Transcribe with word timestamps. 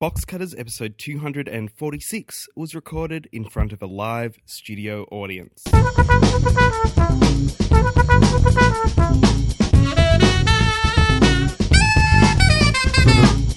Box 0.00 0.24
Cutters 0.24 0.54
episode 0.54 0.96
246 0.96 2.48
was 2.54 2.72
recorded 2.72 3.28
in 3.32 3.48
front 3.48 3.72
of 3.72 3.82
a 3.82 3.86
live 3.86 4.38
studio 4.46 5.02
audience. 5.10 5.64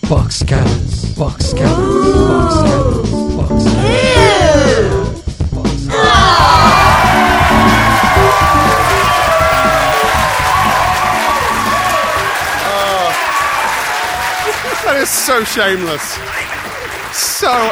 Box 0.10 0.42
cutters. 0.42 1.16
Box 1.16 1.54
cutters. 1.54 2.16
Box 2.18 2.56
cutters. 2.56 3.12
Box 3.36 3.64
cutters. 3.64 5.01
So 15.10 15.44
shameless. 15.44 16.04
So 17.14 17.72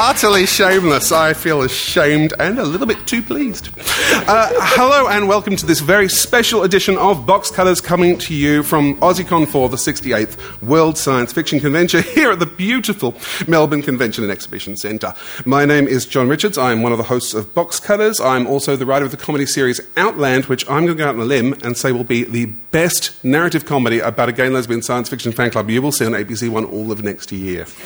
utterly 0.00 0.46
shameless. 0.46 1.10
I 1.10 1.32
feel 1.34 1.62
ashamed 1.62 2.32
and 2.38 2.60
a 2.60 2.62
little 2.62 2.86
bit 2.86 3.04
too 3.06 3.20
pleased. 3.20 3.70
Uh, 3.76 4.48
hello 4.54 5.08
and 5.08 5.26
welcome 5.26 5.56
to 5.56 5.66
this 5.66 5.80
very 5.80 6.08
special 6.08 6.62
edition 6.62 6.96
of 6.96 7.26
Box 7.26 7.50
Cutters 7.50 7.80
coming 7.80 8.16
to 8.18 8.34
you 8.34 8.62
from 8.62 8.94
AussieCon 9.00 9.48
4, 9.48 9.68
the 9.68 9.76
68th 9.76 10.62
World 10.62 10.96
Science 10.96 11.32
Fiction 11.32 11.58
Convention 11.58 12.02
here 12.14 12.30
at 12.30 12.38
the 12.38 12.46
beautiful 12.46 13.16
Melbourne 13.48 13.82
Convention 13.82 14.22
and 14.22 14.32
Exhibition 14.32 14.76
Centre. 14.76 15.14
My 15.44 15.64
name 15.64 15.88
is 15.88 16.06
John 16.06 16.28
Richards. 16.28 16.56
I 16.56 16.70
am 16.70 16.82
one 16.82 16.92
of 16.92 16.98
the 16.98 17.04
hosts 17.04 17.34
of 17.34 17.52
Box 17.52 17.80
Cutters. 17.80 18.20
I'm 18.20 18.46
also 18.46 18.76
the 18.76 18.86
writer 18.86 19.04
of 19.04 19.10
the 19.10 19.16
comedy 19.16 19.46
series 19.46 19.80
Outland, 19.96 20.44
which 20.44 20.64
I'm 20.70 20.86
going 20.86 20.96
to 20.96 21.02
go 21.02 21.08
out 21.08 21.16
on 21.16 21.20
a 21.20 21.24
limb 21.24 21.54
and 21.64 21.76
say 21.76 21.90
will 21.90 22.04
be 22.04 22.22
the 22.22 22.46
best 22.70 23.22
narrative 23.24 23.64
comedy 23.64 24.00
about 24.00 24.28
a 24.28 24.32
gay 24.32 24.46
and 24.46 24.54
lesbian 24.54 24.82
science 24.82 25.08
fiction 25.08 25.32
fan 25.32 25.50
club 25.50 25.70
you 25.70 25.80
will 25.80 25.92
see 25.92 26.04
on 26.04 26.12
ABC 26.12 26.48
One 26.48 26.64
all 26.64 26.92
of 26.92 27.02
next 27.02 27.32
year. 27.32 27.66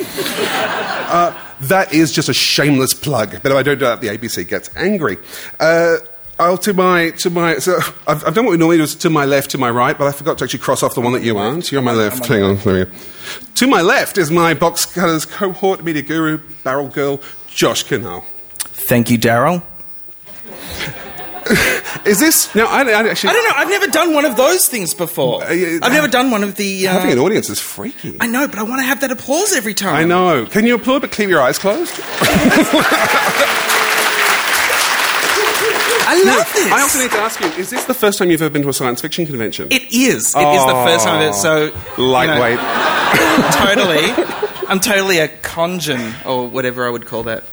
Uh, 1.12 1.38
that 1.60 1.92
is 1.92 2.10
just 2.10 2.30
a 2.30 2.32
shameless 2.32 2.94
plug, 2.94 3.32
but 3.42 3.52
if 3.52 3.58
I 3.58 3.62
don't 3.62 3.78
do 3.78 3.84
that, 3.84 4.00
the 4.00 4.08
ABC 4.08 4.48
gets 4.48 4.74
angry. 4.74 5.18
Uh, 5.60 5.96
I'll 6.38 6.56
to 6.58 6.72
my 6.72 7.10
to 7.10 7.28
my. 7.28 7.58
So 7.58 7.76
I've, 8.06 8.26
I've 8.26 8.34
done 8.34 8.46
what 8.46 8.52
we 8.52 8.56
normally 8.56 8.78
do: 8.78 8.84
is 8.84 8.94
to 8.96 9.10
my 9.10 9.26
left, 9.26 9.50
to 9.50 9.58
my 9.58 9.70
right, 9.70 9.96
but 9.96 10.06
I 10.06 10.12
forgot 10.12 10.38
to 10.38 10.44
actually 10.44 10.60
cross 10.60 10.82
off 10.82 10.94
the 10.94 11.02
one 11.02 11.12
that 11.12 11.22
you 11.22 11.36
aren't. 11.36 11.70
You're 11.70 11.80
on 11.80 11.84
my 11.84 11.92
left. 11.92 12.24
Hang 12.26 12.42
on, 12.42 12.56
there 12.56 12.74
we 12.74 12.84
go. 12.86 12.98
To 13.56 13.66
my 13.66 13.82
left 13.82 14.16
is 14.16 14.30
my 14.30 14.54
box 14.54 14.86
cutters 14.86 15.26
cohort 15.26 15.84
media 15.84 16.00
guru, 16.00 16.38
barrel 16.64 16.88
girl, 16.88 17.20
Josh 17.46 17.84
Kinal. 17.84 18.24
Thank 18.58 19.10
you, 19.10 19.18
Daryl. 19.18 19.62
Is 22.06 22.18
this 22.20 22.54
now? 22.54 22.66
I, 22.66 22.82
I 22.82 23.08
actually. 23.08 23.30
I 23.30 23.32
don't 23.32 23.44
know. 23.44 23.54
I've 23.56 23.68
never 23.68 23.86
done 23.88 24.14
one 24.14 24.24
of 24.24 24.36
those 24.36 24.66
things 24.68 24.94
before. 24.94 25.40
yeah, 25.52 25.78
I've 25.82 25.92
never 25.92 26.08
done 26.08 26.30
one 26.30 26.42
of 26.42 26.56
the. 26.56 26.88
Uh, 26.88 26.92
Having 26.92 27.12
an 27.12 27.18
audience 27.18 27.48
is 27.50 27.60
freaky. 27.60 28.16
I 28.20 28.26
know, 28.26 28.46
but 28.48 28.58
I 28.58 28.62
want 28.62 28.80
to 28.80 28.86
have 28.86 29.00
that 29.00 29.10
applause 29.10 29.52
every 29.52 29.74
time. 29.74 29.94
I 29.94 30.04
know. 30.04 30.46
Can 30.46 30.66
you 30.66 30.74
applaud 30.76 31.00
but 31.00 31.12
keep 31.12 31.28
your 31.28 31.40
eyes 31.40 31.58
closed? 31.58 32.00
I 36.04 36.22
love 36.24 36.52
this. 36.52 36.72
I 36.72 36.80
also 36.82 36.98
need 36.98 37.10
to 37.10 37.18
ask 37.18 37.40
you: 37.40 37.46
Is 37.60 37.70
this 37.70 37.84
the 37.84 37.94
first 37.94 38.18
time 38.18 38.30
you've 38.30 38.42
ever 38.42 38.52
been 38.52 38.62
to 38.62 38.68
a 38.68 38.72
science 38.74 39.00
fiction 39.00 39.24
convention? 39.26 39.68
It 39.70 39.84
is. 39.92 40.34
It 40.34 40.46
is 40.46 40.64
the 40.66 40.82
first 40.84 41.04
time. 41.04 41.20
That, 41.20 41.34
so 41.34 41.64
you 41.66 41.72
know, 41.98 42.04
Lightweight. 42.10 42.58
totally. 43.54 44.66
I'm 44.68 44.80
totally 44.80 45.18
a 45.18 45.28
congen 45.28 46.24
or 46.26 46.48
whatever 46.48 46.86
I 46.86 46.90
would 46.90 47.06
call 47.06 47.24
that. 47.24 47.44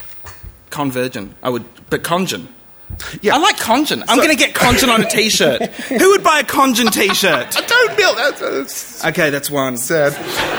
Convergent. 0.70 1.36
I 1.42 1.50
would, 1.50 1.66
but 1.90 2.04
congen. 2.04 2.48
Yeah. 3.22 3.36
I 3.36 3.38
like 3.38 3.56
congen. 3.58 4.02
I'm 4.08 4.18
So- 4.18 4.24
going 4.24 4.30
to 4.30 4.36
get 4.36 4.54
congen 4.54 4.90
on 4.94 5.02
a 5.02 5.10
T-shirt. 5.10 5.62
Who 5.68 6.10
would 6.12 6.24
buy 6.24 6.40
a 6.40 6.44
congen 6.44 6.92
T-shirt? 6.92 7.56
I 7.58 7.62
don't 7.66 7.96
build 7.98 8.18
that. 8.18 8.38
That's 8.40 9.06
Okay, 9.06 9.30
that's 9.30 9.50
one. 9.50 9.78
sad. 9.78 10.12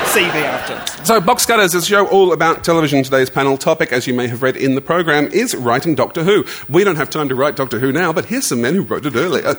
CV 0.06 0.42
after. 0.42 1.04
So, 1.04 1.20
Box 1.20 1.44
Cutters 1.44 1.74
is 1.74 1.82
a 1.84 1.86
show 1.86 2.06
all 2.06 2.32
about 2.32 2.64
television. 2.64 3.02
Today's 3.02 3.28
panel 3.30 3.58
topic, 3.58 3.92
as 3.92 4.06
you 4.06 4.14
may 4.14 4.26
have 4.28 4.42
read 4.42 4.56
in 4.56 4.74
the 4.74 4.80
program, 4.80 5.26
is 5.28 5.54
writing 5.54 5.94
Doctor 5.94 6.24
Who. 6.24 6.44
We 6.68 6.82
don't 6.82 6.96
have 6.96 7.10
time 7.10 7.28
to 7.28 7.34
write 7.34 7.56
Doctor 7.56 7.78
Who 7.78 7.92
now, 7.92 8.12
but 8.12 8.24
here's 8.26 8.46
some 8.46 8.62
men 8.62 8.74
who 8.74 8.82
wrote 8.82 9.04
it 9.04 9.14
earlier. 9.14 9.44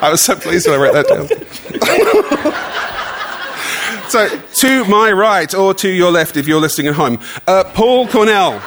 I 0.00 0.08
was 0.10 0.20
so 0.22 0.36
pleased 0.36 0.68
when 0.68 0.78
I 0.78 0.82
wrote 0.82 0.92
that 0.94 1.08
down. 1.08 1.26
so, 4.10 4.28
to 4.38 4.84
my 4.84 5.10
right, 5.10 5.52
or 5.54 5.74
to 5.74 5.88
your 5.88 6.12
left 6.12 6.36
if 6.36 6.46
you're 6.46 6.60
listening 6.60 6.86
at 6.88 6.94
home, 6.94 7.18
uh, 7.48 7.64
Paul 7.74 8.06
Cornell 8.06 8.60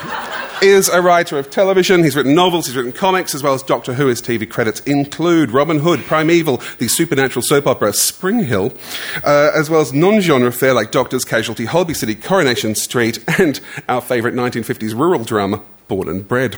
is 0.61 0.89
a 0.89 1.01
writer 1.01 1.37
of 1.37 1.49
television. 1.49 2.03
He's 2.03 2.15
written 2.15 2.35
novels, 2.35 2.67
he's 2.67 2.75
written 2.75 2.91
comics, 2.91 3.33
as 3.35 3.43
well 3.43 3.53
as 3.53 3.63
Doctor 3.63 3.93
Who. 3.93 4.07
His 4.07 4.21
TV 4.21 4.49
credits 4.49 4.79
include 4.81 5.51
Robin 5.51 5.79
Hood, 5.79 6.01
Primeval, 6.01 6.61
the 6.79 6.87
supernatural 6.87 7.43
soap 7.43 7.67
opera 7.67 7.93
Spring 7.93 8.43
Hill, 8.43 8.73
uh, 9.23 9.51
as 9.53 9.69
well 9.69 9.81
as 9.81 9.93
non 9.93 10.21
genre 10.21 10.51
fare 10.51 10.73
like 10.73 10.91
Doctor's 10.91 11.25
Casualty, 11.25 11.65
Holby 11.65 11.93
City, 11.93 12.15
Coronation 12.15 12.75
Street, 12.75 13.23
and 13.39 13.59
our 13.87 14.01
favourite 14.01 14.35
1950s 14.35 14.93
rural 14.97 15.23
drama, 15.23 15.61
Born 15.87 16.09
and 16.09 16.27
Bred. 16.27 16.57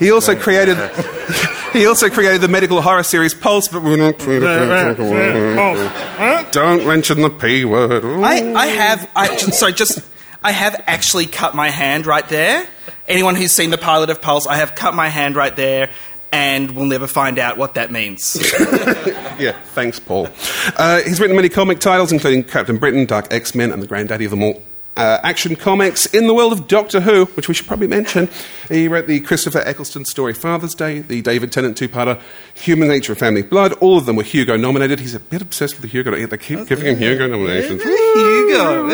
he 0.00 0.10
also 0.10 0.36
created. 0.36 0.76
He 1.72 1.86
also 1.86 2.10
created 2.10 2.42
the 2.42 2.48
medical 2.48 2.82
horror 2.82 3.02
series 3.02 3.32
Pulse, 3.32 3.68
but 3.68 3.82
we're 3.82 3.96
not. 3.96 4.18
Don't 6.52 6.86
mention 6.86 7.22
the 7.22 7.30
p 7.30 7.64
word. 7.64 8.04
I, 8.04 8.52
I 8.52 8.66
have. 8.66 9.10
I, 9.16 9.36
sorry, 9.36 9.72
just. 9.72 10.00
I 10.44 10.52
have 10.52 10.82
actually 10.86 11.26
cut 11.26 11.54
my 11.54 11.68
hand 11.70 12.06
right 12.06 12.28
there. 12.28 12.66
Anyone 13.06 13.34
who's 13.34 13.52
seen 13.52 13.70
the 13.70 13.78
pilot 13.78 14.10
of 14.10 14.20
Pulse, 14.20 14.46
I 14.46 14.56
have 14.56 14.74
cut 14.74 14.94
my 14.94 15.08
hand 15.08 15.36
right 15.36 15.54
there, 15.54 15.90
and 16.32 16.70
we'll 16.72 16.86
never 16.86 17.06
find 17.06 17.38
out 17.38 17.56
what 17.56 17.74
that 17.74 17.90
means. 17.90 18.36
Yeah, 19.38 19.58
thanks, 19.74 19.98
Paul. 19.98 20.28
Uh, 20.76 21.00
he's 21.02 21.18
written 21.18 21.34
many 21.34 21.48
comic 21.48 21.80
titles, 21.80 22.12
including 22.12 22.44
Captain 22.44 22.76
Britain, 22.76 23.06
Dark 23.06 23.32
X 23.32 23.54
Men, 23.56 23.72
and 23.72 23.82
the 23.82 23.88
granddaddy 23.88 24.26
of 24.26 24.30
them 24.30 24.42
all. 24.42 24.62
Uh, 24.94 25.18
action 25.22 25.56
comics 25.56 26.04
in 26.06 26.26
the 26.26 26.34
world 26.34 26.52
of 26.52 26.68
Doctor 26.68 27.00
Who, 27.00 27.24
which 27.34 27.48
we 27.48 27.54
should 27.54 27.66
probably 27.66 27.86
mention. 27.86 28.28
He 28.68 28.88
wrote 28.88 29.06
the 29.06 29.20
Christopher 29.20 29.60
Eccleston 29.60 30.04
story 30.04 30.34
Father's 30.34 30.74
Day, 30.74 30.98
the 30.98 31.22
David 31.22 31.50
Tennant 31.50 31.78
two-parter 31.78 32.20
Human 32.56 32.88
Nature 32.88 33.12
and 33.12 33.18
Family 33.18 33.40
Blood. 33.40 33.72
All 33.74 33.96
of 33.96 34.04
them 34.04 34.16
were 34.16 34.22
Hugo 34.22 34.58
nominated. 34.58 35.00
He's 35.00 35.14
a 35.14 35.20
bit 35.20 35.40
obsessed 35.40 35.74
with 35.74 35.82
the 35.82 35.88
Hugo. 35.88 36.14
They 36.26 36.36
keep 36.36 36.66
giving 36.66 36.84
him 36.84 36.98
Hugo 36.98 37.26
nominations. 37.26 37.82
Hugo. 37.82 38.86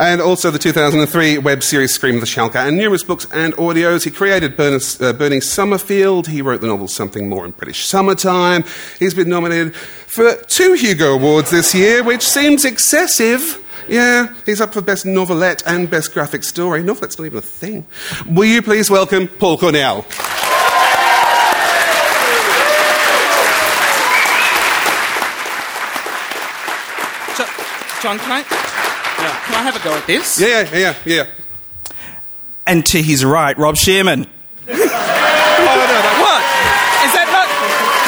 and 0.00 0.22
also 0.22 0.50
the 0.50 0.58
2003 0.58 1.36
web 1.38 1.62
series 1.62 1.92
Scream 1.92 2.14
of 2.14 2.22
the 2.22 2.26
Shalka 2.26 2.66
and 2.66 2.78
numerous 2.78 3.02
books 3.02 3.26
and 3.30 3.52
audios. 3.54 4.04
He 4.04 4.10
created 4.10 4.56
Bernice, 4.56 5.00
uh, 5.02 5.12
Bernie 5.12 5.40
Summerfield. 5.40 6.28
He 6.28 6.40
wrote 6.40 6.62
the 6.62 6.66
novel 6.66 6.88
Something 6.88 7.28
More 7.28 7.44
in 7.44 7.50
British 7.50 7.84
Summertime. 7.84 8.64
He's 8.98 9.12
been 9.12 9.28
nominated 9.28 9.74
for 9.74 10.34
two 10.46 10.72
Hugo 10.74 11.14
Awards 11.14 11.50
this 11.50 11.74
year, 11.74 12.02
which 12.02 12.22
seems 12.22 12.64
excessive. 12.64 13.61
Yeah, 13.88 14.32
he's 14.46 14.60
up 14.60 14.72
for 14.74 14.80
Best 14.82 15.04
Novelette 15.06 15.62
and 15.66 15.90
Best 15.90 16.12
Graphic 16.12 16.44
Story. 16.44 16.82
Novelette's 16.82 17.18
not 17.18 17.24
even 17.26 17.38
a 17.38 17.42
thing. 17.42 17.86
Will 18.26 18.44
you 18.44 18.62
please 18.62 18.90
welcome 18.90 19.28
Paul 19.28 19.58
Cornell? 19.58 20.04
Jo- 27.36 27.46
John, 28.02 28.18
can 28.18 28.32
I? 28.32 28.42
Can 28.42 29.54
I 29.54 29.62
have 29.62 29.76
a 29.76 29.82
go 29.84 29.94
at 29.96 30.06
this? 30.06 30.38
Yeah, 30.40 30.68
yeah, 30.72 30.78
yeah, 30.78 30.94
yeah. 31.06 31.26
And 32.66 32.84
to 32.86 33.00
his 33.02 33.24
right, 33.24 33.56
Rob 33.56 33.76
Shearman. 33.76 34.26
Oh, 35.64 35.76
no, 35.78 35.86
no. 35.86 36.12
What? 36.20 36.42
Is 37.06 37.12
that 37.14 37.28
not? 37.30 37.46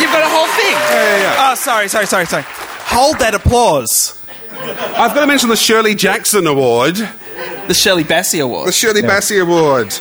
You've 0.02 0.10
got 0.10 0.22
a 0.22 0.28
whole 0.28 0.48
thing. 0.58 0.74
Yeah, 0.74 1.16
yeah, 1.16 1.22
yeah. 1.22 1.52
Oh, 1.52 1.54
sorry, 1.54 1.88
sorry, 1.88 2.04
sorry, 2.06 2.26
sorry. 2.26 2.44
Hold 2.46 3.20
that 3.20 3.32
applause. 3.34 4.18
I've 4.66 5.14
got 5.14 5.20
to 5.20 5.26
mention 5.26 5.48
the 5.50 5.56
Shirley 5.56 5.94
Jackson 5.94 6.46
Award. 6.46 6.96
The 6.96 7.74
Shirley 7.74 8.04
Bassey 8.04 8.42
Award. 8.42 8.68
The 8.68 8.72
Shirley 8.72 9.02
Bassey 9.02 9.40
Award. 9.40 9.94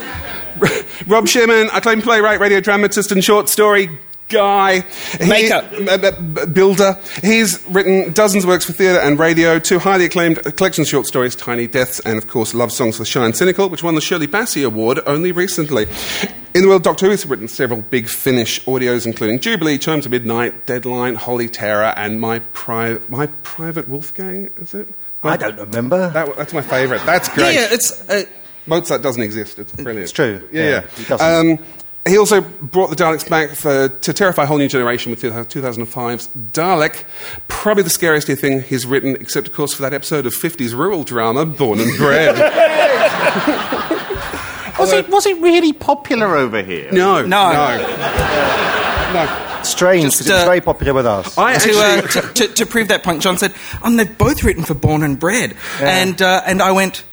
Rob 1.08 1.28
Shearman, 1.28 1.70
acclaimed 1.74 2.04
playwright, 2.04 2.40
radio 2.40 2.60
dramatist, 2.60 3.12
and 3.12 3.24
short 3.24 3.50
story 3.50 3.90
guy. 4.34 4.84
Maker. 5.26 5.70
uh, 5.90 5.98
uh, 5.98 6.22
b- 6.22 6.46
builder. 6.52 6.98
He's 7.22 7.64
written 7.68 8.12
dozens 8.14 8.44
of 8.44 8.50
works 8.50 8.66
for 8.66 8.74
theatre 8.74 9.00
and 9.00 9.18
radio, 9.20 9.60
two 9.60 9.80
highly 9.80 10.06
acclaimed 10.06 10.44
collections 10.58 10.88
of 10.88 10.92
short 10.92 11.06
stories, 11.08 11.36
Tiny 11.36 11.68
Deaths, 11.68 12.00
and 12.02 12.18
of 12.18 12.28
course 12.28 12.54
Love 12.54 12.72
Songs 12.72 12.98
for 12.98 13.06
Shy 13.06 13.24
and 13.26 13.36
Cynical, 13.36 13.70
which 13.70 13.84
won 13.84 13.96
the 13.96 14.02
Shirley 14.02 14.28
Bassey 14.28 14.66
Award 14.66 15.00
only 15.06 15.32
recently. 15.32 15.88
In 16.56 16.62
the 16.64 16.68
world 16.68 16.84
Doctor 16.84 17.06
Who, 17.06 17.12
he's 17.12 17.26
written 17.26 17.48
several 17.48 17.82
Big 17.82 18.08
Finish 18.08 18.64
audios, 18.66 19.06
including 19.06 19.40
Jubilee, 19.40 19.78
Chimes 19.78 20.06
of 20.06 20.12
Midnight, 20.12 20.66
Deadline, 20.68 21.16
Holy 21.16 21.48
Terror, 21.50 21.94
and 21.98 22.20
My, 22.22 22.40
Pri- 22.54 23.00
My 23.08 23.28
Private 23.44 23.88
Wolfgang, 23.88 24.50
is 24.58 24.74
it? 24.74 24.88
I 25.24 25.38
don't 25.38 25.58
remember. 25.58 26.10
That, 26.10 26.36
that's 26.36 26.54
my 26.54 26.62
favourite. 26.62 27.06
That's 27.06 27.30
great. 27.30 27.56
Yeah, 27.56 27.68
it's. 27.72 28.08
Uh, 28.10 28.26
Mozart 28.68 29.02
doesn't 29.02 29.22
exist. 29.24 29.58
It's 29.58 29.72
brilliant. 29.72 30.00
It's 30.04 30.12
true. 30.12 30.48
Yeah, 30.52 30.62
Yeah, 30.64 30.70
yeah. 30.70 30.88
he 30.96 31.04
doesn't. 31.06 31.60
Um, 31.60 31.66
he 32.06 32.18
also 32.18 32.42
brought 32.42 32.90
the 32.90 32.96
Daleks 32.96 33.30
back 33.30 33.52
for, 33.52 33.88
to 33.90 34.14
terrify 34.14 34.44
a 34.44 34.46
whole 34.46 34.58
new 34.58 34.68
generation 34.68 35.10
with 35.10 35.22
2005's 35.22 36.28
Dalek. 36.28 37.04
Probably 37.48 37.84
the 37.84 37.90
scariest 37.90 38.28
thing 38.28 38.62
he's 38.64 38.86
written, 38.86 39.16
except, 39.16 39.48
of 39.48 39.54
course, 39.54 39.74
for 39.74 39.82
that 39.84 39.94
episode 39.94 40.26
of 40.26 40.34
50s 40.34 40.74
rural 40.78 41.04
drama, 41.04 41.46
Born 41.46 41.80
and 41.80 41.96
Bred. 41.98 42.36
Was 44.80 44.92
it, 44.92 45.08
was 45.08 45.26
it 45.28 45.40
really 45.40 45.72
popular 45.72 46.36
over 46.36 46.62
here? 46.64 46.92
no, 46.92 47.22
No. 47.22 47.54
no. 47.54 47.78
no. 49.14 49.62
strange 49.64 50.04
Just, 50.04 50.18
because 50.18 50.30
it 50.30 50.34
was 50.34 50.42
uh, 50.42 50.46
very 50.46 50.62
popular 50.62 50.94
with 50.96 51.06
us. 51.06 51.38
I 51.38 51.58
to, 51.58 51.72
uh, 51.72 52.02
to, 52.02 52.22
to, 52.34 52.48
to 52.56 52.66
prove 52.66 52.88
that 52.90 53.04
point, 53.04 53.22
John 53.22 53.38
said, 53.38 53.54
"Oh, 53.84 53.96
they've 53.96 54.18
both 54.18 54.44
written 54.44 54.64
for 54.64 54.74
Born 54.74 55.04
and 55.04 55.18
Bred," 55.18 55.56
and 55.80 56.20
uh, 56.22 56.42
and 56.46 56.62
I 56.62 56.72
went, 56.72 57.04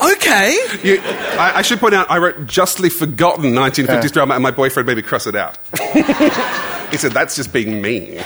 "Okay." 0.00 0.52
you, 0.82 1.00
I, 1.38 1.52
I 1.56 1.62
should 1.62 1.80
point 1.80 1.94
out, 1.94 2.10
I 2.10 2.18
wrote 2.18 2.46
justly 2.46 2.88
forgotten 2.88 3.52
1950s 3.52 4.12
drama, 4.12 4.34
and 4.34 4.42
my 4.42 4.50
boyfriend 4.50 4.86
made 4.86 4.96
me 4.96 5.02
cross 5.02 5.26
it 5.26 5.34
out. 5.34 5.58
he 6.90 6.96
said, 6.96 7.12
"That's 7.12 7.36
just 7.36 7.52
being 7.52 7.80
mean." 7.82 8.22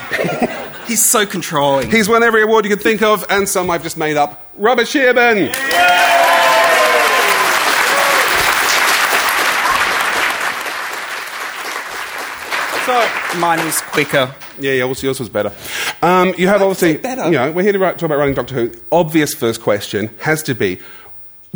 He's 0.86 1.02
so 1.02 1.24
controlling. 1.24 1.90
He's 1.90 2.08
won 2.08 2.22
every 2.22 2.42
award 2.42 2.66
you 2.66 2.70
could 2.70 2.82
think 2.82 3.02
of, 3.02 3.24
and 3.30 3.48
some 3.48 3.70
I've 3.70 3.82
just 3.82 3.96
made 3.96 4.16
up. 4.18 4.50
Robert 4.56 4.86
Shearman. 4.86 5.50
So, 12.84 13.10
Mine 13.38 13.64
was 13.64 13.80
quicker. 13.80 14.30
yeah, 14.58 14.72
yours, 14.72 15.02
yours 15.02 15.18
was 15.18 15.30
better. 15.30 15.50
Um, 16.02 16.34
you 16.36 16.48
have 16.48 16.60
obviously, 16.60 16.98
better? 16.98 17.24
you 17.24 17.30
know, 17.30 17.50
we're 17.50 17.62
here 17.62 17.72
to 17.72 17.78
talk 17.78 18.02
about 18.02 18.18
writing 18.18 18.34
Doctor 18.34 18.54
Who. 18.54 18.74
Obvious 18.92 19.32
first 19.32 19.62
question 19.62 20.10
has 20.20 20.42
to 20.42 20.54
be: 20.54 20.80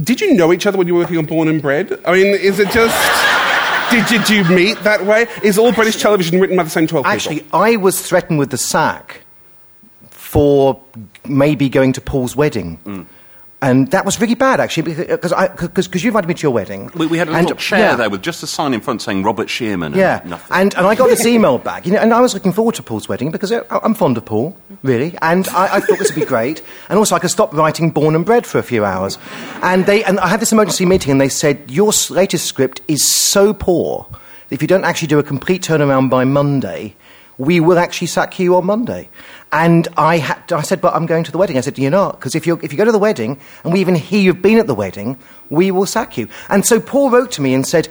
Did 0.00 0.20
you 0.20 0.34
know 0.34 0.52
each 0.52 0.66
other 0.66 0.78
when 0.78 0.86
you 0.86 0.94
were 0.94 1.00
working 1.00 1.18
on 1.18 1.26
Born 1.26 1.48
and 1.48 1.60
Bred? 1.60 2.00
I 2.04 2.12
mean, 2.12 2.26
is 2.26 2.58
it 2.58 2.70
just? 2.70 2.96
did, 3.90 4.10
you, 4.10 4.18
did 4.18 4.30
you 4.30 4.54
meet 4.54 4.78
that 4.84 5.04
way? 5.04 5.26
Is 5.42 5.58
all 5.58 5.72
British 5.72 6.00
television 6.00 6.40
written 6.40 6.56
by 6.56 6.62
the 6.62 6.70
same 6.70 6.86
twelve 6.86 7.04
people? 7.04 7.14
Actually, 7.14 7.44
I 7.52 7.76
was 7.76 8.00
threatened 8.00 8.38
with 8.38 8.50
the 8.50 8.58
sack 8.58 9.22
for 10.10 10.80
maybe 11.24 11.68
going 11.68 11.92
to 11.94 12.00
Paul's 12.00 12.36
wedding. 12.36 12.78
Mm. 12.84 13.06
And 13.60 13.90
that 13.90 14.04
was 14.04 14.20
really 14.20 14.36
bad, 14.36 14.60
actually, 14.60 14.94
because 14.94 15.32
uh, 15.32 15.48
because 15.58 16.04
you 16.04 16.10
invited 16.10 16.28
me 16.28 16.34
to 16.34 16.42
your 16.42 16.52
wedding. 16.52 16.92
We, 16.94 17.06
we 17.06 17.18
had 17.18 17.28
a 17.28 17.32
And- 17.32 17.42
little 17.42 17.56
chair 17.56 17.80
yeah. 17.80 17.96
there 17.96 18.08
with 18.08 18.22
just 18.22 18.40
a 18.44 18.46
sign 18.46 18.72
in 18.72 18.80
front 18.80 19.02
saying 19.02 19.24
Robert 19.24 19.50
Shearman. 19.50 19.94
And 19.94 19.96
Yeah, 19.96 20.20
nothing. 20.24 20.46
and, 20.56 20.74
and 20.76 20.86
I 20.86 20.94
got 20.94 21.08
this 21.08 21.26
email 21.34 21.58
back, 21.58 21.84
you 21.84 21.92
know, 21.92 21.98
and 21.98 22.14
I 22.14 22.20
was 22.20 22.34
looking 22.34 22.52
forward 22.52 22.76
to 22.76 22.84
Paul's 22.84 23.08
wedding 23.08 23.32
because 23.32 23.50
uh, 23.50 23.64
I, 23.68 23.80
I'm 23.82 23.94
fond 23.94 24.16
of 24.16 24.24
Paul, 24.24 24.56
really, 24.84 25.18
and 25.22 25.48
I, 25.48 25.76
I 25.76 25.80
thought 25.80 25.98
this 25.98 26.08
would 26.14 26.20
be 26.20 26.24
great. 26.24 26.62
And 26.88 27.00
also, 27.00 27.16
I 27.16 27.18
could 27.18 27.30
stop 27.30 27.52
writing 27.52 27.90
Born 27.90 28.14
and 28.14 28.24
Bred 28.24 28.46
for 28.46 28.58
a 28.58 28.62
few 28.62 28.84
hours. 28.84 29.18
And 29.60 29.86
they 29.86 30.04
and 30.04 30.20
I 30.20 30.28
had 30.28 30.38
this 30.38 30.52
emergency 30.52 30.86
meeting, 30.86 31.10
and 31.10 31.20
they 31.20 31.28
said 31.28 31.68
your 31.68 31.90
latest 32.10 32.46
script 32.46 32.80
is 32.86 33.12
so 33.12 33.52
poor 33.52 34.06
that 34.10 34.54
if 34.54 34.62
you 34.62 34.68
don't 34.68 34.84
actually 34.84 35.08
do 35.08 35.18
a 35.18 35.24
complete 35.24 35.62
turnaround 35.62 36.10
by 36.10 36.22
Monday, 36.22 36.94
we 37.38 37.58
will 37.58 37.78
actually 37.80 38.06
sack 38.06 38.38
you 38.38 38.54
on 38.54 38.66
Monday. 38.66 39.08
And 39.50 39.88
I, 39.96 40.18
had, 40.18 40.52
I 40.52 40.60
said, 40.62 40.80
but 40.80 40.94
I'm 40.94 41.06
going 41.06 41.24
to 41.24 41.32
the 41.32 41.38
wedding. 41.38 41.56
I 41.56 41.62
said, 41.62 41.78
you're 41.78 41.90
not, 41.90 42.20
because 42.20 42.34
if, 42.34 42.46
you 42.46 42.60
if 42.62 42.70
you 42.70 42.76
go 42.76 42.84
to 42.84 42.92
the 42.92 42.98
wedding 42.98 43.40
and 43.64 43.72
we 43.72 43.80
even 43.80 43.94
hear 43.94 44.20
you've 44.20 44.42
been 44.42 44.58
at 44.58 44.66
the 44.66 44.74
wedding, 44.74 45.18
we 45.48 45.70
will 45.70 45.86
sack 45.86 46.18
you. 46.18 46.28
And 46.50 46.66
so 46.66 46.78
Paul 46.80 47.10
wrote 47.10 47.30
to 47.32 47.42
me 47.42 47.54
and 47.54 47.66
said, 47.66 47.88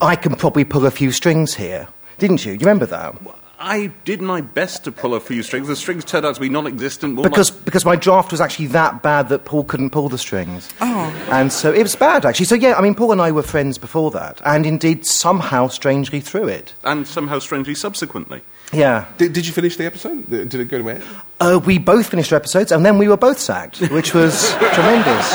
I 0.00 0.16
can 0.16 0.34
probably 0.34 0.64
pull 0.64 0.86
a 0.86 0.90
few 0.90 1.12
strings 1.12 1.54
here. 1.54 1.86
Didn't 2.18 2.44
you? 2.44 2.56
Do 2.56 2.62
you 2.64 2.66
remember 2.66 2.86
that? 2.86 3.14
I 3.62 3.88
did 4.06 4.22
my 4.22 4.40
best 4.40 4.84
to 4.84 4.92
pull 4.92 5.14
a 5.14 5.20
few 5.20 5.42
strings. 5.42 5.68
The 5.68 5.76
strings 5.76 6.02
turned 6.04 6.24
out 6.24 6.34
to 6.34 6.40
be 6.40 6.48
non-existent. 6.48 7.22
Because, 7.22 7.52
like- 7.52 7.64
because 7.66 7.84
my 7.84 7.94
draft 7.94 8.32
was 8.32 8.40
actually 8.40 8.68
that 8.68 9.02
bad 9.02 9.28
that 9.28 9.44
Paul 9.44 9.64
couldn't 9.64 9.90
pull 9.90 10.08
the 10.08 10.16
strings. 10.16 10.70
Oh. 10.80 11.28
And 11.30 11.52
so 11.52 11.70
it 11.70 11.82
was 11.82 11.94
bad, 11.94 12.24
actually. 12.24 12.46
So, 12.46 12.54
yeah, 12.54 12.74
I 12.74 12.80
mean, 12.80 12.94
Paul 12.94 13.12
and 13.12 13.20
I 13.20 13.32
were 13.32 13.42
friends 13.42 13.76
before 13.76 14.10
that, 14.12 14.40
and 14.46 14.64
indeed 14.64 15.04
somehow 15.06 15.68
strangely 15.68 16.20
through 16.20 16.48
it. 16.48 16.72
and 16.84 17.06
somehow 17.06 17.38
strangely 17.38 17.74
subsequently. 17.74 18.40
Yeah. 18.72 19.06
Did, 19.18 19.32
did 19.32 19.46
you 19.46 19.52
finish 19.52 19.76
the 19.76 19.86
episode? 19.86 20.28
Did 20.30 20.54
it 20.54 20.68
go 20.68 20.78
to 20.78 20.90
air? 20.90 21.02
Uh, 21.40 21.60
we 21.64 21.78
both 21.78 22.08
finished 22.08 22.32
our 22.32 22.36
episodes, 22.36 22.70
and 22.72 22.84
then 22.84 22.98
we 22.98 23.08
were 23.08 23.16
both 23.16 23.38
sacked, 23.38 23.78
which 23.90 24.14
was 24.14 24.50
tremendous. 24.72 25.34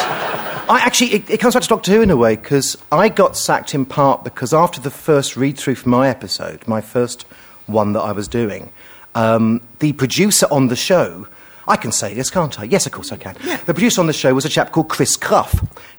I 0.67 0.79
actually, 0.81 1.13
it, 1.13 1.29
it 1.29 1.39
comes 1.39 1.53
back 1.53 1.63
to 1.63 1.69
Doctor 1.69 1.91
Who 1.91 2.01
in 2.01 2.09
a 2.09 2.15
way, 2.15 2.35
because 2.35 2.77
I 2.91 3.09
got 3.09 3.37
sacked 3.37 3.75
in 3.75 3.85
part 3.85 4.23
because 4.23 4.53
after 4.53 4.79
the 4.81 4.89
first 4.89 5.35
read 5.35 5.57
through 5.57 5.75
for 5.75 5.89
my 5.89 6.09
episode, 6.09 6.67
my 6.67 6.81
first 6.81 7.23
one 7.67 7.93
that 7.93 8.01
I 8.01 8.13
was 8.13 8.27
doing, 8.27 8.71
um, 9.15 9.61
the 9.79 9.93
producer 9.93 10.47
on 10.49 10.69
the 10.69 10.75
show, 10.75 11.27
I 11.67 11.75
can 11.75 11.91
say 11.91 12.13
this, 12.13 12.29
can't 12.29 12.59
I? 12.59 12.63
Yes, 12.63 12.85
of 12.85 12.91
course 12.91 13.11
I 13.11 13.17
can. 13.17 13.35
The 13.65 13.73
producer 13.73 14.01
on 14.01 14.07
the 14.07 14.13
show 14.13 14.33
was 14.33 14.45
a 14.45 14.49
chap 14.49 14.71
called 14.71 14.89
Chris 14.89 15.17
Clough. 15.17 15.49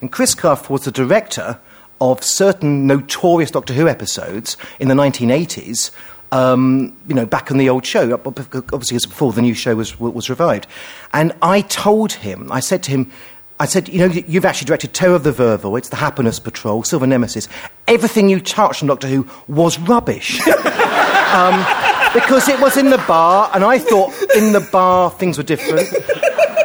And 0.00 0.10
Chris 0.10 0.34
Clough 0.34 0.62
was 0.68 0.84
the 0.84 0.92
director 0.92 1.58
of 2.00 2.22
certain 2.22 2.86
notorious 2.86 3.50
Doctor 3.50 3.72
Who 3.72 3.88
episodes 3.88 4.56
in 4.78 4.88
the 4.88 4.94
1980s 4.94 5.90
um, 6.32 6.96
you 7.08 7.14
know, 7.14 7.26
back 7.26 7.50
on 7.50 7.58
the 7.58 7.68
old 7.68 7.84
show, 7.86 8.12
obviously 8.14 8.96
as 8.96 9.06
before 9.06 9.32
the 9.32 9.42
new 9.42 9.54
show 9.54 9.74
was, 9.76 9.98
was 9.98 10.28
revived. 10.30 10.66
And 11.12 11.32
I 11.42 11.60
told 11.62 12.12
him, 12.12 12.50
I 12.52 12.60
said 12.60 12.82
to 12.84 12.90
him, 12.90 13.10
I 13.58 13.64
said, 13.66 13.88
you 13.88 14.00
know, 14.00 14.06
you- 14.06 14.24
you've 14.28 14.44
actually 14.44 14.66
directed 14.66 14.92
Terror 14.92 15.14
of 15.14 15.22
the 15.24 15.32
Vervoids, 15.32 15.88
The 15.88 15.96
Happiness 15.96 16.38
Patrol, 16.38 16.82
Silver 16.82 17.06
Nemesis. 17.06 17.48
Everything 17.88 18.28
you 18.28 18.38
touched 18.40 18.82
on 18.82 18.88
Doctor 18.88 19.06
Who 19.08 19.26
was 19.48 19.78
rubbish. 19.78 20.40
um, 20.46 21.64
because 22.12 22.48
it 22.48 22.60
was 22.60 22.76
in 22.76 22.90
the 22.90 23.02
bar, 23.06 23.50
and 23.54 23.64
I 23.64 23.78
thought 23.78 24.12
in 24.36 24.52
the 24.52 24.60
bar 24.72 25.10
things 25.10 25.36
were 25.38 25.44
different. 25.44 25.88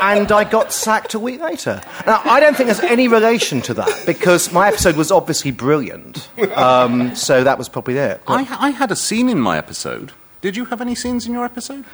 And 0.01 0.31
I 0.31 0.43
got 0.43 0.73
sacked 0.73 1.13
a 1.13 1.19
week 1.19 1.39
later. 1.41 1.79
Now, 2.07 2.21
I 2.25 2.39
don't 2.39 2.57
think 2.57 2.67
there's 2.67 2.79
any 2.79 3.07
relation 3.07 3.61
to 3.61 3.73
that 3.75 4.03
because 4.07 4.51
my 4.51 4.67
episode 4.67 4.95
was 4.97 5.11
obviously 5.11 5.51
brilliant. 5.51 6.27
Um, 6.57 7.15
so 7.15 7.43
that 7.43 7.57
was 7.59 7.69
probably 7.69 7.97
it. 7.97 8.19
I, 8.27 8.47
I 8.59 8.69
had 8.71 8.91
a 8.91 8.95
scene 8.95 9.29
in 9.29 9.39
my 9.39 9.57
episode. 9.57 10.11
Did 10.41 10.57
you 10.57 10.65
have 10.65 10.81
any 10.81 10.95
scenes 10.95 11.27
in 11.27 11.33
your 11.33 11.45
episode? 11.45 11.85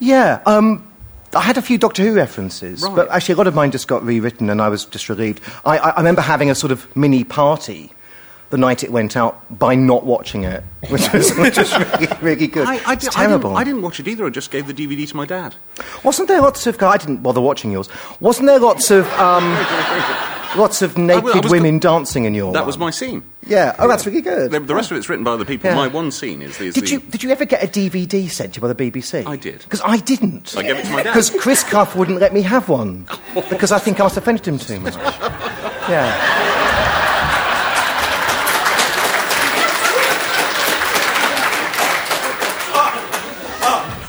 Yeah, 0.00 0.42
um, 0.46 0.84
I 1.32 1.42
had 1.42 1.56
a 1.56 1.62
few 1.62 1.78
Doctor 1.78 2.02
Who 2.02 2.14
references, 2.14 2.82
Right. 2.82 2.96
but 2.96 3.08
actually 3.10 3.34
a 3.34 3.36
lot 3.36 3.46
of 3.46 3.54
mine 3.54 3.70
just 3.70 3.86
got 3.86 4.04
rewritten, 4.04 4.50
and 4.50 4.60
I 4.60 4.68
was 4.68 4.84
just 4.84 5.08
relieved. 5.08 5.40
I, 5.64 5.78
I, 5.78 5.90
I 5.90 5.96
remember 5.98 6.22
having 6.22 6.50
a 6.50 6.54
sort 6.56 6.72
of 6.72 6.94
mini 6.96 7.22
party 7.22 7.92
the 8.50 8.58
night 8.58 8.84
it 8.84 8.92
went 8.92 9.16
out 9.16 9.58
by 9.58 9.74
not 9.74 10.04
watching 10.06 10.44
it, 10.44 10.62
which 10.90 11.12
was, 11.12 11.34
which 11.36 11.58
was 11.58 11.76
really, 11.76 12.08
really 12.20 12.46
good. 12.46 12.66
I, 12.68 12.74
I, 12.86 12.92
it's 12.94 13.04
di- 13.04 13.10
I 13.20 13.26
terrible. 13.26 13.50
didn't, 13.50 13.56
I 13.60 13.64
didn't 13.64 13.82
watch 13.82 13.98
it 14.00 14.06
either. 14.08 14.26
I 14.26 14.30
just 14.30 14.50
gave 14.50 14.66
the 14.66 14.74
DVD 14.74 15.08
to 15.08 15.16
my 15.16 15.26
dad. 15.26 15.54
Wasn't 16.04 16.28
there 16.28 16.40
lots 16.40 16.66
of? 16.66 16.80
I 16.82 16.96
didn't 16.96 17.18
bother 17.22 17.40
watching 17.40 17.72
yours. 17.72 17.88
Wasn't 18.20 18.46
there 18.46 18.58
lots 18.60 18.90
of 18.90 19.06
um, 19.14 19.44
lots 20.56 20.82
of 20.82 20.96
naked 20.98 21.50
women 21.50 21.78
dancing 21.78 22.24
in 22.26 22.34
your? 22.34 22.52
That 22.52 22.60
one? 22.60 22.66
was 22.66 22.78
my 22.78 22.90
scene. 22.90 23.24
Yeah. 23.46 23.74
Oh, 23.78 23.88
that's 23.88 24.06
really 24.06 24.20
good. 24.22 24.50
The, 24.52 24.60
the 24.60 24.74
rest 24.74 24.90
of 24.90 24.96
it's 24.96 25.08
written 25.08 25.24
by 25.24 25.32
other 25.32 25.44
people. 25.44 25.68
Yeah. 25.70 25.76
My 25.76 25.88
one 25.88 26.10
scene 26.12 26.40
is 26.40 26.60
is 26.60 26.74
Did 26.74 26.84
the- 26.84 26.90
you 26.90 27.00
did 27.00 27.22
you 27.22 27.30
ever 27.30 27.44
get 27.44 27.62
a 27.62 27.66
DVD 27.66 28.30
sent 28.30 28.54
to 28.54 28.58
you 28.58 28.62
by 28.62 28.72
the 28.72 28.90
BBC? 28.90 29.26
I 29.26 29.36
did. 29.36 29.60
Because 29.60 29.80
I 29.84 29.96
didn't. 29.98 30.56
I 30.56 30.62
gave 30.62 30.76
it 30.78 30.84
to 30.84 30.90
my 30.92 31.02
dad. 31.02 31.10
Because 31.12 31.30
Chris 31.30 31.64
Clough 31.64 31.92
wouldn't 31.96 32.20
let 32.20 32.32
me 32.32 32.42
have 32.42 32.68
one. 32.68 33.06
because 33.50 33.72
I 33.72 33.78
think 33.78 34.00
I 34.00 34.04
must 34.04 34.14
have 34.14 34.24
offended 34.24 34.46
him 34.46 34.58
too 34.58 34.80
much. 34.80 34.94
Yeah. 35.86 36.63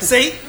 See? 0.05 0.33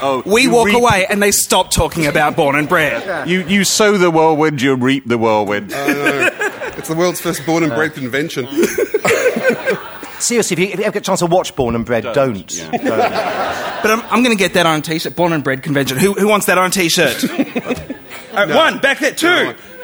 Oh, 0.00 0.22
We 0.24 0.46
walk 0.46 0.66
reap- 0.66 0.76
away 0.76 1.06
and 1.10 1.20
they 1.20 1.32
stop 1.32 1.72
talking 1.72 2.06
about 2.06 2.36
Born 2.36 2.54
and 2.54 2.68
Bred. 2.68 3.28
You, 3.28 3.40
you 3.42 3.64
sow 3.64 3.98
the 3.98 4.08
whirlwind, 4.08 4.62
you 4.62 4.76
reap 4.76 5.06
the 5.08 5.18
whirlwind. 5.18 5.72
It's 5.74 6.86
the 6.88 6.94
world's 6.94 7.20
first 7.20 7.44
born 7.44 7.64
and 7.64 7.72
bred 7.72 7.94
convention. 7.94 8.46
Seriously, 10.20 10.54
if 10.54 10.58
you, 10.60 10.66
if 10.66 10.78
you 10.78 10.84
ever 10.84 10.92
get 10.92 10.96
a 10.96 11.00
chance 11.00 11.20
to 11.20 11.26
watch 11.26 11.56
Born 11.56 11.74
and 11.74 11.84
Bred, 11.84 12.04
don't. 12.04 12.54
yeah. 12.54 12.70
Don't. 12.70 12.84
But 12.86 13.90
I'm, 13.90 14.00
I'm 14.10 14.22
going 14.22 14.36
to 14.36 14.38
get 14.38 14.52
that 14.54 14.66
on 14.66 14.78
a 14.78 14.82
t-shirt. 14.82 15.16
Born 15.16 15.32
and 15.32 15.42
Bred 15.42 15.62
convention. 15.62 15.96
Who, 15.98 16.12
who 16.12 16.28
wants 16.28 16.46
that 16.46 16.58
on 16.58 16.66
a 16.68 16.70
t-shirt? 16.70 17.24
Uh, 18.32 18.46
One, 18.46 18.78
back 18.78 19.00
there, 19.00 19.10
two. 19.12 19.26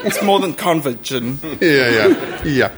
It's 0.06 0.22
more 0.22 0.38
than 0.40 0.54
convention. 0.54 1.38
yeah, 1.60 1.90
yeah, 1.90 2.44
yeah. 2.44 2.72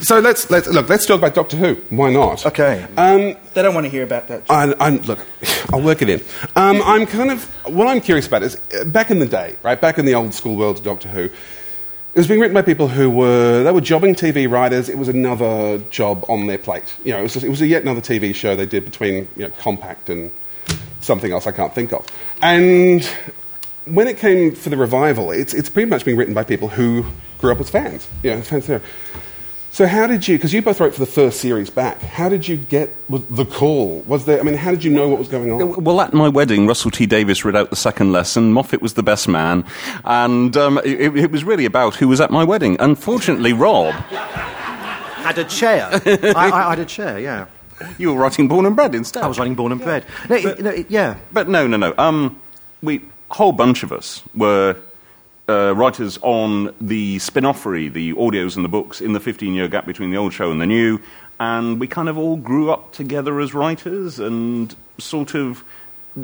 So 0.00 0.18
let's 0.18 0.50
let's 0.50 0.66
look. 0.68 0.88
Let's 0.88 1.06
talk 1.06 1.18
about 1.18 1.34
Doctor 1.34 1.56
Who. 1.56 1.74
Why 1.90 2.10
not? 2.12 2.44
Okay. 2.44 2.82
Um, 2.96 3.36
They 3.54 3.62
don't 3.62 3.74
want 3.74 3.84
to 3.84 3.90
hear 3.90 4.02
about 4.02 4.28
that. 4.28 4.42
I, 4.50 4.74
I'm, 4.80 4.98
look, 5.02 5.20
I'll 5.72 5.80
work 5.82 6.02
it 6.02 6.08
in. 6.08 6.20
Um, 6.56 6.82
I'm 6.84 7.06
kind 7.06 7.30
of 7.30 7.44
what 7.72 7.86
I'm 7.86 8.00
curious 8.00 8.26
about 8.26 8.42
is 8.42 8.56
uh, 8.78 8.84
back 8.84 9.10
in 9.10 9.18
the 9.20 9.26
day, 9.26 9.56
right? 9.62 9.80
Back 9.80 9.98
in 9.98 10.04
the 10.06 10.14
old 10.14 10.34
school 10.34 10.56
world 10.56 10.78
of 10.78 10.84
Doctor 10.84 11.08
Who, 11.08 11.22
it 11.24 11.32
was 12.14 12.26
being 12.26 12.40
written 12.40 12.54
by 12.54 12.62
people 12.62 12.88
who 12.88 13.10
were 13.10 13.62
they 13.62 13.72
were 13.72 13.80
jobbing 13.80 14.14
TV 14.14 14.50
writers. 14.50 14.88
It 14.88 14.98
was 14.98 15.08
another 15.08 15.78
job 15.90 16.24
on 16.28 16.46
their 16.46 16.58
plate. 16.58 16.94
You 17.04 17.12
know, 17.12 17.20
it 17.20 17.22
was, 17.22 17.34
just, 17.34 17.44
it 17.44 17.50
was 17.50 17.62
a 17.62 17.66
yet 17.66 17.82
another 17.82 18.00
TV 18.00 18.34
show 18.34 18.56
they 18.56 18.66
did 18.66 18.84
between 18.84 19.28
you 19.36 19.46
know 19.46 19.50
Compact 19.60 20.10
and 20.10 20.30
something 21.00 21.30
else 21.30 21.46
I 21.46 21.52
can't 21.52 21.74
think 21.74 21.92
of. 21.92 22.06
And 22.42 23.08
when 23.86 24.08
it 24.08 24.18
came 24.18 24.54
for 24.54 24.68
the 24.68 24.76
revival, 24.76 25.30
it's 25.30 25.54
it's 25.54 25.68
pretty 25.68 25.88
much 25.88 26.04
been 26.04 26.16
written 26.16 26.34
by 26.34 26.44
people 26.44 26.68
who 26.68 27.06
grew 27.38 27.52
up 27.52 27.60
as 27.60 27.70
fans. 27.70 28.08
You 28.22 28.34
know, 28.34 28.42
fans 28.42 28.66
there. 28.66 28.82
So 29.70 29.86
how 29.86 30.06
did 30.06 30.26
you? 30.26 30.38
Because 30.38 30.54
you 30.54 30.62
both 30.62 30.80
wrote 30.80 30.94
for 30.94 31.00
the 31.00 31.06
first 31.06 31.38
series 31.38 31.68
back. 31.68 32.00
How 32.00 32.30
did 32.30 32.48
you 32.48 32.56
get 32.56 32.94
the 33.10 33.44
call? 33.44 34.00
Was 34.06 34.24
there? 34.24 34.40
I 34.40 34.42
mean, 34.42 34.54
how 34.54 34.70
did 34.70 34.82
you 34.82 34.90
know 34.90 35.08
what 35.08 35.18
was 35.18 35.28
going 35.28 35.52
on? 35.52 35.84
Well, 35.84 36.00
at 36.00 36.14
my 36.14 36.28
wedding, 36.28 36.66
Russell 36.66 36.90
T 36.90 37.04
Davies 37.04 37.44
read 37.44 37.54
out 37.54 37.68
the 37.70 37.76
second 37.76 38.10
lesson. 38.10 38.52
Moffat 38.52 38.80
was 38.80 38.94
the 38.94 39.02
best 39.02 39.28
man, 39.28 39.64
and 40.04 40.56
um, 40.56 40.78
it, 40.78 41.14
it 41.16 41.30
was 41.30 41.44
really 41.44 41.66
about 41.66 41.96
who 41.96 42.08
was 42.08 42.22
at 42.22 42.30
my 42.30 42.42
wedding. 42.42 42.78
Unfortunately, 42.80 43.52
Rob, 43.52 43.92
Had 43.92 45.36
a 45.38 45.44
chair. 45.44 45.88
I, 45.92 46.32
I, 46.34 46.66
I 46.66 46.70
had 46.70 46.78
a 46.78 46.86
chair, 46.86 47.18
yeah. 47.18 47.46
you 47.98 48.14
were 48.14 48.18
writing 48.18 48.48
Born 48.48 48.64
and 48.64 48.74
Bred 48.74 48.94
instead. 48.94 49.22
I 49.22 49.26
was 49.26 49.38
writing 49.38 49.56
Born 49.56 49.72
and 49.72 49.80
Bred. 49.82 50.06
No, 50.30 50.36
it, 50.36 50.60
no, 50.60 50.70
it, 50.70 50.90
yeah. 50.90 51.18
But 51.32 51.50
no, 51.50 51.66
no, 51.66 51.76
no. 51.76 51.92
Um, 51.98 52.40
we 52.82 53.02
a 53.30 53.34
whole 53.34 53.52
bunch 53.52 53.82
of 53.82 53.92
us 53.92 54.22
were 54.34 54.76
uh, 55.48 55.74
writers 55.76 56.18
on 56.22 56.74
the 56.80 57.18
spin-offery, 57.18 57.92
the 57.92 58.12
audios 58.14 58.56
and 58.56 58.64
the 58.64 58.68
books, 58.68 59.00
in 59.00 59.12
the 59.12 59.20
15-year 59.20 59.68
gap 59.68 59.86
between 59.86 60.10
the 60.10 60.16
old 60.16 60.32
show 60.32 60.50
and 60.50 60.60
the 60.60 60.66
new, 60.66 61.00
and 61.38 61.78
we 61.78 61.86
kind 61.86 62.08
of 62.08 62.18
all 62.18 62.36
grew 62.36 62.70
up 62.70 62.92
together 62.92 63.40
as 63.40 63.54
writers 63.54 64.18
and 64.18 64.74
sort 64.98 65.34
of. 65.34 65.64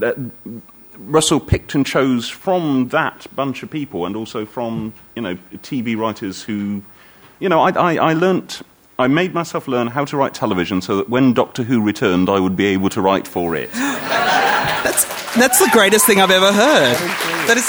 Uh, 0.00 0.12
Russell 0.98 1.40
picked 1.40 1.74
and 1.74 1.86
chose 1.86 2.28
from 2.28 2.88
that 2.88 3.26
bunch 3.34 3.62
of 3.62 3.70
people, 3.70 4.04
and 4.04 4.14
also 4.14 4.44
from 4.44 4.92
you 5.16 5.22
know 5.22 5.36
TV 5.56 5.96
writers 5.96 6.42
who, 6.42 6.82
you 7.38 7.48
know, 7.48 7.60
I, 7.60 7.70
I, 7.70 7.96
I 7.96 8.12
learnt. 8.12 8.62
I 8.98 9.06
made 9.08 9.32
myself 9.32 9.66
learn 9.68 9.88
how 9.88 10.04
to 10.04 10.16
write 10.16 10.34
television 10.34 10.82
so 10.82 10.96
that 10.98 11.08
when 11.08 11.32
Doctor 11.32 11.62
Who 11.62 11.80
returned, 11.80 12.28
I 12.28 12.38
would 12.38 12.56
be 12.56 12.66
able 12.66 12.90
to 12.90 13.00
write 13.00 13.26
for 13.26 13.56
it. 13.56 13.72
That's 13.72 15.21
that's 15.36 15.58
the 15.58 15.68
greatest 15.72 16.06
thing 16.06 16.20
I've 16.20 16.30
ever 16.30 16.52
heard. 16.52 16.96
That 17.48 17.56
is. 17.56 17.68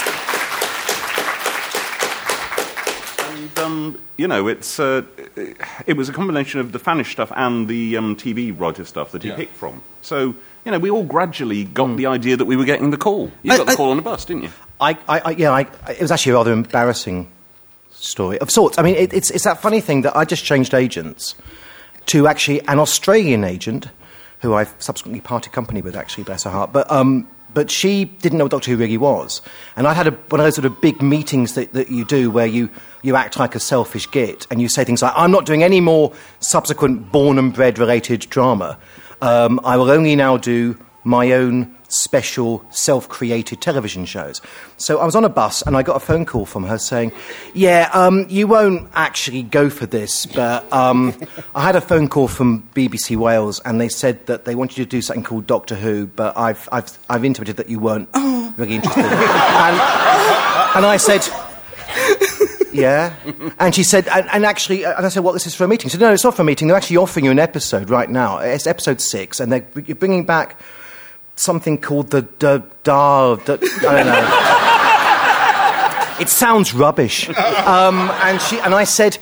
And, 3.26 3.58
um, 3.58 4.00
you 4.16 4.28
know, 4.28 4.48
it's 4.48 4.78
uh, 4.78 5.02
it 5.86 5.96
was 5.96 6.08
a 6.08 6.12
combination 6.12 6.60
of 6.60 6.72
the 6.72 6.78
Fanish 6.78 7.10
stuff 7.12 7.32
and 7.34 7.66
the 7.68 7.96
um, 7.96 8.16
TV 8.16 8.58
writer 8.58 8.84
stuff 8.84 9.12
that 9.12 9.22
he 9.22 9.28
Yeah. 9.30 9.36
picked 9.36 9.54
from. 9.56 9.82
So, 10.02 10.34
you 10.64 10.70
know, 10.72 10.78
we 10.78 10.90
all 10.90 11.04
gradually 11.04 11.64
got 11.64 11.96
the 11.96 12.06
idea 12.06 12.36
that 12.36 12.44
we 12.44 12.56
were 12.56 12.64
getting 12.64 12.90
the 12.90 12.96
call. 12.96 13.30
You 13.42 13.52
I- 13.52 13.56
got 13.58 13.66
the 13.66 13.72
I- 13.72 13.76
call 13.76 13.90
on 13.90 13.96
the 13.96 14.02
bus, 14.02 14.24
didn't 14.24 14.44
you? 14.44 14.50
I, 14.80 14.98
I, 15.08 15.20
I 15.20 15.30
yeah, 15.30 15.50
I, 15.52 15.60
it 15.90 16.00
was 16.00 16.10
actually 16.10 16.32
a 16.32 16.34
rather 16.36 16.52
embarrassing 16.52 17.30
story 17.92 18.38
of 18.40 18.50
sorts. 18.50 18.76
I 18.78 18.82
mean, 18.82 18.96
it, 18.96 19.12
it's, 19.14 19.30
it's 19.30 19.44
that 19.44 19.62
funny 19.62 19.80
thing 19.80 20.02
that 20.02 20.16
I 20.16 20.24
just 20.24 20.44
changed 20.44 20.74
agents 20.74 21.34
to 22.06 22.26
actually 22.26 22.60
an 22.66 22.78
Australian 22.78 23.44
agent 23.44 23.88
who 24.40 24.52
I've 24.52 24.74
subsequently 24.78 25.20
parted 25.20 25.52
company 25.52 25.80
with, 25.80 25.96
actually, 25.96 26.24
bless 26.24 26.42
her 26.44 26.50
heart. 26.50 26.72
But, 26.72 26.90
um, 26.90 27.26
but 27.54 27.70
she 27.70 28.04
didn't 28.04 28.38
know 28.38 28.44
what 28.44 28.50
Doctor 28.50 28.72
Who 28.72 28.76
really 28.76 28.96
was. 28.96 29.40
And 29.76 29.86
I'd 29.86 29.94
had 29.94 30.06
a, 30.08 30.10
one 30.10 30.40
of 30.40 30.44
those 30.44 30.56
sort 30.56 30.66
of 30.66 30.80
big 30.80 31.00
meetings 31.00 31.54
that, 31.54 31.72
that 31.72 31.90
you 31.90 32.04
do 32.04 32.30
where 32.30 32.46
you, 32.46 32.68
you 33.02 33.16
act 33.16 33.38
like 33.38 33.54
a 33.54 33.60
selfish 33.60 34.10
git 34.10 34.46
and 34.50 34.60
you 34.60 34.68
say 34.68 34.84
things 34.84 35.02
like, 35.02 35.12
I'm 35.16 35.30
not 35.30 35.46
doing 35.46 35.62
any 35.62 35.80
more 35.80 36.12
subsequent 36.40 37.12
born 37.12 37.38
and 37.38 37.54
bred 37.54 37.78
related 37.78 38.20
drama. 38.28 38.78
Um, 39.22 39.60
I 39.64 39.76
will 39.76 39.90
only 39.90 40.16
now 40.16 40.36
do 40.36 40.78
my 41.04 41.32
own 41.32 41.74
special 41.94 42.64
self 42.70 43.08
created 43.08 43.60
television 43.60 44.04
shows. 44.04 44.40
So 44.76 44.98
I 44.98 45.04
was 45.04 45.14
on 45.14 45.24
a 45.24 45.28
bus 45.28 45.62
and 45.62 45.76
I 45.76 45.82
got 45.82 45.96
a 45.96 46.00
phone 46.00 46.26
call 46.26 46.46
from 46.46 46.64
her 46.64 46.78
saying, 46.78 47.12
Yeah, 47.54 47.90
um, 47.92 48.26
you 48.28 48.46
won't 48.46 48.90
actually 48.94 49.42
go 49.42 49.70
for 49.70 49.86
this, 49.86 50.26
but 50.26 50.70
um, 50.72 51.14
I 51.54 51.62
had 51.62 51.76
a 51.76 51.80
phone 51.80 52.08
call 52.08 52.28
from 52.28 52.68
BBC 52.74 53.16
Wales 53.16 53.60
and 53.64 53.80
they 53.80 53.88
said 53.88 54.26
that 54.26 54.44
they 54.44 54.54
wanted 54.54 54.78
you 54.78 54.84
to 54.84 54.90
do 54.90 55.02
something 55.02 55.24
called 55.24 55.46
Doctor 55.46 55.74
Who, 55.74 56.06
but 56.06 56.36
I've, 56.36 56.68
I've, 56.72 56.98
I've 57.08 57.24
intimated 57.24 57.56
that 57.56 57.68
you 57.68 57.78
weren't 57.78 58.08
really 58.58 58.74
interested. 58.74 59.04
and, 59.04 59.80
and 60.76 60.86
I 60.86 60.96
said, 60.98 61.26
yeah. 62.74 63.14
And 63.58 63.74
she 63.74 63.84
said, 63.84 64.08
and, 64.08 64.28
and 64.32 64.44
actually, 64.44 64.84
and 64.84 65.06
I 65.06 65.08
said, 65.08 65.22
well, 65.22 65.32
this 65.32 65.46
is 65.46 65.54
for 65.54 65.64
a 65.64 65.68
meeting. 65.68 65.88
She 65.88 65.92
said, 65.92 66.00
no, 66.00 66.12
it's 66.12 66.24
not 66.24 66.34
for 66.34 66.42
a 66.42 66.44
meeting. 66.44 66.66
They're 66.68 66.76
actually 66.76 66.96
offering 66.96 67.24
you 67.24 67.30
an 67.30 67.38
episode 67.38 67.88
right 67.88 68.10
now. 68.10 68.38
It's 68.38 68.66
episode 68.66 69.00
six, 69.00 69.38
and 69.38 69.52
they're 69.52 69.66
you're 69.86 69.94
bringing 69.94 70.26
back 70.26 70.60
something 71.36 71.80
called 71.80 72.10
the 72.10 72.22
da 72.22 72.58
da. 72.82 73.32
I 73.32 73.46
don't 73.46 74.06
know. 74.06 74.28
it 76.20 76.28
sounds 76.28 76.74
rubbish. 76.74 77.28
Um, 77.28 78.10
and 78.22 78.40
she 78.40 78.58
and 78.60 78.74
I 78.74 78.84
said. 78.84 79.18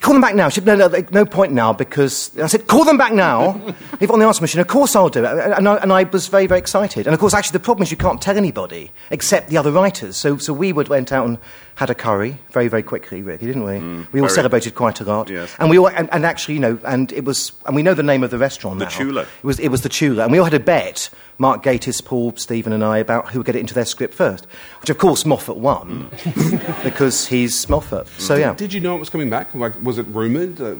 Call 0.00 0.14
them 0.14 0.20
back 0.20 0.34
now. 0.34 0.48
She 0.48 0.56
said, 0.56 0.66
no, 0.66 0.74
no, 0.74 0.88
no 1.12 1.24
point 1.24 1.52
now 1.52 1.72
because 1.72 2.36
I 2.36 2.48
said, 2.48 2.66
call 2.66 2.84
them 2.84 2.98
back 2.98 3.12
now. 3.12 3.60
If 4.00 4.10
on 4.10 4.18
the 4.18 4.26
answer 4.26 4.42
machine, 4.42 4.60
of 4.60 4.66
course 4.66 4.96
I'll 4.96 5.08
do 5.08 5.24
it. 5.24 5.28
And 5.56 5.68
I, 5.68 5.76
and 5.76 5.92
I 5.92 6.02
was 6.02 6.26
very, 6.26 6.48
very 6.48 6.58
excited. 6.58 7.06
And 7.06 7.14
of 7.14 7.20
course, 7.20 7.34
actually, 7.34 7.52
the 7.52 7.60
problem 7.60 7.84
is 7.84 7.92
you 7.92 7.96
can't 7.96 8.20
tell 8.20 8.36
anybody 8.36 8.90
except 9.10 9.48
the 9.48 9.58
other 9.58 9.70
writers. 9.70 10.16
So, 10.16 10.38
so 10.38 10.52
we 10.52 10.72
would 10.72 10.88
went 10.88 11.12
out 11.12 11.28
and 11.28 11.38
had 11.74 11.90
a 11.90 11.94
curry 11.94 12.38
very, 12.50 12.68
very 12.68 12.82
quickly, 12.82 13.22
Ricky, 13.22 13.46
didn't 13.46 13.64
we? 13.64 13.78
we 14.12 14.20
all 14.20 14.26
very. 14.26 14.30
celebrated 14.30 14.74
quite 14.74 15.00
a 15.00 15.04
lot. 15.04 15.28
Yes. 15.28 15.54
And 15.58 15.70
we 15.70 15.78
all, 15.78 15.88
and, 15.88 16.08
and 16.12 16.24
actually, 16.24 16.54
you 16.54 16.60
know, 16.60 16.78
and 16.84 17.10
it 17.12 17.24
was, 17.24 17.52
and 17.66 17.74
we 17.74 17.82
know 17.82 17.94
the 17.94 18.02
name 18.02 18.22
of 18.22 18.30
the 18.30 18.38
restaurant 18.38 18.78
The 18.78 18.84
now. 18.84 18.90
Chula. 18.90 19.22
It 19.22 19.44
was, 19.44 19.58
it 19.58 19.68
was 19.68 19.82
the 19.82 19.88
Chula. 19.88 20.24
And 20.24 20.32
we 20.32 20.38
all 20.38 20.44
had 20.44 20.54
a 20.54 20.60
bet, 20.60 21.08
Mark 21.38 21.62
Gatiss, 21.62 22.04
Paul, 22.04 22.34
Stephen, 22.36 22.72
and 22.72 22.84
I, 22.84 22.98
about 22.98 23.30
who 23.30 23.38
would 23.38 23.46
get 23.46 23.56
it 23.56 23.60
into 23.60 23.74
their 23.74 23.84
script 23.84 24.14
first. 24.14 24.46
Which, 24.80 24.90
of 24.90 24.98
course, 24.98 25.24
Moffat 25.24 25.56
won 25.56 26.10
because 26.84 27.26
he's 27.26 27.68
Moffat. 27.68 28.06
So, 28.18 28.34
yeah. 28.34 28.54
Did 28.54 28.72
you 28.72 28.80
know 28.80 28.96
it 28.96 29.00
was 29.00 29.10
coming 29.10 29.30
back? 29.30 29.54
Like, 29.54 29.72
was 29.82 29.98
it 29.98 30.06
rumoured? 30.08 30.60
Uh, 30.60 30.74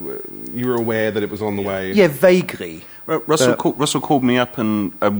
you 0.52 0.68
were 0.68 0.76
aware 0.76 1.10
that 1.10 1.22
it 1.22 1.30
was 1.30 1.40
on 1.40 1.56
the 1.56 1.62
way? 1.62 1.92
Yeah, 1.92 2.08
vaguely. 2.08 2.84
Russell, 3.06 3.56
call, 3.56 3.72
Russell 3.72 4.00
called 4.00 4.22
me 4.22 4.38
up 4.38 4.58
and 4.58 4.92
uh, 5.02 5.10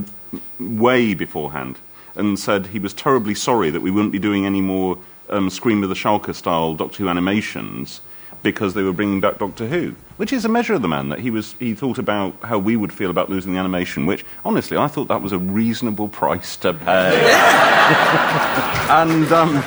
way 0.61 1.15
beforehand 1.15 1.79
and 2.15 2.39
said 2.39 2.67
he 2.69 2.79
was 2.79 2.93
terribly 2.93 3.35
sorry 3.35 3.71
that 3.71 3.81
we 3.81 3.91
wouldn't 3.91 4.13
be 4.13 4.19
doing 4.19 4.47
any 4.47 4.61
more 4.61 4.99
um, 5.33 5.51
Scream 5.51 5.83
of 5.83 5.89
the 5.89 5.95
Shalka 5.95 6.35
style 6.35 6.75
Doctor 6.75 7.03
Who 7.03 7.09
animations 7.09 8.01
because 8.43 8.75
they 8.75 8.83
were 8.83 8.93
bringing 8.93 9.21
back 9.21 9.39
Doctor 9.39 9.67
Who, 9.67 9.95
which 10.17 10.33
is 10.33 10.45
a 10.45 10.49
measure 10.49 10.75
of 10.75 10.83
the 10.83 10.89
man 10.89 11.09
that 11.11 11.21
he 11.21 11.31
was. 11.31 11.55
He 11.59 11.75
thought 11.75 11.99
about 11.99 12.35
how 12.43 12.59
we 12.59 12.77
would 12.77 12.93
feel 12.93 13.11
about 13.11 13.31
losing 13.31 13.53
the 13.53 13.59
animation, 13.59 14.07
which 14.07 14.25
honestly 14.45 14.77
I 14.77 14.89
thought 14.89 15.09
that 15.09 15.23
was 15.23 15.33
a 15.33 15.39
reasonable 15.39 16.09
price 16.09 16.57
to 16.59 16.75
pay. 16.75 17.33
and 18.91 19.33
um, 19.33 19.63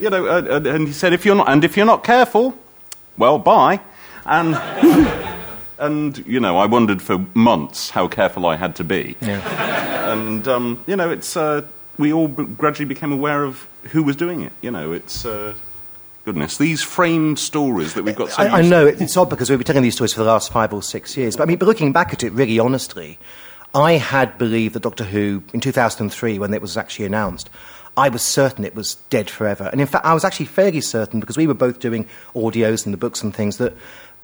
you 0.00 0.10
know, 0.10 0.26
uh, 0.26 0.60
and 0.64 0.86
he 0.86 0.92
said, 0.92 1.12
if 1.12 1.24
you're 1.24 1.34
not, 1.34 1.48
and 1.48 1.64
if 1.64 1.76
you're 1.76 1.86
not 1.86 2.04
careful, 2.04 2.56
well, 3.16 3.38
bye. 3.38 3.80
And 4.24 4.54
and 5.78 6.26
you 6.26 6.40
know, 6.40 6.56
I 6.56 6.66
wondered 6.66 7.02
for 7.02 7.18
months 7.34 7.90
how 7.90 8.08
careful 8.08 8.46
I 8.46 8.56
had 8.56 8.76
to 8.76 8.84
be. 8.84 9.16
And 9.20 10.46
um, 10.48 10.84
you 10.86 10.96
know, 10.96 11.10
it's 11.10 11.36
uh, 11.36 11.66
we 11.98 12.12
all 12.12 12.28
b- 12.28 12.44
gradually 12.44 12.86
became 12.86 13.12
aware 13.12 13.44
of 13.44 13.66
who 13.92 14.02
was 14.02 14.16
doing 14.16 14.42
it. 14.42 14.52
You 14.62 14.70
know, 14.70 14.92
it's. 14.92 15.24
Uh, 15.24 15.54
Goodness, 16.24 16.56
these 16.56 16.82
framed 16.82 17.38
stories 17.38 17.92
that 17.92 18.02
we've 18.02 18.16
got 18.16 18.30
so 18.30 18.42
I, 18.42 18.60
I 18.60 18.62
know 18.62 18.86
it- 18.86 18.98
it's 18.98 19.14
odd 19.14 19.28
because 19.28 19.50
we've 19.50 19.58
been 19.58 19.66
telling 19.66 19.82
these 19.82 19.94
stories 19.94 20.14
for 20.14 20.20
the 20.20 20.26
last 20.30 20.50
five 20.50 20.72
or 20.72 20.82
six 20.82 21.18
years. 21.18 21.36
But 21.36 21.42
I 21.42 21.46
mean, 21.46 21.58
but 21.58 21.66
looking 21.66 21.92
back 21.92 22.14
at 22.14 22.24
it 22.24 22.32
really 22.32 22.58
honestly, 22.58 23.18
I 23.74 23.92
had 23.98 24.38
believed 24.38 24.74
that 24.74 24.82
Doctor 24.84 25.04
Who 25.04 25.42
in 25.52 25.60
2003, 25.60 26.38
when 26.38 26.54
it 26.54 26.62
was 26.62 26.78
actually 26.78 27.04
announced, 27.04 27.50
I 27.98 28.08
was 28.08 28.22
certain 28.22 28.64
it 28.64 28.74
was 28.74 28.94
dead 29.10 29.28
forever. 29.28 29.68
And 29.70 29.82
in 29.82 29.86
fact, 29.86 30.06
I 30.06 30.14
was 30.14 30.24
actually 30.24 30.46
fairly 30.46 30.80
certain 30.80 31.20
because 31.20 31.36
we 31.36 31.46
were 31.46 31.52
both 31.52 31.78
doing 31.78 32.08
audios 32.34 32.86
and 32.86 32.94
the 32.94 32.98
books 32.98 33.22
and 33.22 33.34
things 33.34 33.58
that 33.58 33.74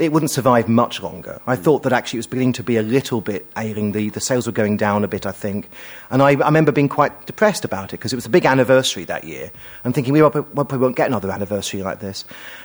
it 0.01 0.13
wouldn't 0.13 0.31
survive 0.31 0.69
much 0.69 1.03
longer. 1.03 1.41
I 1.47 1.55
hmm. 1.55 1.63
thought 1.63 1.83
that 1.83 1.93
actually 1.93 2.19
it 2.19 2.21
was 2.21 2.27
beginning 2.27 2.55
to 2.55 2.63
be 2.63 2.77
a 2.77 2.83
little 2.83 3.21
bit 3.21 3.47
ailing. 3.57 3.93
The, 3.93 4.09
the 4.09 4.21
sales 4.21 4.47
were 4.47 4.53
going 4.53 4.77
down 4.77 5.05
a 5.05 5.09
bit, 5.09 5.27
I 5.27 5.33
think. 5.33 5.69
And 6.11 6.23
I, 6.23 6.31
I 6.31 6.47
remember 6.47 6.73
being 6.73 6.89
quite 6.89 7.27
depressed 7.27 7.65
about 7.65 7.91
it 7.93 7.99
because 7.99 8.13
it 8.13 8.17
was 8.17 8.27
a 8.27 8.31
big 8.31 8.47
anniversary 8.47 9.05
that 9.05 9.25
year 9.25 9.53
and 9.85 9.95
thinking 9.95 10.13
we 10.13 10.21
probably 10.21 10.43
probably 10.43 10.79
won't 10.79 10.97
get 10.97 11.07
another 11.07 11.31
anniversary 11.31 11.83
like 11.83 12.01
this. 12.01 12.25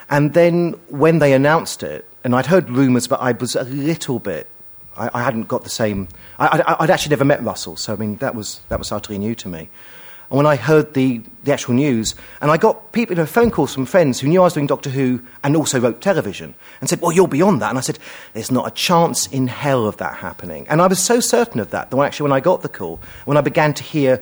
And 0.09 0.33
then 0.33 0.71
when 0.89 1.19
they 1.19 1.33
announced 1.33 1.83
it, 1.83 2.07
and 2.23 2.33
I'd 2.35 2.47
heard 2.47 2.69
rumours, 2.69 3.07
but 3.07 3.21
I 3.21 3.33
was 3.33 3.55
a 3.55 3.63
little 3.63 4.19
bit. 4.19 4.47
I, 4.97 5.09
I 5.13 5.23
hadn't 5.23 5.47
got 5.47 5.63
the 5.63 5.69
same. 5.69 6.07
I, 6.39 6.63
I, 6.65 6.83
I'd 6.83 6.89
actually 6.89 7.11
never 7.11 7.25
met 7.25 7.43
Russell, 7.43 7.75
so 7.75 7.93
I 7.93 7.97
mean 7.97 8.15
that 8.17 8.33
was 8.33 8.61
that 8.69 8.79
was 8.79 8.91
utterly 8.91 9.19
new 9.19 9.35
to 9.35 9.47
me. 9.47 9.69
And 10.29 10.37
when 10.37 10.45
I 10.45 10.55
heard 10.55 10.93
the, 10.93 11.21
the 11.43 11.53
actual 11.53 11.75
news, 11.75 12.15
and 12.41 12.49
I 12.49 12.57
got 12.57 12.91
people, 12.91 13.15
you 13.15 13.21
know, 13.21 13.27
phone 13.27 13.51
calls 13.51 13.73
from 13.73 13.85
friends 13.85 14.19
who 14.19 14.27
knew 14.27 14.41
I 14.41 14.45
was 14.45 14.53
doing 14.53 14.67
Doctor 14.67 14.89
Who 14.89 15.21
and 15.43 15.55
also 15.55 15.79
wrote 15.79 16.01
television, 16.01 16.55
and 16.81 16.89
said, 16.89 17.01
"Well, 17.01 17.11
you're 17.11 17.27
beyond 17.27 17.61
that." 17.61 17.69
And 17.69 17.77
I 17.77 17.81
said, 17.81 17.99
"There's 18.33 18.51
not 18.51 18.67
a 18.67 18.71
chance 18.71 19.27
in 19.27 19.47
hell 19.47 19.85
of 19.87 19.97
that 19.97 20.15
happening." 20.15 20.67
And 20.67 20.81
I 20.81 20.87
was 20.87 20.99
so 20.99 21.19
certain 21.19 21.59
of 21.59 21.71
that 21.71 21.91
that 21.91 21.95
when, 21.95 22.07
actually, 22.07 22.25
when 22.29 22.37
I 22.37 22.39
got 22.39 22.61
the 22.61 22.69
call, 22.69 22.99
when 23.25 23.37
I 23.37 23.41
began 23.41 23.73
to 23.75 23.83
hear 23.83 24.21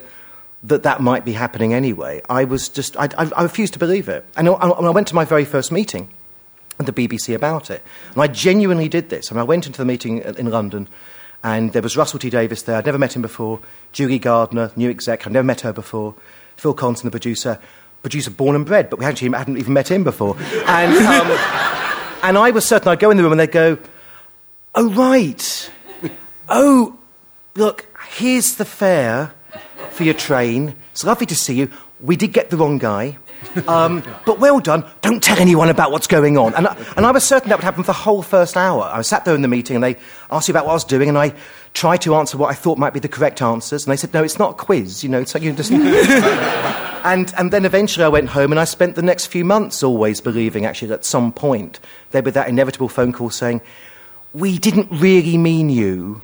that 0.63 0.83
that 0.83 1.01
might 1.01 1.25
be 1.25 1.33
happening 1.33 1.73
anyway, 1.73 2.21
I 2.29 2.45
was 2.45 2.69
just, 2.69 2.95
I, 2.97 3.09
I, 3.17 3.29
I 3.35 3.43
refused 3.43 3.73
to 3.73 3.79
believe 3.79 4.07
it. 4.07 4.25
And 4.37 4.47
I, 4.47 4.53
I 4.53 4.89
went 4.89 5.07
to 5.09 5.15
my 5.15 5.25
very 5.25 5.45
first 5.45 5.71
meeting 5.71 6.09
at 6.79 6.85
the 6.85 6.93
BBC 6.93 7.35
about 7.35 7.69
it. 7.69 7.83
And 8.13 8.21
I 8.21 8.27
genuinely 8.27 8.87
did 8.87 9.09
this. 9.09 9.31
I, 9.31 9.35
mean, 9.35 9.41
I 9.41 9.43
went 9.43 9.67
into 9.67 9.77
the 9.77 9.85
meeting 9.85 10.19
in 10.19 10.49
London, 10.49 10.87
and 11.43 11.73
there 11.73 11.81
was 11.81 11.97
Russell 11.97 12.19
T 12.19 12.29
Davies 12.29 12.63
there. 12.63 12.77
I'd 12.77 12.85
never 12.85 12.97
met 12.97 13.15
him 13.15 13.21
before. 13.21 13.59
Julie 13.91 14.19
Gardner, 14.19 14.71
new 14.75 14.89
exec. 14.89 15.27
I'd 15.27 15.33
never 15.33 15.45
met 15.45 15.61
her 15.61 15.73
before. 15.73 16.15
Phil 16.55 16.73
Collinson, 16.73 17.07
the 17.07 17.11
producer. 17.11 17.59
Producer 18.01 18.31
born 18.31 18.55
and 18.55 18.65
bred, 18.65 18.89
but 18.89 18.99
we 18.99 19.05
actually 19.05 19.29
hadn't 19.37 19.57
even 19.57 19.73
met 19.73 19.89
him 19.89 20.03
before. 20.03 20.35
And, 20.65 20.95
um, 20.95 21.37
and 22.23 22.37
I 22.37 22.51
was 22.51 22.65
certain 22.65 22.87
I'd 22.87 22.99
go 22.99 23.11
in 23.11 23.17
the 23.17 23.23
room 23.23 23.33
and 23.33 23.39
they'd 23.39 23.51
go, 23.51 23.77
Oh, 24.75 24.89
right. 24.91 25.71
Oh, 26.49 26.97
look, 27.55 27.85
here's 28.09 28.55
the 28.55 28.65
fare 28.65 29.33
for 29.91 30.03
your 30.03 30.13
train. 30.13 30.75
It's 30.91 31.03
lovely 31.03 31.25
to 31.27 31.35
see 31.35 31.53
you. 31.55 31.69
We 31.99 32.15
did 32.15 32.33
get 32.33 32.49
the 32.49 32.57
wrong 32.57 32.77
guy. 32.79 33.17
Um, 33.67 34.03
but 34.25 34.39
well 34.39 34.59
done. 34.59 34.85
Don't 35.01 35.21
tell 35.23 35.39
anyone 35.39 35.69
about 35.69 35.91
what's 35.91 36.07
going 36.07 36.37
on. 36.37 36.53
And 36.55 36.67
I, 36.67 36.75
and 36.97 37.05
I 37.05 37.11
was 37.11 37.23
certain 37.23 37.49
that 37.49 37.57
would 37.57 37.63
happen 37.63 37.83
for 37.83 37.87
the 37.87 37.93
whole 37.93 38.21
first 38.21 38.57
hour. 38.57 38.83
I 38.83 39.01
sat 39.01 39.25
there 39.25 39.35
in 39.35 39.41
the 39.41 39.47
meeting 39.47 39.75
and 39.75 39.83
they 39.83 39.97
asked 40.31 40.49
me 40.49 40.53
about 40.53 40.65
what 40.65 40.71
I 40.71 40.75
was 40.75 40.83
doing 40.83 41.09
and 41.09 41.17
I 41.17 41.33
tried 41.73 42.01
to 42.01 42.15
answer 42.15 42.37
what 42.37 42.49
I 42.49 42.53
thought 42.53 42.77
might 42.77 42.93
be 42.93 42.99
the 42.99 43.07
correct 43.07 43.41
answers. 43.41 43.85
And 43.85 43.91
they 43.91 43.97
said, 43.97 44.13
no, 44.13 44.23
it's 44.23 44.39
not 44.39 44.51
a 44.51 44.53
quiz. 44.55 45.03
You 45.03 45.09
know, 45.09 45.19
it's 45.19 45.33
like 45.33 45.43
you 45.43 45.53
just... 45.53 45.71
and, 47.03 47.33
and 47.37 47.51
then 47.51 47.65
eventually 47.65 48.03
I 48.03 48.09
went 48.09 48.29
home 48.29 48.51
and 48.51 48.59
I 48.59 48.65
spent 48.65 48.95
the 48.95 49.01
next 49.01 49.27
few 49.27 49.45
months 49.45 49.83
always 49.83 50.21
believing, 50.21 50.65
actually, 50.65 50.89
that 50.89 50.99
at 50.99 51.05
some 51.05 51.31
point 51.31 51.79
there'd 52.11 52.25
be 52.25 52.31
that 52.31 52.47
inevitable 52.47 52.89
phone 52.89 53.11
call 53.11 53.29
saying, 53.29 53.61
we 54.33 54.57
didn't 54.57 54.89
really 54.91 55.37
mean 55.37 55.69
you. 55.69 56.21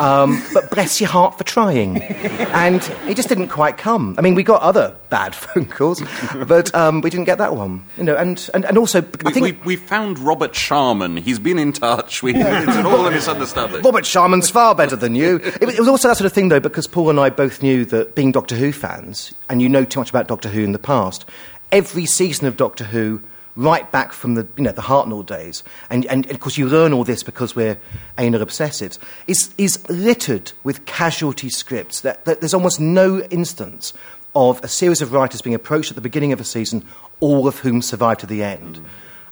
Um, 0.00 0.42
but 0.54 0.70
bless 0.70 1.00
your 1.00 1.10
heart 1.10 1.38
for 1.38 1.44
trying. 1.44 2.02
And 2.02 2.82
it 3.06 3.14
just 3.16 3.28
didn't 3.28 3.48
quite 3.48 3.78
come. 3.78 4.14
I 4.18 4.22
mean, 4.22 4.34
we 4.34 4.42
got 4.42 4.62
other 4.62 4.96
bad 5.10 5.34
phone 5.34 5.66
calls, 5.66 6.02
but 6.46 6.74
um, 6.74 7.00
we 7.00 7.10
didn't 7.10 7.26
get 7.26 7.38
that 7.38 7.56
one. 7.56 7.84
You 7.96 8.04
know, 8.04 8.16
and, 8.16 8.48
and, 8.54 8.64
and 8.64 8.78
also, 8.78 9.00
I 9.02 9.06
We, 9.24 9.32
think 9.32 9.44
we, 9.44 9.52
we 9.64 9.76
found 9.76 10.18
Robert 10.18 10.54
Shearman. 10.54 11.16
He's 11.16 11.38
been 11.38 11.58
in 11.58 11.72
touch. 11.72 12.22
We, 12.22 12.32
it's 12.34 12.76
all 12.86 13.06
a 13.06 13.10
misunderstanding. 13.10 13.82
Robert 13.82 14.06
Shearman's 14.06 14.50
far 14.50 14.74
better 14.74 14.96
than 14.96 15.14
you. 15.14 15.36
It, 15.36 15.62
it 15.62 15.78
was 15.78 15.88
also 15.88 16.08
that 16.08 16.16
sort 16.16 16.26
of 16.26 16.32
thing, 16.32 16.48
though, 16.48 16.60
because 16.60 16.86
Paul 16.86 17.10
and 17.10 17.20
I 17.20 17.30
both 17.30 17.62
knew 17.62 17.84
that 17.86 18.14
being 18.14 18.32
Doctor 18.32 18.56
Who 18.56 18.72
fans, 18.72 19.32
and 19.48 19.60
you 19.62 19.68
know 19.68 19.84
too 19.84 20.00
much 20.00 20.10
about 20.10 20.28
Doctor 20.28 20.48
Who 20.48 20.62
in 20.62 20.72
the 20.72 20.78
past, 20.78 21.24
every 21.72 22.06
season 22.06 22.46
of 22.46 22.56
Doctor 22.56 22.84
Who, 22.84 23.22
right 23.58 23.90
back 23.90 24.12
from 24.12 24.34
the, 24.34 24.46
you 24.56 24.62
know, 24.62 24.70
the 24.70 24.82
Hartnell 24.82 25.26
days, 25.26 25.64
and, 25.90 26.06
and, 26.06 26.24
and 26.26 26.34
of 26.34 26.40
course 26.40 26.56
you 26.56 26.68
learn 26.68 26.92
all 26.92 27.02
this 27.02 27.24
because 27.24 27.56
we're 27.56 27.76
anal 28.16 28.40
obsessives, 28.40 28.98
is, 29.26 29.52
is 29.58 29.86
littered 29.90 30.52
with 30.62 30.86
casualty 30.86 31.50
scripts. 31.50 32.00
That, 32.02 32.24
that 32.24 32.40
there's 32.40 32.54
almost 32.54 32.78
no 32.78 33.20
instance 33.30 33.92
of 34.36 34.62
a 34.62 34.68
series 34.68 35.02
of 35.02 35.12
writers 35.12 35.42
being 35.42 35.56
approached 35.56 35.90
at 35.90 35.96
the 35.96 36.00
beginning 36.00 36.32
of 36.32 36.40
a 36.40 36.44
season, 36.44 36.86
all 37.18 37.48
of 37.48 37.58
whom 37.58 37.82
survive 37.82 38.18
to 38.18 38.26
the 38.26 38.44
end. 38.44 38.76
Mm. 38.76 38.84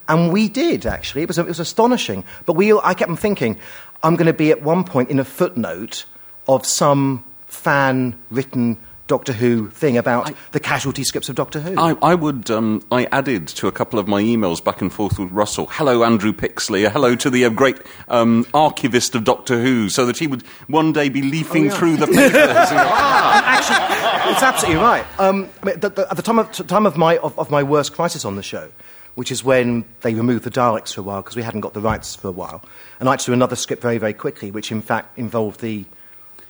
And 0.09 0.33
we 0.33 0.49
did, 0.49 0.87
actually. 0.87 1.23
It 1.23 1.29
was, 1.29 1.39
it 1.39 1.47
was 1.47 1.61
astonishing. 1.61 2.25
But 2.47 2.55
we, 2.55 2.73
I 2.73 2.95
kept 2.95 3.11
on 3.11 3.17
thinking, 3.17 3.61
I'm 4.03 4.17
going 4.17 4.27
to 4.27 4.33
be 4.33 4.51
at 4.51 4.61
one 4.61 4.83
point 4.83 5.09
in 5.09 5.21
a 5.21 5.25
footnote 5.25 6.05
of 6.49 6.67
some 6.67 7.25
fan 7.47 8.19
written 8.31 8.79
Doctor 9.07 9.33
Who 9.33 9.69
thing 9.71 9.97
about 9.97 10.35
the 10.51 10.59
casualty 10.59 11.05
scripts 11.05 11.29
of 11.29 11.37
Doctor 11.37 11.61
Who. 11.61 11.79
I, 11.79 11.97
I 12.03 12.15
would. 12.15 12.51
Um, 12.51 12.83
I 12.91 13.05
added 13.13 13.47
to 13.49 13.69
a 13.69 13.73
couple 13.73 13.99
of 13.99 14.09
my 14.09 14.21
emails 14.21 14.63
back 14.63 14.81
and 14.81 14.93
forth 14.93 15.19
with 15.19 15.31
Russell. 15.31 15.67
Hello, 15.71 16.03
Andrew 16.03 16.33
Pixley. 16.33 16.91
Hello 16.91 17.15
to 17.15 17.31
the 17.31 17.45
uh, 17.45 17.51
great 17.51 17.79
um, 18.09 18.47
archivist 18.53 19.15
of 19.15 19.23
Doctor 19.25 19.61
Who, 19.61 19.89
so 19.89 20.07
that 20.07 20.19
he 20.19 20.27
would 20.27 20.43
one 20.67 20.93
day 20.93 21.09
be 21.09 21.23
leafing 21.23 21.71
through 21.71 21.97
the 21.99 22.07
papers. 22.09 22.35
and 22.35 22.81
"Ah, 22.81 23.43
Actually, 23.47 24.33
it's 24.33 24.43
absolutely 24.43 24.83
right. 24.83 25.05
Um, 25.21 25.49
I 25.63 25.67
mean, 25.67 25.81
the, 25.81 25.91
the, 25.91 26.11
at 26.11 26.17
the 26.17 26.23
time, 26.23 26.39
of, 26.41 26.51
time 26.67 26.87
of, 26.87 26.97
my, 26.97 27.19
of, 27.19 27.39
of 27.39 27.51
my 27.51 27.63
worst 27.63 27.93
crisis 27.93 28.25
on 28.25 28.35
the 28.35 28.43
show, 28.43 28.71
which 29.15 29.31
is 29.31 29.45
when 29.45 29.85
they 30.01 30.15
removed 30.15 30.43
the 30.45 30.51
Daleks 30.51 30.95
for 30.95 31.01
a 31.01 31.05
while 31.05 31.23
because 31.23 31.37
we 31.37 31.43
hadn't 31.43 31.61
got 31.61 31.75
the 31.75 31.81
rights 31.81 32.17
for 32.17 32.29
a 32.29 32.33
while, 32.33 32.63
and 32.99 33.09
I 33.09 33.13
had 33.13 33.21
to 33.21 33.27
do 33.27 33.33
another 33.33 33.57
script 33.57 33.83
very, 33.83 33.99
very 33.99 34.15
quickly, 34.15 34.51
which 34.51 34.73
in 34.73 34.83
fact 34.83 35.17
involved 35.17 35.61
the 35.61 35.85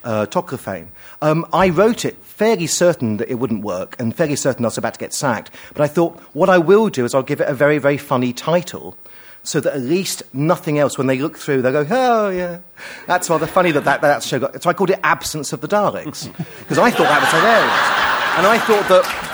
uh. 0.07 0.85
Um, 1.23 1.47
I 1.53 1.69
wrote 1.69 2.05
it 2.05 2.17
fairly 2.23 2.67
certain 2.67 3.17
that 3.17 3.29
it 3.29 3.35
wouldn't 3.35 3.63
work 3.63 3.97
and 3.99 4.15
fairly 4.15 4.37
certain 4.37 4.65
I 4.65 4.69
was 4.69 4.79
about 4.79 4.95
to 4.95 5.01
get 5.01 5.13
sacked. 5.13 5.51
But 5.75 5.83
I 5.83 5.89
thought, 5.89 6.19
what 6.33 6.49
I 6.49 6.59
will 6.59 6.89
do 6.89 7.05
is 7.05 7.15
I'll 7.15 7.23
give 7.23 7.41
it 7.41 7.49
a 7.49 7.55
very, 7.55 7.79
very 7.79 7.99
funny 7.99 8.33
title 8.33 8.97
so 9.43 9.61
that 9.61 9.75
at 9.75 9.81
least 9.81 10.23
nothing 10.35 10.79
else, 10.79 10.99
when 10.99 11.07
they 11.07 11.19
look 11.19 11.39
through, 11.39 11.63
they 11.63 11.71
go, 11.71 11.87
oh, 11.89 12.31
yeah. 12.31 12.59
That's 13.07 13.31
rather 13.31 13.47
funny 13.47 13.71
that 13.73 13.85
that, 13.85 14.01
that 14.01 14.23
show 14.23 14.41
got. 14.41 14.61
So 14.61 14.69
I 14.69 14.73
called 14.73 14.91
it 14.91 14.99
Absence 15.05 15.53
of 15.53 15.61
the 15.61 15.69
Daleks 15.69 16.27
because 16.61 16.79
I 16.79 16.91
thought 16.91 17.05
that 17.05 17.21
was 17.21 17.31
hilarious. 17.31 18.37
And 18.39 18.47
I 18.47 18.59
thought 18.59 18.89
that 18.89 19.33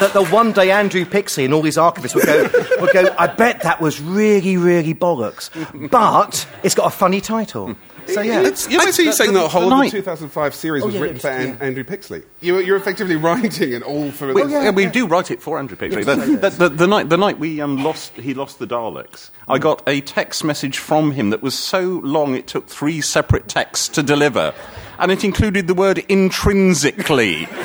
that 0.00 0.12
the 0.12 0.24
one 0.26 0.52
day 0.52 0.70
Andrew 0.70 1.04
Pixley 1.04 1.44
and 1.44 1.52
all 1.52 1.62
these 1.62 1.76
archivists 1.76 2.14
would 2.14 2.24
go, 2.24 2.42
would 2.80 2.92
go, 2.92 3.14
I 3.18 3.26
bet 3.26 3.62
that 3.62 3.80
was 3.80 4.00
really, 4.00 4.56
really 4.56 4.94
bollocks. 4.94 5.50
But 5.90 6.46
it's 6.62 6.76
got 6.76 6.86
a 6.86 6.96
funny 6.96 7.20
title. 7.20 7.74
So, 8.08 8.20
yeah. 8.22 8.42
It's, 8.46 8.68
yeah, 8.70 8.78
I 8.80 8.90
see 8.90 9.04
you 9.04 9.12
saying 9.12 9.34
that 9.34 9.40
the 9.42 9.48
whole 9.48 9.68
the 9.68 9.76
of 9.76 9.82
the 9.82 9.90
2005 9.90 10.54
series 10.54 10.84
was 10.84 10.94
yeah, 10.94 11.00
written 11.00 11.16
it's- 11.16 11.22
for 11.34 11.40
An- 11.42 11.56
yeah. 11.60 11.64
Andrew 11.66 11.84
Pixley. 11.84 12.24
You, 12.40 12.58
you're 12.58 12.76
effectively 12.76 13.16
writing 13.28 13.72
it 13.72 13.82
all 13.82 14.10
for. 14.10 14.32
We, 14.32 14.42
the- 14.42 14.48
yeah, 14.50 14.70
we 14.70 14.86
do 14.86 15.06
write 15.06 15.30
it 15.30 15.42
for 15.42 15.58
Andrew 15.58 15.76
Pixley. 15.76 16.04
The, 16.04 16.48
the, 16.48 16.50
the, 16.50 16.68
the 16.70 16.86
night, 16.86 17.08
the 17.08 17.16
night 17.16 17.38
we 17.38 17.60
um, 17.60 17.82
lost, 17.84 18.12
he 18.14 18.34
lost 18.34 18.58
the 18.58 18.66
Daleks, 18.66 19.30
I 19.48 19.58
got 19.58 19.82
a 19.86 20.00
text 20.00 20.44
message 20.44 20.78
from 20.78 21.12
him 21.12 21.30
that 21.30 21.42
was 21.42 21.56
so 21.58 22.00
long 22.02 22.34
it 22.34 22.46
took 22.46 22.66
three 22.68 23.00
separate 23.00 23.48
texts 23.48 23.88
to 23.90 24.02
deliver, 24.02 24.54
and 24.98 25.10
it 25.12 25.24
included 25.24 25.66
the 25.66 25.74
word 25.74 25.98
intrinsically. 26.08 27.46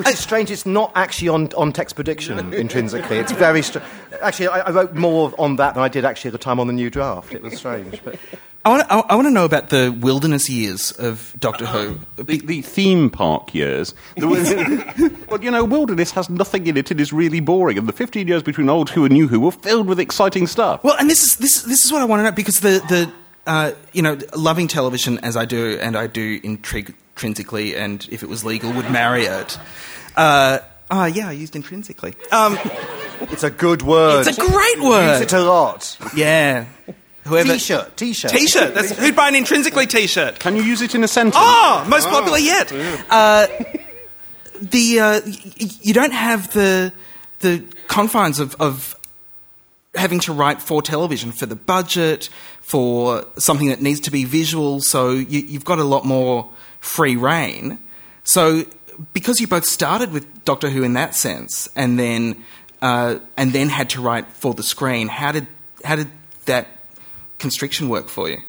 Which 0.00 0.14
is 0.14 0.18
strange. 0.18 0.50
It's 0.50 0.66
not 0.66 0.92
actually 0.94 1.28
on, 1.28 1.52
on 1.54 1.72
text 1.72 1.94
prediction 1.94 2.52
intrinsically. 2.52 3.18
It's 3.18 3.32
very 3.32 3.62
strange. 3.62 3.86
Actually, 4.20 4.48
I, 4.48 4.60
I 4.60 4.70
wrote 4.70 4.94
more 4.94 5.32
on 5.38 5.56
that 5.56 5.74
than 5.74 5.82
I 5.82 5.88
did 5.88 6.04
actually 6.04 6.28
at 6.28 6.32
the 6.32 6.38
time 6.38 6.60
on 6.60 6.66
the 6.66 6.72
new 6.72 6.90
draft. 6.90 7.32
It 7.32 7.42
was 7.42 7.56
strange. 7.56 8.00
But 8.04 8.18
I 8.64 8.68
want 8.68 8.88
to 8.88 8.94
I 8.94 9.14
want 9.14 9.26
to 9.26 9.30
know 9.30 9.46
about 9.46 9.70
the 9.70 9.90
wilderness 9.90 10.50
years 10.50 10.92
of 10.92 11.34
Doctor 11.40 11.64
Who. 11.64 11.98
The, 12.22 12.40
the 12.40 12.60
theme 12.60 13.08
park 13.08 13.54
years. 13.54 13.94
The, 14.16 15.16
well, 15.30 15.42
you 15.42 15.50
know, 15.50 15.64
Wilderness 15.64 16.10
has 16.10 16.28
nothing 16.28 16.66
in 16.66 16.76
it. 16.76 16.90
It 16.90 17.00
is 17.00 17.10
really 17.10 17.40
boring. 17.40 17.78
And 17.78 17.88
the 17.88 17.92
15 17.92 18.28
years 18.28 18.42
between 18.42 18.68
Old 18.68 18.90
Who 18.90 19.06
and 19.06 19.14
New 19.14 19.28
Who 19.28 19.40
were 19.40 19.52
filled 19.52 19.86
with 19.86 19.98
exciting 19.98 20.46
stuff. 20.46 20.84
Well, 20.84 20.96
and 20.98 21.08
this 21.08 21.22
is 21.22 21.36
this 21.36 21.62
this 21.62 21.86
is 21.86 21.92
what 21.92 22.02
I 22.02 22.04
want 22.04 22.20
to 22.20 22.24
know 22.24 22.32
because 22.32 22.60
the 22.60 22.82
the 22.88 23.12
uh, 23.46 23.72
you 23.92 24.02
know 24.02 24.18
loving 24.36 24.68
television 24.68 25.18
as 25.20 25.38
I 25.38 25.46
do 25.46 25.78
and 25.80 25.96
I 25.96 26.06
do 26.06 26.38
intrig- 26.40 26.94
intrinsically 27.20 27.76
and 27.76 28.08
if 28.10 28.22
it 28.22 28.28
was 28.30 28.44
legal 28.44 28.72
would 28.72 28.90
marry 28.90 29.24
it. 29.24 29.58
Uh, 30.16 30.60
oh 30.90 31.04
yeah, 31.04 31.28
I 31.28 31.32
used 31.32 31.54
intrinsically. 31.54 32.14
Um, 32.32 32.58
it's 33.20 33.42
a 33.42 33.50
good 33.50 33.82
word. 33.82 34.26
it's 34.26 34.38
a 34.38 34.40
great 34.40 34.76
Use 34.76 34.84
word. 34.86 35.22
it 35.22 35.32
a 35.34 35.40
lot. 35.42 35.98
Yeah. 36.16 36.64
Whoever 37.24 37.52
T-shirt. 37.52 37.94
T-shirt. 37.98 38.30
T-shirt. 38.30 38.72
That's, 38.74 38.92
who'd 38.98 39.14
buy 39.14 39.28
an 39.28 39.34
intrinsically 39.34 39.86
T-shirt? 39.86 40.40
Can 40.40 40.56
you 40.56 40.62
use 40.62 40.80
it 40.80 40.94
in 40.94 41.04
a 41.04 41.08
sentence? 41.08 41.36
Oh, 41.38 41.84
most 41.88 42.08
popular 42.08 42.38
yet. 42.38 42.72
Uh, 43.10 43.46
the 44.62 45.00
uh, 45.00 45.20
y- 45.26 45.36
y- 45.60 45.68
you 45.82 45.92
don't 45.92 46.12
have 46.14 46.52
the 46.54 46.92
the 47.40 47.62
confines 47.88 48.40
of, 48.40 48.54
of 48.60 48.96
having 49.94 50.20
to 50.20 50.32
write 50.32 50.62
for 50.62 50.80
television 50.80 51.32
for 51.32 51.44
the 51.46 51.56
budget 51.56 52.30
for 52.62 53.24
something 53.38 53.68
that 53.68 53.82
needs 53.82 54.00
to 54.00 54.10
be 54.10 54.24
visual. 54.24 54.80
So 54.80 55.10
you, 55.12 55.40
you've 55.40 55.64
got 55.64 55.78
a 55.78 55.84
lot 55.84 56.04
more 56.06 56.50
free 56.80 57.16
rein. 57.16 57.78
So 58.24 58.64
because 59.12 59.40
you 59.40 59.46
both 59.46 59.64
started 59.64 60.12
with 60.12 60.44
Doctor 60.44 60.70
Who 60.70 60.82
in 60.82 60.94
that 60.94 61.14
sense, 61.14 61.68
and 61.74 61.98
then 61.98 62.44
uh, 62.82 63.18
and 63.36 63.52
then 63.52 63.68
had 63.68 63.90
to 63.90 64.00
write 64.00 64.26
for 64.28 64.54
the 64.54 64.62
screen, 64.62 65.08
how 65.08 65.32
did 65.32 65.46
how 65.84 65.96
did 65.96 66.08
that 66.46 66.68
constriction 67.38 67.88
work 67.88 68.08
for 68.08 68.28
you? 68.28 68.36
Do 68.36 68.42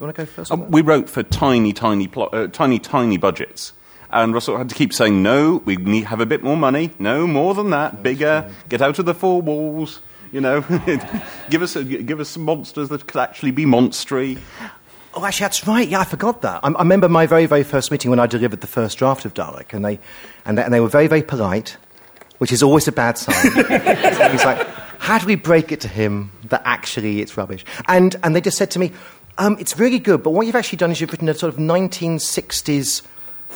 you 0.00 0.06
want 0.06 0.16
to 0.16 0.22
go 0.22 0.26
first? 0.26 0.52
Um, 0.52 0.70
we 0.70 0.82
wrote 0.82 1.08
for 1.08 1.22
tiny, 1.22 1.72
tiny, 1.72 2.06
plo- 2.06 2.32
uh, 2.32 2.48
tiny, 2.48 2.78
tiny 2.78 3.16
budgets. 3.16 3.72
And 4.10 4.34
Russell 4.34 4.56
had 4.56 4.68
to 4.68 4.74
keep 4.74 4.92
saying, 4.92 5.22
no, 5.22 5.62
we 5.64 5.76
need 5.76 6.04
have 6.04 6.20
a 6.20 6.26
bit 6.26 6.42
more 6.42 6.56
money. 6.56 6.92
No, 6.98 7.26
more 7.26 7.54
than 7.54 7.70
that. 7.70 8.02
Bigger. 8.02 8.50
Get 8.68 8.80
out 8.80 8.98
of 8.98 9.06
the 9.06 9.14
four 9.14 9.42
walls. 9.42 10.00
You 10.32 10.40
know, 10.40 10.60
give 11.50 11.62
us 11.62 11.76
a, 11.76 11.84
give 11.84 12.20
us 12.20 12.28
some 12.28 12.44
monsters 12.44 12.88
that 12.90 13.06
could 13.06 13.20
actually 13.20 13.52
be 13.52 13.64
monstery. 13.64 14.38
Oh, 15.16 15.24
actually, 15.24 15.44
that's 15.44 15.66
right. 15.66 15.88
Yeah, 15.88 16.00
I 16.00 16.04
forgot 16.04 16.42
that. 16.42 16.60
I, 16.62 16.68
I 16.68 16.82
remember 16.82 17.08
my 17.08 17.24
very, 17.24 17.46
very 17.46 17.62
first 17.62 17.90
meeting 17.90 18.10
when 18.10 18.20
I 18.20 18.26
delivered 18.26 18.60
the 18.60 18.66
first 18.66 18.98
draft 18.98 19.24
of 19.24 19.32
Dalek, 19.32 19.72
and 19.72 19.82
they, 19.82 19.98
and 20.44 20.58
they, 20.58 20.62
and 20.62 20.74
they 20.74 20.80
were 20.80 20.88
very, 20.88 21.06
very 21.06 21.22
polite, 21.22 21.78
which 22.36 22.52
is 22.52 22.62
always 22.62 22.86
a 22.86 22.92
bad 22.92 23.16
sign. 23.16 23.34
He's 24.30 24.44
like, 24.44 24.66
how 24.98 25.18
do 25.18 25.26
we 25.26 25.34
break 25.34 25.72
it 25.72 25.80
to 25.80 25.88
him 25.88 26.32
that 26.44 26.60
actually 26.66 27.22
it's 27.22 27.34
rubbish? 27.34 27.64
And, 27.88 28.14
and 28.22 28.36
they 28.36 28.42
just 28.42 28.58
said 28.58 28.70
to 28.72 28.78
me, 28.78 28.92
um, 29.38 29.56
it's 29.58 29.78
really 29.78 29.98
good, 29.98 30.22
but 30.22 30.30
what 30.30 30.46
you've 30.46 30.54
actually 30.54 30.76
done 30.78 30.90
is 30.90 31.00
you've 31.00 31.12
written 31.12 31.30
a 31.30 31.34
sort 31.34 31.52
of 31.52 31.58
1960s 31.58 33.00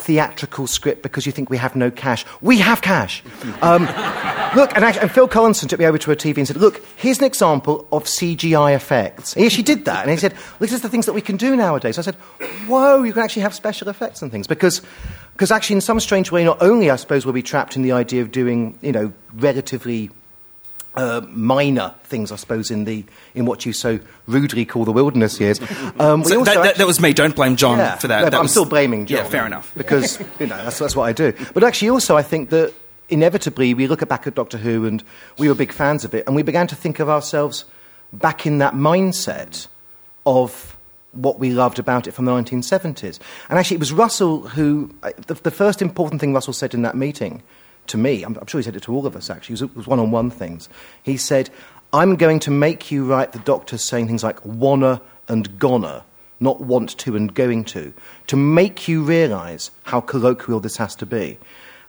theatrical 0.00 0.66
script 0.66 1.02
because 1.02 1.26
you 1.26 1.32
think 1.32 1.50
we 1.50 1.56
have 1.56 1.76
no 1.76 1.90
cash. 1.90 2.24
We 2.40 2.58
have 2.58 2.82
cash. 2.82 3.22
Um, 3.62 3.82
look, 4.56 4.74
and, 4.74 4.84
actually, 4.84 5.02
and 5.02 5.10
Phil 5.10 5.28
Collinson 5.28 5.68
took 5.68 5.78
me 5.78 5.86
over 5.86 5.98
to 5.98 6.10
a 6.10 6.16
TV 6.16 6.38
and 6.38 6.46
said, 6.46 6.56
look, 6.56 6.84
here's 6.96 7.18
an 7.18 7.24
example 7.24 7.86
of 7.92 8.04
CGI 8.04 8.74
effects. 8.74 9.34
He 9.34 9.46
actually 9.46 9.64
did 9.64 9.84
that. 9.84 10.02
And 10.02 10.10
he 10.10 10.16
said, 10.16 10.34
this 10.58 10.72
is 10.72 10.82
the 10.82 10.88
things 10.88 11.06
that 11.06 11.12
we 11.12 11.20
can 11.20 11.36
do 11.36 11.54
nowadays. 11.54 11.98
I 11.98 12.02
said, 12.02 12.14
whoa, 12.66 13.02
you 13.02 13.12
can 13.12 13.22
actually 13.22 13.42
have 13.42 13.54
special 13.54 13.88
effects 13.88 14.22
and 14.22 14.32
things. 14.32 14.46
Because, 14.46 14.82
because 15.32 15.50
actually, 15.50 15.76
in 15.76 15.82
some 15.82 16.00
strange 16.00 16.32
way, 16.32 16.44
not 16.44 16.60
only, 16.62 16.90
I 16.90 16.96
suppose, 16.96 17.26
were 17.26 17.32
we 17.32 17.42
trapped 17.42 17.76
in 17.76 17.82
the 17.82 17.92
idea 17.92 18.22
of 18.22 18.32
doing, 18.32 18.78
you 18.82 18.92
know, 18.92 19.12
relatively 19.34 20.10
uh, 21.00 21.22
minor 21.30 21.94
things, 22.04 22.30
I 22.30 22.36
suppose, 22.36 22.70
in 22.70 22.84
the 22.84 23.04
in 23.34 23.46
what 23.46 23.64
you 23.64 23.72
so 23.72 23.98
rudely 24.26 24.66
call 24.66 24.84
the 24.84 24.92
wilderness 24.92 25.40
years. 25.40 25.58
Um, 25.98 26.24
So 26.24 26.38
that, 26.38 26.44
that, 26.44 26.56
actually- 26.56 26.78
that 26.78 26.86
was 26.86 27.00
me. 27.00 27.12
Don't 27.12 27.34
blame 27.34 27.56
John 27.56 27.78
yeah, 27.78 27.96
for 27.96 28.08
that. 28.08 28.22
but 28.22 28.30
that 28.30 28.36
I'm 28.36 28.44
was, 28.44 28.50
still 28.52 28.64
blaming 28.64 29.06
John. 29.06 29.18
Yeah, 29.18 29.30
fair 29.30 29.46
enough. 29.46 29.72
Because 29.76 30.20
you 30.40 30.46
know 30.46 30.56
that's, 30.56 30.78
that's 30.78 30.94
what 30.96 31.04
I 31.04 31.12
do. 31.12 31.32
But 31.54 31.64
actually, 31.64 31.90
also, 31.90 32.16
I 32.16 32.22
think 32.22 32.50
that 32.50 32.72
inevitably 33.08 33.74
we 33.74 33.86
look 33.86 34.06
back 34.08 34.26
at 34.26 34.34
Doctor 34.34 34.58
Who, 34.58 34.86
and 34.86 35.02
we 35.38 35.48
were 35.48 35.54
big 35.54 35.72
fans 35.72 36.04
of 36.04 36.14
it, 36.14 36.26
and 36.26 36.36
we 36.36 36.42
began 36.42 36.66
to 36.68 36.76
think 36.76 37.00
of 37.00 37.08
ourselves 37.08 37.64
back 38.12 38.46
in 38.46 38.58
that 38.58 38.74
mindset 38.74 39.68
of 40.26 40.76
what 41.12 41.38
we 41.38 41.50
loved 41.50 41.78
about 41.78 42.06
it 42.06 42.12
from 42.12 42.24
the 42.24 42.32
1970s. 42.32 43.18
And 43.48 43.58
actually, 43.58 43.76
it 43.76 43.80
was 43.80 43.92
Russell 43.92 44.48
who 44.48 44.94
the, 45.26 45.34
the 45.34 45.50
first 45.50 45.82
important 45.82 46.20
thing 46.20 46.34
Russell 46.34 46.52
said 46.52 46.74
in 46.74 46.82
that 46.82 46.94
meeting 46.94 47.42
to 47.90 47.98
me. 47.98 48.22
I'm, 48.22 48.36
I'm 48.36 48.46
sure 48.46 48.60
he 48.60 48.64
said 48.64 48.76
it 48.76 48.82
to 48.84 48.94
all 48.94 49.06
of 49.06 49.16
us. 49.16 49.30
Actually, 49.30 49.54
it 49.54 49.60
was, 49.60 49.62
it 49.62 49.76
was 49.76 49.86
one-on-one 49.86 50.30
things. 50.30 50.68
He 51.02 51.16
said, 51.16 51.50
"I'm 51.92 52.16
going 52.16 52.40
to 52.40 52.50
make 52.50 52.90
you 52.90 53.04
write 53.04 53.32
the 53.32 53.38
Doctor 53.40 53.78
saying 53.78 54.06
things 54.06 54.24
like 54.24 54.44
wanna 54.44 55.00
and 55.28 55.58
gonna." 55.58 56.04
not 56.42 56.58
want 56.58 56.96
to 56.96 57.16
and 57.16 57.34
going 57.34 57.62
to, 57.62 57.92
to 58.26 58.34
make 58.34 58.88
you 58.88 59.02
realise 59.02 59.70
how 59.82 60.00
colloquial 60.00 60.58
this 60.58 60.78
has 60.78 60.96
to 60.96 61.04
be. 61.04 61.38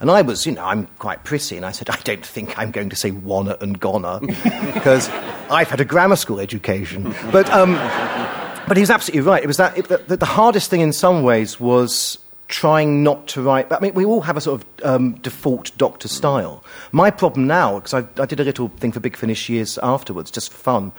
And 0.01 0.11
I 0.11 0.23
was, 0.23 0.45
you 0.45 0.51
know, 0.51 0.65
I'm 0.65 0.87
quite 0.99 1.23
prissy, 1.23 1.55
and 1.55 1.65
I 1.65 1.71
said, 1.71 1.89
I 1.89 1.95
don't 2.03 2.25
think 2.25 2.59
I'm 2.59 2.71
going 2.71 2.89
to 2.89 2.95
say 2.97 3.11
wanna 3.11 3.55
and 3.61 3.79
gonna, 3.79 4.19
because 4.73 5.07
I've 5.49 5.69
had 5.69 5.79
a 5.79 5.85
grammar 5.85 6.17
school 6.17 6.41
education. 6.41 7.15
But, 7.31 7.49
um, 7.49 7.75
But 8.67 8.77
he 8.77 8.81
was 8.81 8.89
absolutely 8.89 9.27
right. 9.27 9.43
It 9.43 9.47
was 9.47 9.57
that, 9.57 9.77
it, 9.77 9.87
the, 10.07 10.17
the 10.17 10.25
hardest 10.25 10.69
thing 10.69 10.81
in 10.81 10.93
some 10.93 11.23
ways 11.23 11.59
was 11.59 12.17
trying 12.51 13.01
not 13.01 13.27
to 13.29 13.41
write. 13.41 13.71
I 13.71 13.79
mean, 13.79 13.93
we 13.93 14.03
all 14.03 14.21
have 14.21 14.35
a 14.35 14.41
sort 14.41 14.61
of 14.61 14.67
um, 14.83 15.13
default 15.21 15.75
Doctor 15.77 16.09
style. 16.09 16.63
My 16.91 17.09
problem 17.09 17.47
now, 17.47 17.79
because 17.79 17.93
I, 17.93 18.21
I, 18.21 18.25
did 18.25 18.41
a 18.41 18.43
little 18.43 18.67
thing 18.67 18.91
for 18.91 18.99
Big 18.99 19.15
Finish 19.15 19.47
years 19.49 19.77
afterwards, 19.79 20.29
just 20.29 20.51
for 20.51 20.57
fun, 20.57 20.91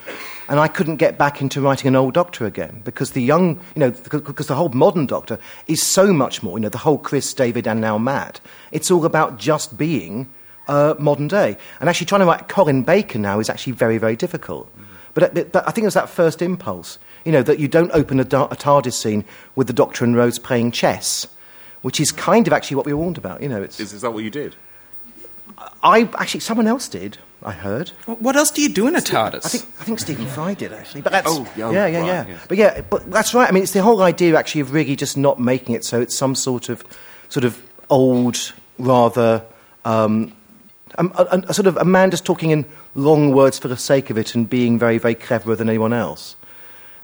and 0.49 0.59
I 0.59 0.67
couldn't 0.67 0.97
get 0.97 1.17
back 1.17 1.41
into 1.41 1.61
writing 1.61 1.87
an 1.87 1.95
old 1.95 2.15
Doctor 2.15 2.45
again 2.45 2.81
because 2.83 3.11
the 3.11 3.21
young, 3.21 3.59
you 3.75 3.79
know, 3.79 3.91
because 3.91 4.47
the 4.47 4.55
whole 4.55 4.69
modern 4.69 5.05
Doctor 5.05 5.37
is 5.67 5.81
so 5.81 6.11
much 6.11 6.41
more. 6.41 6.57
You 6.57 6.63
know, 6.63 6.69
the 6.69 6.79
whole 6.79 6.97
Chris, 6.97 7.31
David, 7.33 7.67
and 7.67 7.79
now 7.79 7.99
Matt. 7.99 8.41
It's 8.71 8.89
all 8.89 9.05
about 9.05 9.37
just 9.37 9.77
being 9.77 10.29
uh, 10.67 10.95
modern 10.97 11.27
day. 11.27 11.55
And 11.79 11.87
actually, 11.87 12.07
trying 12.07 12.21
to 12.21 12.25
write 12.25 12.47
Colin 12.47 12.81
Baker 12.81 13.19
now 13.19 13.39
is 13.39 13.49
actually 13.49 13.73
very, 13.73 13.99
very 13.99 14.15
difficult. 14.15 14.73
But, 15.13 15.51
but 15.51 15.67
I 15.67 15.69
think 15.69 15.83
it 15.83 15.85
was 15.85 15.93
that 15.93 16.09
first 16.09 16.41
impulse, 16.41 16.97
you 17.23 17.31
know, 17.31 17.43
that 17.43 17.59
you 17.59 17.67
don't 17.67 17.91
open 17.91 18.19
a, 18.19 18.23
a 18.23 18.25
TARDIS 18.55 18.93
scene 18.93 19.23
with 19.55 19.67
the 19.67 19.73
Doctor 19.73 20.03
and 20.03 20.15
Rose 20.15 20.39
playing 20.39 20.71
chess 20.71 21.27
which 21.83 21.99
is 21.99 22.11
kind 22.11 22.47
of 22.47 22.53
actually 22.53 22.75
what 22.75 22.87
we 22.87 22.93
were 22.93 22.99
warned 22.99 23.19
about. 23.19 23.43
You 23.43 23.49
know, 23.49 23.61
it's, 23.61 23.79
is, 23.79 23.93
is 23.93 24.01
that 24.01 24.11
what 24.11 24.23
you 24.23 24.31
did? 24.31 24.55
I 25.83 26.09
actually 26.17 26.39
someone 26.39 26.65
else 26.65 26.89
did. 26.89 27.19
I 27.43 27.51
heard. 27.51 27.89
What 28.05 28.37
else 28.37 28.51
do 28.51 28.61
you 28.61 28.69
do 28.69 28.87
in 28.87 28.95
a 28.95 28.99
TARDIS? 28.99 29.45
I 29.45 29.49
think 29.49 29.65
I 29.79 29.83
think 29.83 29.99
Stephen 29.99 30.25
Fry 30.25 30.53
did 30.53 30.71
actually, 30.71 31.01
but 31.01 31.11
that's 31.11 31.27
oh, 31.29 31.47
yeah, 31.57 31.71
yeah, 31.71 31.87
yeah, 31.87 31.99
right, 31.99 32.07
yeah. 32.07 32.27
yes. 32.27 32.45
But 32.47 32.57
yeah, 32.57 32.81
but 32.81 33.11
that's 33.11 33.33
right. 33.33 33.47
I 33.47 33.51
mean, 33.51 33.63
it's 33.63 33.73
the 33.73 33.83
whole 33.83 34.01
idea 34.01 34.35
actually 34.37 34.61
of 34.61 34.73
really 34.73 34.95
just 34.95 35.17
not 35.17 35.39
making 35.39 35.75
it 35.75 35.83
so 35.83 35.99
it's 36.01 36.15
some 36.15 36.35
sort 36.35 36.69
of 36.69 36.83
sort 37.27 37.43
of 37.43 37.61
old, 37.89 38.53
rather 38.79 39.43
um, 39.83 40.33
a, 40.95 41.05
a, 41.05 41.43
a 41.49 41.53
sort 41.53 41.67
of 41.67 41.75
a 41.77 41.85
man 41.85 42.11
just 42.11 42.25
talking 42.25 42.51
in 42.51 42.65
long 42.95 43.33
words 43.33 43.59
for 43.59 43.67
the 43.67 43.77
sake 43.77 44.09
of 44.09 44.17
it 44.17 44.33
and 44.35 44.49
being 44.49 44.79
very 44.79 44.97
very 44.97 45.15
cleverer 45.15 45.55
than 45.55 45.67
anyone 45.67 45.91
else, 45.91 46.37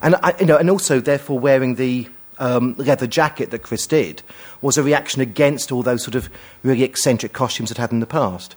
and 0.00 0.16
I, 0.22 0.34
you 0.40 0.46
know, 0.46 0.56
and 0.56 0.70
also 0.70 1.00
therefore 1.00 1.38
wearing 1.38 1.74
the 1.74 2.08
um, 2.40 2.74
leather 2.78 3.06
jacket 3.06 3.50
that 3.50 3.62
Chris 3.62 3.86
did 3.86 4.22
was 4.60 4.76
a 4.76 4.82
reaction 4.82 5.22
against 5.22 5.70
all 5.70 5.82
those 5.82 6.02
sort 6.02 6.16
of 6.16 6.28
really 6.62 6.82
eccentric 6.82 7.32
costumes 7.32 7.70
it 7.70 7.76
had 7.76 7.92
in 7.92 8.00
the 8.00 8.06
past, 8.06 8.56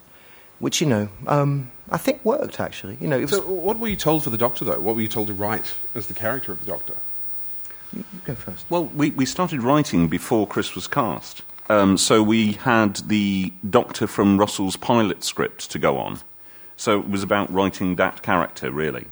which, 0.60 0.82
you 0.82 0.88
know, 0.88 1.10
um, 1.28 1.72
I 1.92 1.98
think 1.98 2.24
worked 2.26 2.60
actually. 2.60 2.98
You 3.00 3.08
know, 3.08 3.18
it 3.18 3.24
was, 3.24 3.32
So, 3.32 3.42
what 3.42 3.78
were 3.80 3.90
you 3.90 3.96
told 3.96 4.24
for 4.24 4.32
the 4.32 4.38
Doctor, 4.38 4.66
though? 4.66 4.80
What 4.80 4.96
were 4.96 5.02
you 5.02 5.08
told 5.08 5.28
to 5.28 5.34
write 5.34 5.76
as 5.94 6.08
the 6.08 6.14
character 6.14 6.52
of 6.52 6.60
the 6.60 6.66
Doctor? 6.66 6.96
you 7.94 8.04
go 8.26 8.34
first. 8.34 8.66
Well, 8.70 8.86
we, 8.86 9.12
we 9.12 9.26
started 9.26 9.62
writing 9.62 10.08
before 10.08 10.48
Chris 10.48 10.74
was 10.74 10.88
cast. 10.88 11.44
Um, 11.70 11.98
so 11.98 12.24
we 12.24 12.54
had 12.54 12.96
the 13.08 13.54
Doctor 13.70 14.08
from 14.08 14.38
Russell's 14.38 14.76
pilot 14.76 15.24
script 15.24 15.70
to 15.72 15.80
go 15.80 15.98
on. 15.98 16.20
So 16.76 17.00
it 17.00 17.10
was 17.10 17.24
about 17.24 17.54
writing 17.54 17.96
that 17.96 18.22
character, 18.22 18.72
really. 18.72 19.06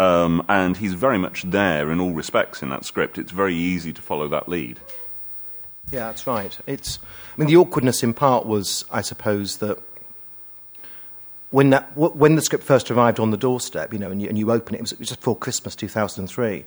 Um, 0.00 0.42
and 0.48 0.78
he's 0.78 0.94
very 0.94 1.18
much 1.18 1.42
there 1.42 1.90
in 1.90 2.00
all 2.00 2.12
respects 2.12 2.62
in 2.62 2.70
that 2.70 2.86
script. 2.86 3.18
It's 3.18 3.32
very 3.32 3.54
easy 3.54 3.92
to 3.92 4.00
follow 4.00 4.28
that 4.28 4.48
lead. 4.48 4.80
Yeah, 5.92 6.06
that's 6.06 6.26
right. 6.26 6.56
It's, 6.66 6.98
I 7.36 7.40
mean, 7.40 7.48
the 7.48 7.56
awkwardness 7.56 8.02
in 8.02 8.14
part 8.14 8.46
was, 8.46 8.86
I 8.90 9.02
suppose, 9.02 9.58
that 9.58 9.78
when, 11.50 11.68
that, 11.70 11.94
w- 11.96 12.14
when 12.14 12.36
the 12.36 12.40
script 12.40 12.64
first 12.64 12.90
arrived 12.90 13.20
on 13.20 13.30
the 13.30 13.36
doorstep, 13.36 13.92
you 13.92 13.98
know, 13.98 14.10
and 14.10 14.22
you, 14.22 14.28
and 14.28 14.38
you 14.38 14.50
open 14.50 14.74
it, 14.74 14.78
it 14.78 14.80
was, 14.80 14.92
just 14.92 15.20
before 15.20 15.36
Christmas 15.36 15.76
2003, 15.76 16.64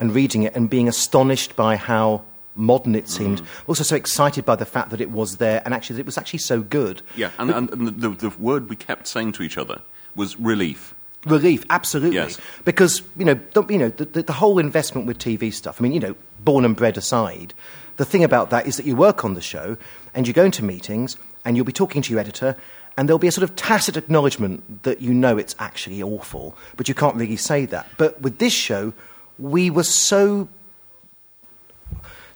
and 0.00 0.12
reading 0.12 0.42
it 0.42 0.56
and 0.56 0.68
being 0.68 0.88
astonished 0.88 1.54
by 1.54 1.76
how 1.76 2.24
modern 2.56 2.96
it 2.96 3.08
seemed, 3.08 3.42
also 3.68 3.84
so 3.84 3.94
excited 3.94 4.44
by 4.44 4.56
the 4.56 4.64
fact 4.64 4.90
that 4.90 5.00
it 5.00 5.12
was 5.12 5.36
there, 5.36 5.62
and 5.64 5.72
actually, 5.72 5.94
that 5.94 6.00
it 6.00 6.06
was 6.06 6.18
actually 6.18 6.40
so 6.40 6.62
good. 6.62 7.00
Yeah, 7.14 7.30
and, 7.38 7.50
and, 7.50 7.70
and 7.70 8.00
the, 8.00 8.08
the 8.08 8.30
word 8.40 8.68
we 8.68 8.74
kept 8.74 9.06
saying 9.06 9.32
to 9.32 9.44
each 9.44 9.56
other 9.56 9.82
was 10.16 10.36
relief. 10.40 10.94
Relief, 11.26 11.64
absolutely. 11.70 12.16
Yes. 12.16 12.40
Because, 12.64 13.02
you 13.16 13.24
know, 13.24 13.34
the, 13.54 13.64
you 13.68 13.78
know 13.78 13.90
the, 13.90 14.04
the, 14.04 14.22
the 14.24 14.32
whole 14.32 14.58
investment 14.58 15.06
with 15.06 15.18
TV 15.18 15.52
stuff, 15.52 15.80
I 15.80 15.82
mean, 15.82 15.92
you 15.92 16.00
know, 16.00 16.16
born 16.40 16.64
and 16.64 16.74
bred 16.74 16.96
aside, 16.96 17.54
the 17.96 18.04
thing 18.04 18.24
about 18.24 18.50
that 18.50 18.66
is 18.66 18.76
that 18.76 18.86
you 18.86 18.96
work 18.96 19.24
on 19.24 19.34
the 19.34 19.40
show 19.40 19.76
and 20.14 20.26
you 20.26 20.32
go 20.32 20.44
into 20.44 20.64
meetings 20.64 21.16
and 21.44 21.56
you'll 21.56 21.66
be 21.66 21.72
talking 21.72 22.02
to 22.02 22.10
your 22.10 22.20
editor 22.20 22.56
and 22.96 23.08
there'll 23.08 23.18
be 23.18 23.28
a 23.28 23.32
sort 23.32 23.48
of 23.48 23.56
tacit 23.56 23.96
acknowledgement 23.96 24.82
that 24.82 25.00
you 25.00 25.14
know 25.14 25.38
it's 25.38 25.54
actually 25.58 26.02
awful, 26.02 26.56
but 26.76 26.88
you 26.88 26.94
can't 26.94 27.16
really 27.16 27.36
say 27.36 27.66
that. 27.66 27.88
But 27.96 28.20
with 28.20 28.38
this 28.38 28.52
show, 28.52 28.92
we 29.38 29.70
were 29.70 29.84
so 29.84 30.48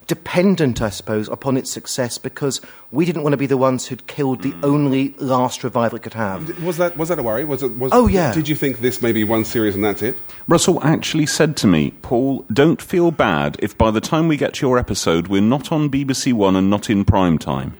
dependent, 0.06 0.80
I 0.80 0.90
suppose, 0.90 1.28
upon 1.28 1.56
its 1.56 1.70
success 1.70 2.18
because 2.18 2.60
we 2.90 3.04
didn't 3.04 3.22
want 3.22 3.32
to 3.32 3.36
be 3.36 3.46
the 3.46 3.56
ones 3.56 3.86
who'd 3.86 4.06
killed 4.06 4.42
the 4.42 4.54
only 4.62 5.14
last 5.18 5.64
revival 5.64 5.96
it 5.96 6.02
could 6.02 6.14
have. 6.14 6.62
Was 6.62 6.76
that, 6.78 6.96
was 6.96 7.08
that 7.08 7.18
a 7.18 7.22
worry? 7.22 7.44
Was 7.44 7.62
it, 7.62 7.76
was, 7.78 7.90
Oh, 7.92 8.06
yeah. 8.06 8.32
Did 8.32 8.48
you 8.48 8.54
think 8.54 8.80
this 8.80 9.02
may 9.02 9.12
be 9.12 9.24
one 9.24 9.44
series 9.44 9.74
and 9.74 9.84
that's 9.84 10.02
it? 10.02 10.16
Russell 10.48 10.82
actually 10.82 11.26
said 11.26 11.56
to 11.58 11.66
me, 11.66 11.90
Paul, 12.02 12.44
don't 12.52 12.80
feel 12.80 13.10
bad 13.10 13.56
if 13.58 13.76
by 13.76 13.90
the 13.90 14.00
time 14.00 14.28
we 14.28 14.36
get 14.36 14.54
to 14.54 14.66
your 14.66 14.78
episode 14.78 15.28
we're 15.28 15.42
not 15.42 15.72
on 15.72 15.90
BBC 15.90 16.32
One 16.32 16.56
and 16.56 16.70
not 16.70 16.88
in 16.88 17.04
prime 17.04 17.38
time. 17.38 17.76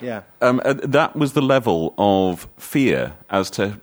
Yeah. 0.00 0.22
Um, 0.42 0.60
uh, 0.64 0.74
that 0.74 1.16
was 1.16 1.32
the 1.32 1.40
level 1.42 1.94
of 1.96 2.46
fear 2.58 3.14
as 3.30 3.48
to. 3.52 3.80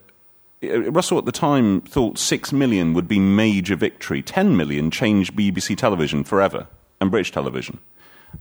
uh, 0.63 0.91
Russell 0.91 1.17
at 1.17 1.25
the 1.25 1.32
time 1.32 1.82
thought 1.82 2.19
six 2.19 2.53
million 2.53 2.93
would 2.93 3.08
be 3.08 3.19
major 3.19 3.75
victory. 3.75 4.21
Ten 4.21 4.56
million 4.56 4.91
changed 4.91 5.36
BBC 5.36 5.75
television 5.75 6.23
forever 6.23 6.67
and 7.04 7.12
British 7.12 7.32
television. 7.32 7.78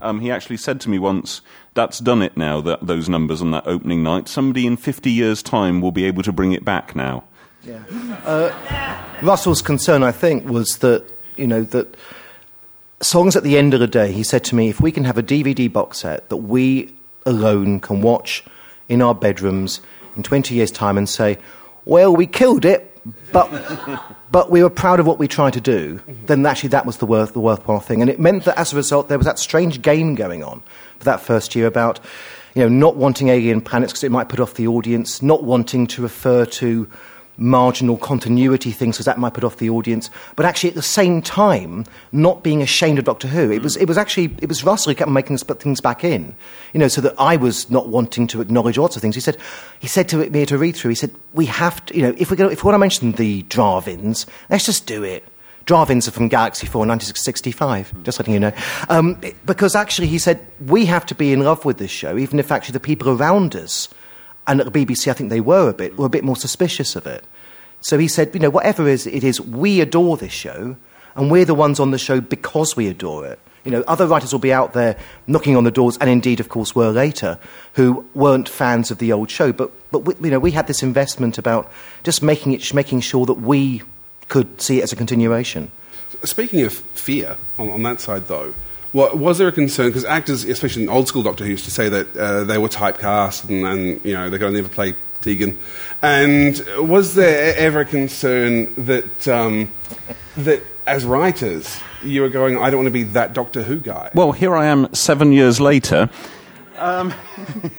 Um, 0.00 0.20
he 0.20 0.30
actually 0.30 0.56
said 0.56 0.80
to 0.80 0.88
me 0.88 0.98
once, 0.98 1.42
"That's 1.74 1.98
done 1.98 2.22
it 2.22 2.34
now. 2.34 2.62
That 2.62 2.86
those 2.86 3.10
numbers 3.10 3.42
on 3.42 3.50
that 3.50 3.66
opening 3.66 4.02
night. 4.02 4.26
Somebody 4.26 4.66
in 4.66 4.78
fifty 4.78 5.10
years' 5.10 5.42
time 5.42 5.82
will 5.82 5.92
be 5.92 6.04
able 6.04 6.22
to 6.22 6.32
bring 6.32 6.52
it 6.52 6.64
back 6.64 6.96
now." 6.96 7.24
Yeah. 7.64 7.82
Uh, 8.24 8.50
Russell's 9.22 9.62
concern, 9.62 10.02
I 10.02 10.10
think, 10.10 10.48
was 10.48 10.78
that, 10.78 11.04
you 11.36 11.46
know, 11.46 11.62
that 11.62 11.96
songs 13.00 13.36
at 13.36 13.44
the 13.44 13.56
end 13.56 13.74
of 13.74 13.80
the 13.80 13.86
day, 13.86 14.12
he 14.12 14.22
said 14.22 14.44
to 14.44 14.54
me, 14.54 14.68
if 14.68 14.80
we 14.80 14.90
can 14.90 15.04
have 15.04 15.18
a 15.18 15.22
DVD 15.22 15.72
box 15.72 15.98
set 15.98 16.28
that 16.28 16.38
we 16.38 16.92
alone 17.24 17.78
can 17.78 18.02
watch 18.02 18.44
in 18.88 19.00
our 19.00 19.14
bedrooms 19.14 19.80
in 20.16 20.22
20 20.22 20.54
years' 20.54 20.72
time 20.72 20.98
and 20.98 21.08
say, 21.08 21.38
well, 21.84 22.14
we 22.14 22.26
killed 22.26 22.64
it, 22.64 22.91
but, 23.32 23.50
but 24.30 24.50
we 24.50 24.62
were 24.62 24.70
proud 24.70 25.00
of 25.00 25.06
what 25.06 25.18
we 25.18 25.28
tried 25.28 25.54
to 25.54 25.60
do, 25.60 26.00
then 26.26 26.44
actually 26.46 26.70
that 26.70 26.86
was 26.86 26.98
the, 26.98 27.06
worth, 27.06 27.32
the 27.32 27.40
worthwhile 27.40 27.80
thing. 27.80 28.00
And 28.00 28.10
it 28.10 28.20
meant 28.20 28.44
that 28.44 28.58
as 28.58 28.72
a 28.72 28.76
result, 28.76 29.08
there 29.08 29.18
was 29.18 29.26
that 29.26 29.38
strange 29.38 29.82
game 29.82 30.14
going 30.14 30.44
on 30.44 30.62
for 30.98 31.04
that 31.04 31.20
first 31.20 31.54
year 31.54 31.66
about 31.66 32.00
you 32.54 32.62
know, 32.62 32.68
not 32.68 32.96
wanting 32.96 33.28
alien 33.28 33.60
planets 33.60 33.92
because 33.92 34.04
it 34.04 34.10
might 34.10 34.28
put 34.28 34.40
off 34.40 34.54
the 34.54 34.66
audience, 34.66 35.22
not 35.22 35.42
wanting 35.42 35.86
to 35.88 36.02
refer 36.02 36.44
to 36.44 36.88
marginal 37.36 37.96
continuity 37.96 38.70
things 38.70 38.96
because 38.96 39.06
that 39.06 39.18
might 39.18 39.34
put 39.34 39.44
off 39.44 39.56
the 39.56 39.70
audience, 39.70 40.10
but 40.36 40.46
actually 40.46 40.68
at 40.70 40.74
the 40.74 40.82
same 40.82 41.22
time 41.22 41.84
not 42.12 42.42
being 42.42 42.62
ashamed 42.62 42.98
of 42.98 43.04
Doctor 43.04 43.28
Who. 43.28 43.50
It 43.50 43.62
was, 43.62 43.76
it 43.76 43.86
was 43.86 43.98
actually 43.98 44.36
it 44.40 44.48
was 44.48 44.64
Russell 44.64 44.92
who 44.92 44.96
kept 44.96 45.10
making 45.10 45.34
us 45.34 45.42
put 45.42 45.60
things 45.60 45.80
back 45.80 46.04
in, 46.04 46.34
you 46.72 46.80
know, 46.80 46.88
so 46.88 47.00
that 47.00 47.14
I 47.18 47.36
was 47.36 47.70
not 47.70 47.88
wanting 47.88 48.26
to 48.28 48.40
acknowledge 48.40 48.78
lots 48.78 48.96
of 48.96 49.02
things. 49.02 49.14
He 49.14 49.20
said 49.20 49.36
he 49.80 49.88
said 49.88 50.08
to 50.10 50.28
me 50.30 50.42
a 50.42 50.58
read 50.58 50.76
through, 50.76 50.90
he 50.90 50.94
said 50.94 51.14
we 51.32 51.46
have 51.46 51.84
to, 51.86 51.96
you 51.96 52.02
know, 52.02 52.14
if 52.16 52.30
we're 52.30 52.36
going 52.36 52.52
if 52.52 52.62
we 52.62 52.68
want 52.68 52.74
to 52.74 52.78
mention 52.78 53.12
the 53.12 53.42
Drahvins, 53.44 54.26
let's 54.50 54.66
just 54.66 54.86
do 54.86 55.02
it. 55.02 55.24
Drahvins 55.66 56.08
are 56.08 56.10
from 56.10 56.28
Galaxy 56.28 56.66
4 56.66 56.80
1965, 56.80 58.02
just 58.02 58.18
letting 58.18 58.34
you 58.34 58.40
know. 58.40 58.52
Um, 58.88 59.20
because 59.46 59.74
actually, 59.74 60.08
he 60.08 60.18
said, 60.18 60.44
we 60.66 60.86
have 60.86 61.06
to 61.06 61.14
be 61.14 61.32
in 61.32 61.44
love 61.44 61.64
with 61.64 61.78
this 61.78 61.90
show, 61.90 62.18
even 62.18 62.38
if 62.38 62.50
actually 62.50 62.72
the 62.72 62.80
people 62.80 63.10
around 63.10 63.54
us, 63.54 63.88
and 64.46 64.60
at 64.60 64.72
the 64.72 64.86
BBC, 64.86 65.08
I 65.08 65.14
think 65.14 65.30
they 65.30 65.40
were 65.40 65.68
a 65.68 65.72
bit, 65.72 65.96
were 65.96 66.06
a 66.06 66.10
bit 66.10 66.24
more 66.24 66.36
suspicious 66.36 66.96
of 66.96 67.06
it. 67.06 67.24
So 67.80 67.98
he 67.98 68.08
said, 68.08 68.30
you 68.34 68.40
know, 68.40 68.50
whatever 68.50 68.88
it 68.88 68.92
is, 68.92 69.06
it 69.06 69.24
is, 69.24 69.40
we 69.40 69.80
adore 69.80 70.16
this 70.16 70.32
show, 70.32 70.76
and 71.14 71.30
we're 71.30 71.44
the 71.44 71.54
ones 71.54 71.80
on 71.80 71.90
the 71.90 71.98
show 71.98 72.20
because 72.20 72.76
we 72.76 72.88
adore 72.88 73.26
it. 73.26 73.38
You 73.64 73.70
know, 73.70 73.84
other 73.86 74.06
writers 74.06 74.32
will 74.32 74.40
be 74.40 74.52
out 74.52 74.72
there 74.72 74.96
knocking 75.26 75.56
on 75.56 75.64
the 75.64 75.70
doors, 75.70 75.96
and 75.98 76.10
indeed, 76.10 76.40
of 76.40 76.48
course, 76.48 76.74
were 76.74 76.90
later, 76.90 77.38
who 77.74 78.04
weren't 78.14 78.48
fans 78.48 78.90
of 78.90 78.98
the 78.98 79.12
old 79.12 79.30
show. 79.30 79.52
But, 79.52 79.70
but 79.92 80.00
we, 80.00 80.14
you 80.20 80.30
know, 80.30 80.40
we 80.40 80.50
had 80.50 80.66
this 80.66 80.82
investment 80.82 81.38
about 81.38 81.70
just 82.02 82.22
making 82.22 82.52
it, 82.52 82.74
making 82.74 83.00
sure 83.00 83.26
that 83.26 83.34
we 83.34 83.82
could 84.28 84.60
see 84.60 84.80
it 84.80 84.82
as 84.82 84.92
a 84.92 84.96
continuation. 84.96 85.70
Speaking 86.24 86.62
of 86.62 86.72
fear, 86.72 87.36
on, 87.58 87.70
on 87.70 87.82
that 87.82 88.00
side 88.00 88.26
though, 88.26 88.54
what, 88.92 89.18
was 89.18 89.38
there 89.38 89.48
a 89.48 89.52
concern? 89.52 89.88
Because 89.88 90.04
actors, 90.04 90.44
especially 90.44 90.84
in 90.84 90.88
old 90.88 91.08
school 91.08 91.22
Doctor 91.22 91.44
Who, 91.44 91.50
used 91.50 91.64
to 91.64 91.70
say 91.70 91.88
that 91.88 92.16
uh, 92.16 92.44
they 92.44 92.58
were 92.58 92.68
typecast 92.68 93.48
and, 93.48 93.66
and 93.66 94.04
you 94.04 94.12
know 94.12 94.30
they're 94.30 94.38
going 94.38 94.52
to 94.52 94.60
never 94.60 94.72
play 94.72 94.94
Tegan. 95.22 95.58
And 96.02 96.62
was 96.76 97.14
there 97.14 97.54
ever 97.56 97.80
a 97.80 97.84
concern 97.84 98.74
that 98.76 99.26
um, 99.28 99.72
that 100.36 100.62
as 100.86 101.04
writers 101.04 101.80
you 102.02 102.22
were 102.22 102.28
going, 102.28 102.58
I 102.58 102.70
don't 102.70 102.78
want 102.80 102.88
to 102.88 102.92
be 102.92 103.04
that 103.04 103.32
Doctor 103.32 103.62
Who 103.62 103.78
guy? 103.80 104.10
Well, 104.14 104.32
here 104.32 104.54
I 104.54 104.66
am 104.66 104.92
seven 104.94 105.32
years 105.32 105.60
later. 105.60 106.10
Um, 106.76 107.14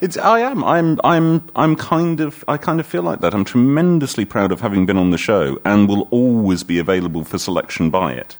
it's, 0.00 0.16
I 0.16 0.40
am. 0.40 0.62
I'm. 0.62 1.00
I'm. 1.02 1.50
I'm 1.56 1.76
kind 1.76 2.20
of. 2.20 2.44
I 2.46 2.56
kind 2.56 2.78
of 2.78 2.86
feel 2.86 3.02
like 3.02 3.20
that. 3.20 3.34
I'm 3.34 3.44
tremendously 3.44 4.24
proud 4.24 4.52
of 4.52 4.60
having 4.60 4.86
been 4.86 4.96
on 4.96 5.10
the 5.10 5.18
show, 5.18 5.60
and 5.64 5.88
will 5.88 6.08
always 6.10 6.62
be 6.62 6.78
available 6.78 7.24
for 7.24 7.36
selection 7.36 7.90
by 7.90 8.12
it. 8.12 8.38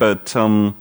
But 0.00 0.34
um, 0.34 0.74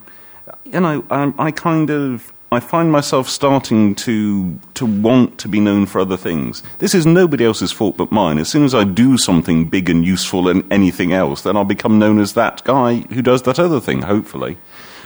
you 0.66 0.80
know, 0.80 1.06
I, 1.12 1.32
I 1.38 1.52
kind 1.52 1.92
of. 1.92 2.34
I 2.52 2.60
find 2.60 2.92
myself 2.92 3.30
starting 3.30 3.94
to 3.94 4.60
to 4.74 4.88
want 4.88 5.38
to 5.38 5.48
be 5.48 5.60
known 5.60 5.86
for 5.86 6.02
other 6.02 6.18
things. 6.18 6.64
This 6.80 6.96
is 6.96 7.06
nobody 7.06 7.46
else's 7.46 7.72
fault 7.72 7.96
but 7.96 8.12
mine. 8.12 8.40
As 8.40 8.50
soon 8.50 8.66
as 8.66 8.74
I 8.74 8.86
do 8.86 9.20
something 9.20 9.66
big 9.70 9.88
and 9.88 10.04
useful 10.04 10.50
and 10.50 10.64
anything 10.74 11.14
else, 11.14 11.44
then 11.44 11.56
I'll 11.56 11.64
become 11.64 12.00
known 12.00 12.18
as 12.20 12.34
that 12.34 12.64
guy 12.64 13.02
who 13.14 13.22
does 13.22 13.44
that 13.44 13.60
other 13.60 13.80
thing. 13.80 14.02
Hopefully. 14.02 14.58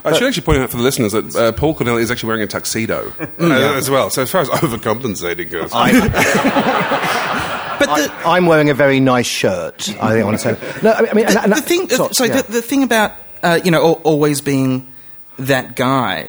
I 0.06 0.14
should 0.14 0.28
actually 0.28 0.44
point 0.44 0.60
out 0.60 0.70
for 0.70 0.78
the 0.78 0.84
listeners 0.84 1.14
that 1.14 1.36
uh, 1.36 1.52
Paul 1.54 1.74
Cornell 1.76 1.98
is 1.98 2.12
actually 2.12 2.28
wearing 2.28 2.44
a 2.44 2.48
tuxedo 2.48 3.14
uh, 3.20 3.26
as 3.76 3.90
well. 3.90 4.10
So 4.10 4.22
as 4.22 4.32
far 4.32 4.42
as 4.42 4.50
overcompensating 4.50 5.50
goes, 5.50 5.72
But 7.80 7.96
the, 7.98 8.14
I, 8.26 8.38
am 8.38 8.46
wearing 8.46 8.70
a 8.70 8.74
very 8.74 9.00
nice 9.02 9.26
shirt. 9.26 9.90
I 10.02 10.12
think 10.12 10.12
I 10.22 10.24
want 10.24 10.40
to 10.40 10.56
say. 10.56 10.82
No, 10.82 10.94
I 10.94 11.14
mean, 11.14 11.26
and- 11.26 11.38
and- 11.38 11.52
the 11.52 11.62
thing, 11.62 11.90
so- 11.90 12.10
so 12.12 12.24
yeah. 12.24 12.42
the, 12.42 12.52
the 12.54 12.62
thing 12.62 12.84
about 12.84 13.12
uh, 13.44 13.60
you 13.64 13.72
know 13.72 13.94
always 14.04 14.42
being 14.42 14.92
that 15.38 15.76
guy. 15.76 16.28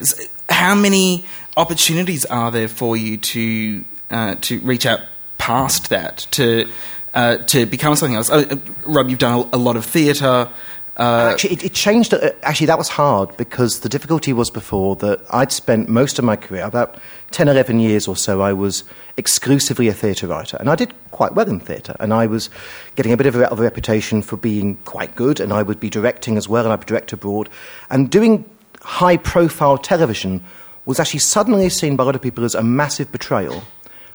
How 0.48 0.74
many 0.74 1.24
opportunities 1.57 2.24
are 2.27 2.50
there 2.50 2.68
for 2.68 2.96
you 2.96 3.16
to 3.16 3.85
uh, 4.11 4.35
to 4.42 4.61
reach 4.61 4.87
out 4.87 5.00
past 5.38 5.90
that 5.90 6.27
to 6.33 6.68
uh, 7.14 7.38
to 7.38 7.66
become 7.66 7.96
something 7.96 8.16
else? 8.16 8.31
Uh, 8.31 8.44
uh, 8.50 8.57
Rob, 8.87 9.09
you've 9.09 9.18
done 9.18 9.48
a 9.53 9.59
lot 9.59 9.77
of 9.77 9.85
theatre. 9.85 10.48
Uh, 10.96 11.30
actually, 11.33 11.54
it, 11.54 11.64
it 11.64 11.72
changed. 11.72 12.14
uh, 12.14 12.30
Actually, 12.42 12.66
that 12.66 12.78
was 12.78 12.88
hard 12.88 13.37
because 13.37 13.80
the 13.80 13.88
difficulty 13.88 14.33
was 14.33 14.50
before 14.50 14.94
that 14.96 15.20
I'd 15.30 15.50
spent 15.50 15.88
most 15.88 16.18
of 16.18 16.24
my 16.24 16.37
career, 16.37 16.62
about 16.64 16.98
10, 17.33 17.48
11 17.48 17.80
years 17.80 18.07
or 18.07 18.16
so, 18.16 18.40
I 18.42 18.52
was 18.52 18.85
exclusively 19.16 19.88
a 19.88 19.92
theatre 19.92 20.28
writer. 20.28 20.57
And 20.61 20.70
I 20.70 20.76
did 20.76 20.94
quite 21.11 21.35
well 21.35 21.48
in 21.48 21.59
theatre. 21.59 21.96
And 21.98 22.14
I 22.14 22.26
was 22.26 22.48
getting 22.94 23.12
a 23.12 23.16
bit 23.16 23.26
of 23.26 23.35
a, 23.35 23.50
of 23.50 23.59
a 23.59 23.62
reputation 23.62 24.22
for 24.22 24.37
being 24.37 24.76
quite 24.85 25.16
good. 25.16 25.40
And 25.40 25.52
I 25.52 25.62
would 25.62 25.80
be 25.80 25.90
directing 25.90 26.37
as 26.37 26.48
well, 26.48 26.64
and 26.64 26.72
I'd 26.72 26.87
direct 26.87 27.12
abroad. 27.12 27.48
And 27.90 28.09
doing 28.09 28.44
high 28.83 29.16
profile 29.16 29.78
television 29.78 30.44
was 30.85 31.00
actually 31.00 31.20
suddenly 31.20 31.70
seen 31.70 31.96
by 31.96 32.04
a 32.04 32.07
lot 32.07 32.14
of 32.14 32.22
people 32.22 32.44
as 32.44 32.54
a 32.54 32.62
massive 32.62 33.11
betrayal. 33.11 33.64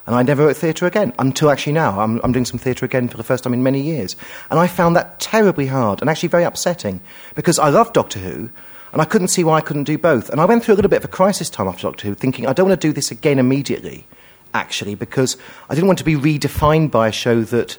And 0.06 0.16
I 0.16 0.24
never 0.24 0.46
wrote 0.46 0.58
theatre 0.58 0.88
again 0.88 1.14
until 1.20 1.52
actually 1.52 1.74
now. 1.74 2.00
I'm, 2.00 2.20
I'm 2.24 2.32
doing 2.32 2.46
some 2.46 2.60
theatre 2.60 2.86
again 2.86 3.08
for 3.08 3.18
the 3.18 3.24
first 3.24 3.44
time 3.44 3.54
in 3.54 3.62
many 3.62 3.82
years. 3.82 4.16
And 4.50 4.60
I 4.60 4.68
found 4.68 4.96
that 4.96 5.20
terribly 5.20 5.68
hard 5.68 6.02
and 6.02 6.10
actually 6.10 6.30
very 6.30 6.44
upsetting 6.44 7.02
because 7.36 7.60
I 7.60 7.70
loved 7.70 7.94
Doctor 7.94 8.20
Who 8.20 8.50
and 8.92 9.02
I 9.02 9.06
couldn't 9.06 9.28
see 9.28 9.44
why 9.44 9.58
I 9.58 9.62
couldn't 9.62 9.84
do 9.84 9.98
both. 9.98 10.30
And 10.30 10.42
I 10.42 10.46
went 10.46 10.64
through 10.64 10.74
a 10.74 10.78
little 10.78 10.90
bit 10.90 10.98
of 10.98 11.06
a 11.06 11.10
crisis 11.10 11.50
time 11.50 11.68
after 11.68 11.84
Doctor 11.84 12.08
Who, 12.08 12.16
thinking 12.16 12.48
I 12.48 12.54
don't 12.54 12.68
want 12.68 12.80
to 12.80 12.88
do 12.88 12.94
this 12.94 13.12
again 13.12 13.40
immediately, 13.40 14.08
actually, 14.54 14.96
because 14.96 15.38
I 15.70 15.76
didn't 15.76 15.88
want 15.88 16.00
to 16.00 16.06
be 16.06 16.16
redefined 16.16 16.92
by 16.92 17.08
a 17.08 17.12
show 17.12 17.44
that 17.44 17.78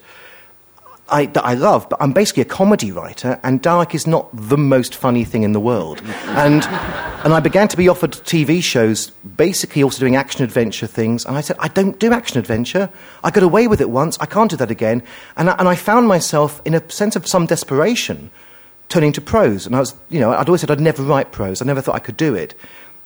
I, 1.11 1.27
that 1.27 1.44
I 1.44 1.55
love, 1.55 1.88
but 1.88 2.01
I'm 2.01 2.12
basically 2.12 2.42
a 2.42 2.46
comedy 2.46 2.92
writer, 2.92 3.40
and 3.42 3.62
Dalek 3.62 3.94
is 3.94 4.07
not 4.07 4.29
the 4.33 4.57
most 4.57 4.94
funny 4.94 5.25
thing 5.25 5.42
in 5.42 5.53
the 5.53 5.61
world. 5.61 6.01
And, 6.27 6.64
and 7.25 7.35
I 7.35 7.40
began 7.40 7.68
to 7.68 7.77
be 7.77 7.88
offered 7.88 8.12
TV 8.12 8.62
shows, 8.62 9.11
basically 9.11 9.83
also 9.83 9.99
doing 9.99 10.16
action 10.16 10.44
adventure 10.44 10.87
things, 10.87 11.25
and 11.25 11.37
I 11.37 11.40
said, 11.40 11.57
I 11.59 11.68
don't 11.68 11.99
do 11.99 12.12
action 12.12 12.38
adventure. 12.38 12.88
I 13.25 13.31
got 13.31 13.42
away 13.42 13.66
with 13.66 13.81
it 13.81 13.90
once, 13.90 14.18
I 14.20 14.27
can't 14.27 14.51
do 14.51 14.57
that 14.57 14.70
again. 14.70 15.03
And 15.37 15.51
I, 15.51 15.57
and 15.59 15.68
I 15.68 15.75
found 15.75 16.09
myself, 16.09 16.62
in 16.64 16.75
a 16.75 16.90
sense 16.90 17.16
of 17.16 17.27
some 17.27 17.46
desperation, 17.46 18.31
turning 18.88 19.12
to 19.12 19.20
prose. 19.20 19.66
And 19.66 19.75
I 19.75 19.81
was, 19.81 19.94
you 20.09 20.20
know, 20.20 20.33
I'd 20.33 20.49
always 20.49 20.61
said 20.61 20.70
I'd 20.70 20.81
never 20.81 21.03
write 21.03 21.33
prose, 21.33 21.61
I 21.61 21.64
never 21.64 21.81
thought 21.81 21.94
I 21.94 22.01
could 22.01 22.16
do 22.16 22.35
it. 22.35 22.55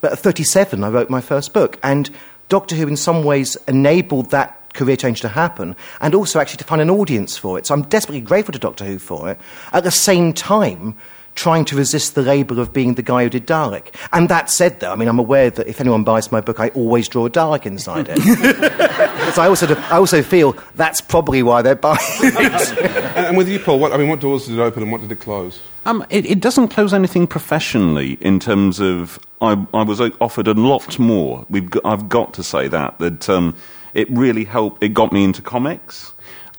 But 0.00 0.12
at 0.12 0.18
37, 0.18 0.84
I 0.84 0.88
wrote 0.88 1.08
my 1.08 1.20
first 1.20 1.54
book, 1.54 1.78
and 1.82 2.10
Doctor 2.48 2.76
Who, 2.76 2.86
in 2.86 2.96
some 2.96 3.24
ways, 3.24 3.56
enabled 3.66 4.30
that 4.30 4.60
career 4.74 4.96
change 4.96 5.20
to 5.22 5.28
happen 5.28 5.74
and 6.00 6.14
also 6.14 6.40
actually 6.40 6.58
to 6.58 6.64
find 6.64 6.82
an 6.82 6.90
audience 6.90 7.36
for 7.36 7.58
it. 7.58 7.66
So 7.66 7.74
I'm 7.74 7.82
desperately 7.82 8.20
grateful 8.20 8.52
to 8.52 8.58
Doctor 8.58 8.84
Who 8.84 8.98
for 8.98 9.30
it. 9.30 9.38
At 9.72 9.84
the 9.84 9.90
same 9.90 10.32
time, 10.32 10.96
trying 11.34 11.64
to 11.64 11.76
resist 11.76 12.14
the 12.14 12.22
label 12.22 12.60
of 12.60 12.72
being 12.72 12.94
the 12.94 13.02
guy 13.02 13.24
who 13.24 13.30
did 13.30 13.46
Dalek. 13.46 13.94
And 14.12 14.28
that 14.28 14.50
said, 14.50 14.80
though, 14.80 14.92
I 14.92 14.96
mean, 14.96 15.08
I'm 15.08 15.18
aware 15.18 15.50
that 15.50 15.66
if 15.66 15.80
anyone 15.80 16.04
buys 16.04 16.30
my 16.30 16.40
book, 16.40 16.60
I 16.60 16.68
always 16.70 17.08
draw 17.08 17.26
a 17.26 17.30
Dalek 17.30 17.66
inside 17.66 18.08
it. 18.08 18.16
because 18.16 19.38
I 19.38 19.48
also, 19.48 19.74
I 19.74 19.96
also 19.96 20.22
feel 20.22 20.56
that's 20.74 21.00
probably 21.00 21.42
why 21.42 21.62
they're 21.62 21.74
buying 21.74 21.98
it. 22.00 22.78
and, 23.16 23.26
and 23.26 23.36
with 23.36 23.48
you, 23.48 23.58
Paul, 23.58 23.78
what, 23.80 23.92
I 23.92 23.96
mean, 23.96 24.08
what 24.08 24.20
doors 24.20 24.46
did 24.46 24.58
it 24.58 24.62
open 24.62 24.82
and 24.82 24.92
what 24.92 25.00
did 25.00 25.10
it 25.10 25.20
close? 25.20 25.60
Um, 25.86 26.04
it, 26.08 26.24
it 26.24 26.40
doesn't 26.40 26.68
close 26.68 26.94
anything 26.94 27.26
professionally 27.26 28.12
in 28.20 28.40
terms 28.40 28.80
of 28.80 29.18
I, 29.42 29.66
I 29.74 29.82
was 29.82 30.00
offered 30.20 30.48
a 30.48 30.54
lot 30.54 30.98
more. 30.98 31.44
We've 31.50 31.68
got, 31.68 31.84
I've 31.84 32.08
got 32.08 32.32
to 32.34 32.42
say 32.42 32.68
that 32.68 32.98
that 32.98 33.28
um, 33.28 33.54
it 33.94 34.10
really 34.10 34.44
helped. 34.44 34.82
It 34.82 34.92
got 34.92 35.12
me 35.12 35.24
into 35.24 35.40
comics. 35.40 36.12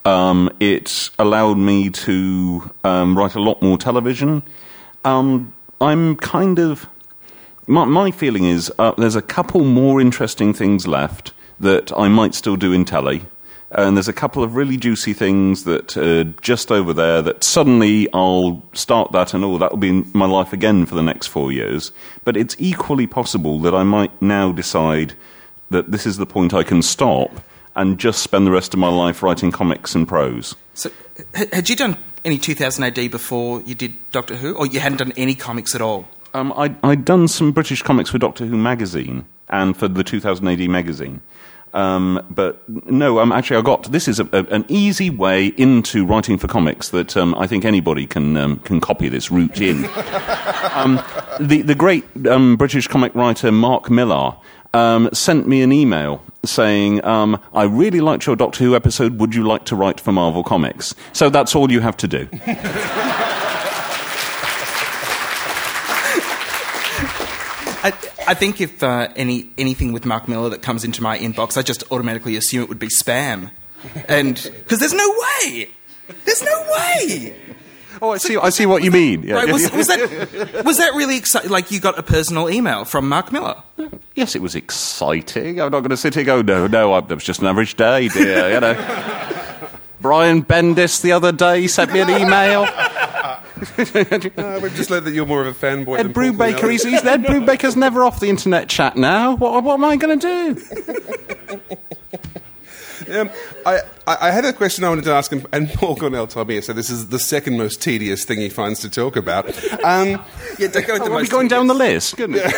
Um, 0.06 0.50
it 0.60 1.10
allowed 1.20 1.58
me 1.58 1.90
to 1.90 2.72
um, 2.84 3.18
write 3.18 3.36
a 3.36 3.42
lot 3.42 3.62
more 3.62 3.78
television. 3.78 4.44
Um, 5.04 5.54
I'm 5.82 6.16
kind 6.16 6.60
of 6.60 6.88
my, 7.68 7.86
my 7.86 8.12
feeling 8.12 8.46
is 8.46 8.72
uh, 8.78 8.92
there's 8.98 9.16
a 9.16 9.22
couple 9.22 9.64
more 9.64 10.00
interesting 10.00 10.54
things 10.54 10.88
left 10.88 11.34
that 11.60 11.92
I 11.98 12.08
might 12.08 12.36
still 12.36 12.56
do 12.56 12.72
in 12.72 12.86
telly. 12.86 13.24
And 13.72 13.98
there's 13.98 14.08
a 14.08 14.14
couple 14.14 14.44
of 14.44 14.56
really 14.56 14.78
juicy 14.78 15.14
things 15.14 15.64
that 15.64 15.98
are 15.98 16.24
just 16.24 16.72
over 16.72 16.94
there 16.94 17.22
that 17.24 17.44
suddenly 17.44 18.08
I'll 18.14 18.64
start 18.74 19.12
that 19.12 19.34
and 19.34 19.44
oh, 19.44 19.58
that'll 19.58 19.78
be 19.78 19.92
my 20.14 20.28
life 20.28 20.54
again 20.54 20.86
for 20.86 20.96
the 20.96 21.04
next 21.04 21.28
four 21.28 21.52
years. 21.52 21.92
But 22.24 22.38
it's 22.38 22.56
equally 22.60 23.08
possible 23.08 23.60
that 23.60 23.74
I 23.74 23.84
might 23.84 24.22
now 24.22 24.52
decide 24.52 25.16
that 25.76 25.92
this 25.92 26.06
is 26.06 26.16
the 26.16 26.26
point 26.26 26.54
I 26.54 26.64
can 26.64 26.82
stop 26.82 27.30
and 27.76 28.00
just 28.00 28.24
spend 28.24 28.48
the 28.48 28.52
rest 28.52 28.74
of 28.74 28.80
my 28.80 28.88
life 28.88 29.22
writing 29.22 29.52
comics 29.52 29.94
and 29.94 30.08
prose. 30.08 30.56
so, 30.74 30.90
had 31.34 31.68
you 31.70 31.76
done 31.76 31.98
any 32.24 32.38
2000 32.38 32.84
AD 32.84 33.12
before 33.12 33.62
you 33.64 33.76
did 33.76 33.94
Doctor 34.14 34.36
Who, 34.36 34.56
or 34.56 34.66
you 34.66 34.80
hadn't 34.80 35.00
done 35.00 35.12
any 35.18 35.36
comics 35.36 35.76
at 35.76 35.82
all? 35.82 36.08
Um, 36.34 36.54
I, 36.54 36.74
I'd 36.82 37.04
done 37.04 37.28
some 37.28 37.52
British 37.52 37.82
comics 37.82 38.10
for 38.10 38.18
Doctor 38.18 38.46
Who 38.46 38.58
magazine 38.58 39.26
and 39.50 39.76
for 39.76 39.90
the 39.90 40.04
2000 40.04 40.48
AD 40.48 40.70
magazine. 40.70 41.22
Um, 41.74 42.26
but 42.30 42.64
no, 42.90 43.20
um, 43.20 43.34
actually, 43.34 43.58
I 43.58 43.62
got 43.62 43.92
this 43.92 44.08
is 44.08 44.22
a, 44.22 44.30
a, 44.32 44.46
an 44.46 44.64
easy 44.70 45.10
way 45.10 45.48
into 45.48 46.06
writing 46.06 46.38
for 46.38 46.48
comics 46.48 46.90
that 46.90 47.18
um, 47.18 47.36
I 47.36 47.48
think 47.48 47.66
anybody 47.66 48.08
can 48.08 48.38
um, 48.38 48.60
can 48.60 48.80
copy 48.80 49.10
this 49.10 49.30
route 49.30 49.60
in. 49.60 49.84
um, 50.74 51.04
the 51.38 51.64
the 51.64 51.76
great 51.76 52.06
um, 52.28 52.56
British 52.56 52.88
comic 52.88 53.14
writer 53.14 53.52
Mark 53.52 53.90
Millar 53.90 54.38
um, 54.76 55.10
sent 55.14 55.48
me 55.48 55.62
an 55.62 55.72
email 55.72 56.22
saying, 56.44 57.04
um, 57.06 57.42
"I 57.54 57.64
really 57.64 58.02
liked 58.02 58.26
your 58.26 58.36
Doctor 58.36 58.64
Who 58.64 58.76
episode. 58.76 59.20
Would 59.20 59.34
you 59.34 59.44
like 59.44 59.66
to 59.66 59.76
write 59.76 60.00
for 60.00 60.12
Marvel 60.12 60.44
Comics?" 60.44 60.94
So 61.14 61.30
that's 61.30 61.56
all 61.56 61.72
you 61.72 61.80
have 61.80 61.98
to 61.98 62.08
do. 62.08 62.28
I, 67.86 67.94
I 68.28 68.34
think 68.34 68.60
if 68.60 68.82
uh, 68.84 69.10
any 69.16 69.50
anything 69.58 69.94
with 69.94 70.06
Mark 70.06 70.28
Millar 70.28 70.50
that 70.50 70.62
comes 70.62 70.84
into 70.84 71.02
my 71.02 71.18
inbox, 71.18 71.58
I 71.58 71.62
just 71.62 71.84
automatically 71.92 72.36
assume 72.36 72.64
it 72.64 72.70
would 72.70 72.80
be 72.80 72.88
spam, 72.88 73.52
and 74.08 74.36
because 74.58 74.80
there's 74.80 74.94
no 74.94 75.10
way, 75.10 75.70
there's 76.26 76.44
no 76.44 76.64
way. 76.74 77.36
Oh, 78.02 78.12
I 78.12 78.18
see. 78.18 78.38
I 78.38 78.50
see 78.50 78.66
what 78.66 78.84
you 78.84 78.92
mean. 78.92 79.24
Yeah. 79.24 79.36
Right, 79.36 79.52
was, 79.52 79.72
was 79.72 79.88
that 79.88 80.62
was 80.66 80.78
that 80.78 80.94
really 80.96 81.18
exciting? 81.18 81.50
Like 81.50 81.72
you 81.72 81.80
got 81.80 81.98
a 81.98 82.04
personal 82.04 82.50
email 82.50 82.86
from 82.86 83.08
Mark 83.10 83.32
Millar. 83.32 83.62
Yes, 84.16 84.36
it 84.36 84.42
was 84.42 84.56
exciting. 84.56 85.60
I'm 85.62 85.72
not 85.72 85.80
going 85.82 85.90
to 85.90 85.98
sit 85.98 86.14
here 86.14 86.22
and 86.22 86.28
go, 86.28 86.42
no, 86.42 86.68
no, 86.68 86.94
I- 86.94 87.00
it 87.00 87.10
was 87.10 87.24
just 87.24 87.42
an 87.42 87.48
average 87.48 87.76
day, 87.76 88.08
dear, 88.10 88.54
you 88.54 88.60
know. 88.60 89.70
Brian 90.02 90.44
Bendis 90.44 91.02
the 91.02 91.12
other 91.14 91.32
day 91.32 91.68
sent 91.68 91.92
me 91.94 92.00
an 92.02 92.10
email. 92.10 92.68
Uh, 93.58 94.60
we've 94.62 94.76
just 94.76 94.90
learned 94.90 95.06
that 95.08 95.14
you're 95.14 95.26
more 95.26 95.42
of 95.42 95.48
a 95.48 95.54
fanboy 95.54 95.98
Ed 95.98 96.04
than 96.08 96.14
Paul 96.14 96.24
Brubaker, 96.24 96.54
Cornell. 96.56 96.70
he's, 96.72 96.84
he's, 96.84 97.04
Ed 97.06 97.24
Brubaker's 97.24 97.76
never 97.78 98.04
off 98.04 98.20
the 98.20 98.30
internet 98.30 98.68
chat 98.68 98.98
now. 98.98 99.36
What, 99.38 99.64
what 99.64 99.76
am 99.76 99.86
I 99.86 99.96
going 99.96 100.20
to 100.20 100.56
do? 103.08 103.20
Um, 103.20 103.30
I, 103.66 103.80
I 104.08 104.28
I 104.28 104.32
had 104.32 104.46
a 104.46 104.54
question 104.54 104.84
I 104.84 104.90
wanted 104.90 105.06
to 105.06 105.12
ask 105.14 105.32
him, 105.32 105.46
and 105.52 105.70
Paul 105.74 105.96
Cornell 105.96 106.28
told 106.28 106.48
me, 106.48 106.62
so 106.62 106.74
this 106.74 106.90
is 106.90 107.08
the 107.08 107.20
second 107.20 107.58
most 107.58 107.82
tedious 107.82 108.26
thing 108.26 108.40
he 108.40 108.50
finds 108.50 108.80
to 108.82 108.90
talk 108.90 109.16
about. 109.16 109.48
Um, 109.84 110.22
Yeah, 110.58 110.70
don't 110.70 110.88
go 110.88 110.94
with 110.94 111.04
the 111.04 111.10
Are 111.10 111.16
we 111.16 111.22
most 111.24 111.32
going 111.32 111.50
down 111.50 111.68
the 111.68 111.74
list? 111.74 112.16
Goodness. 112.16 112.46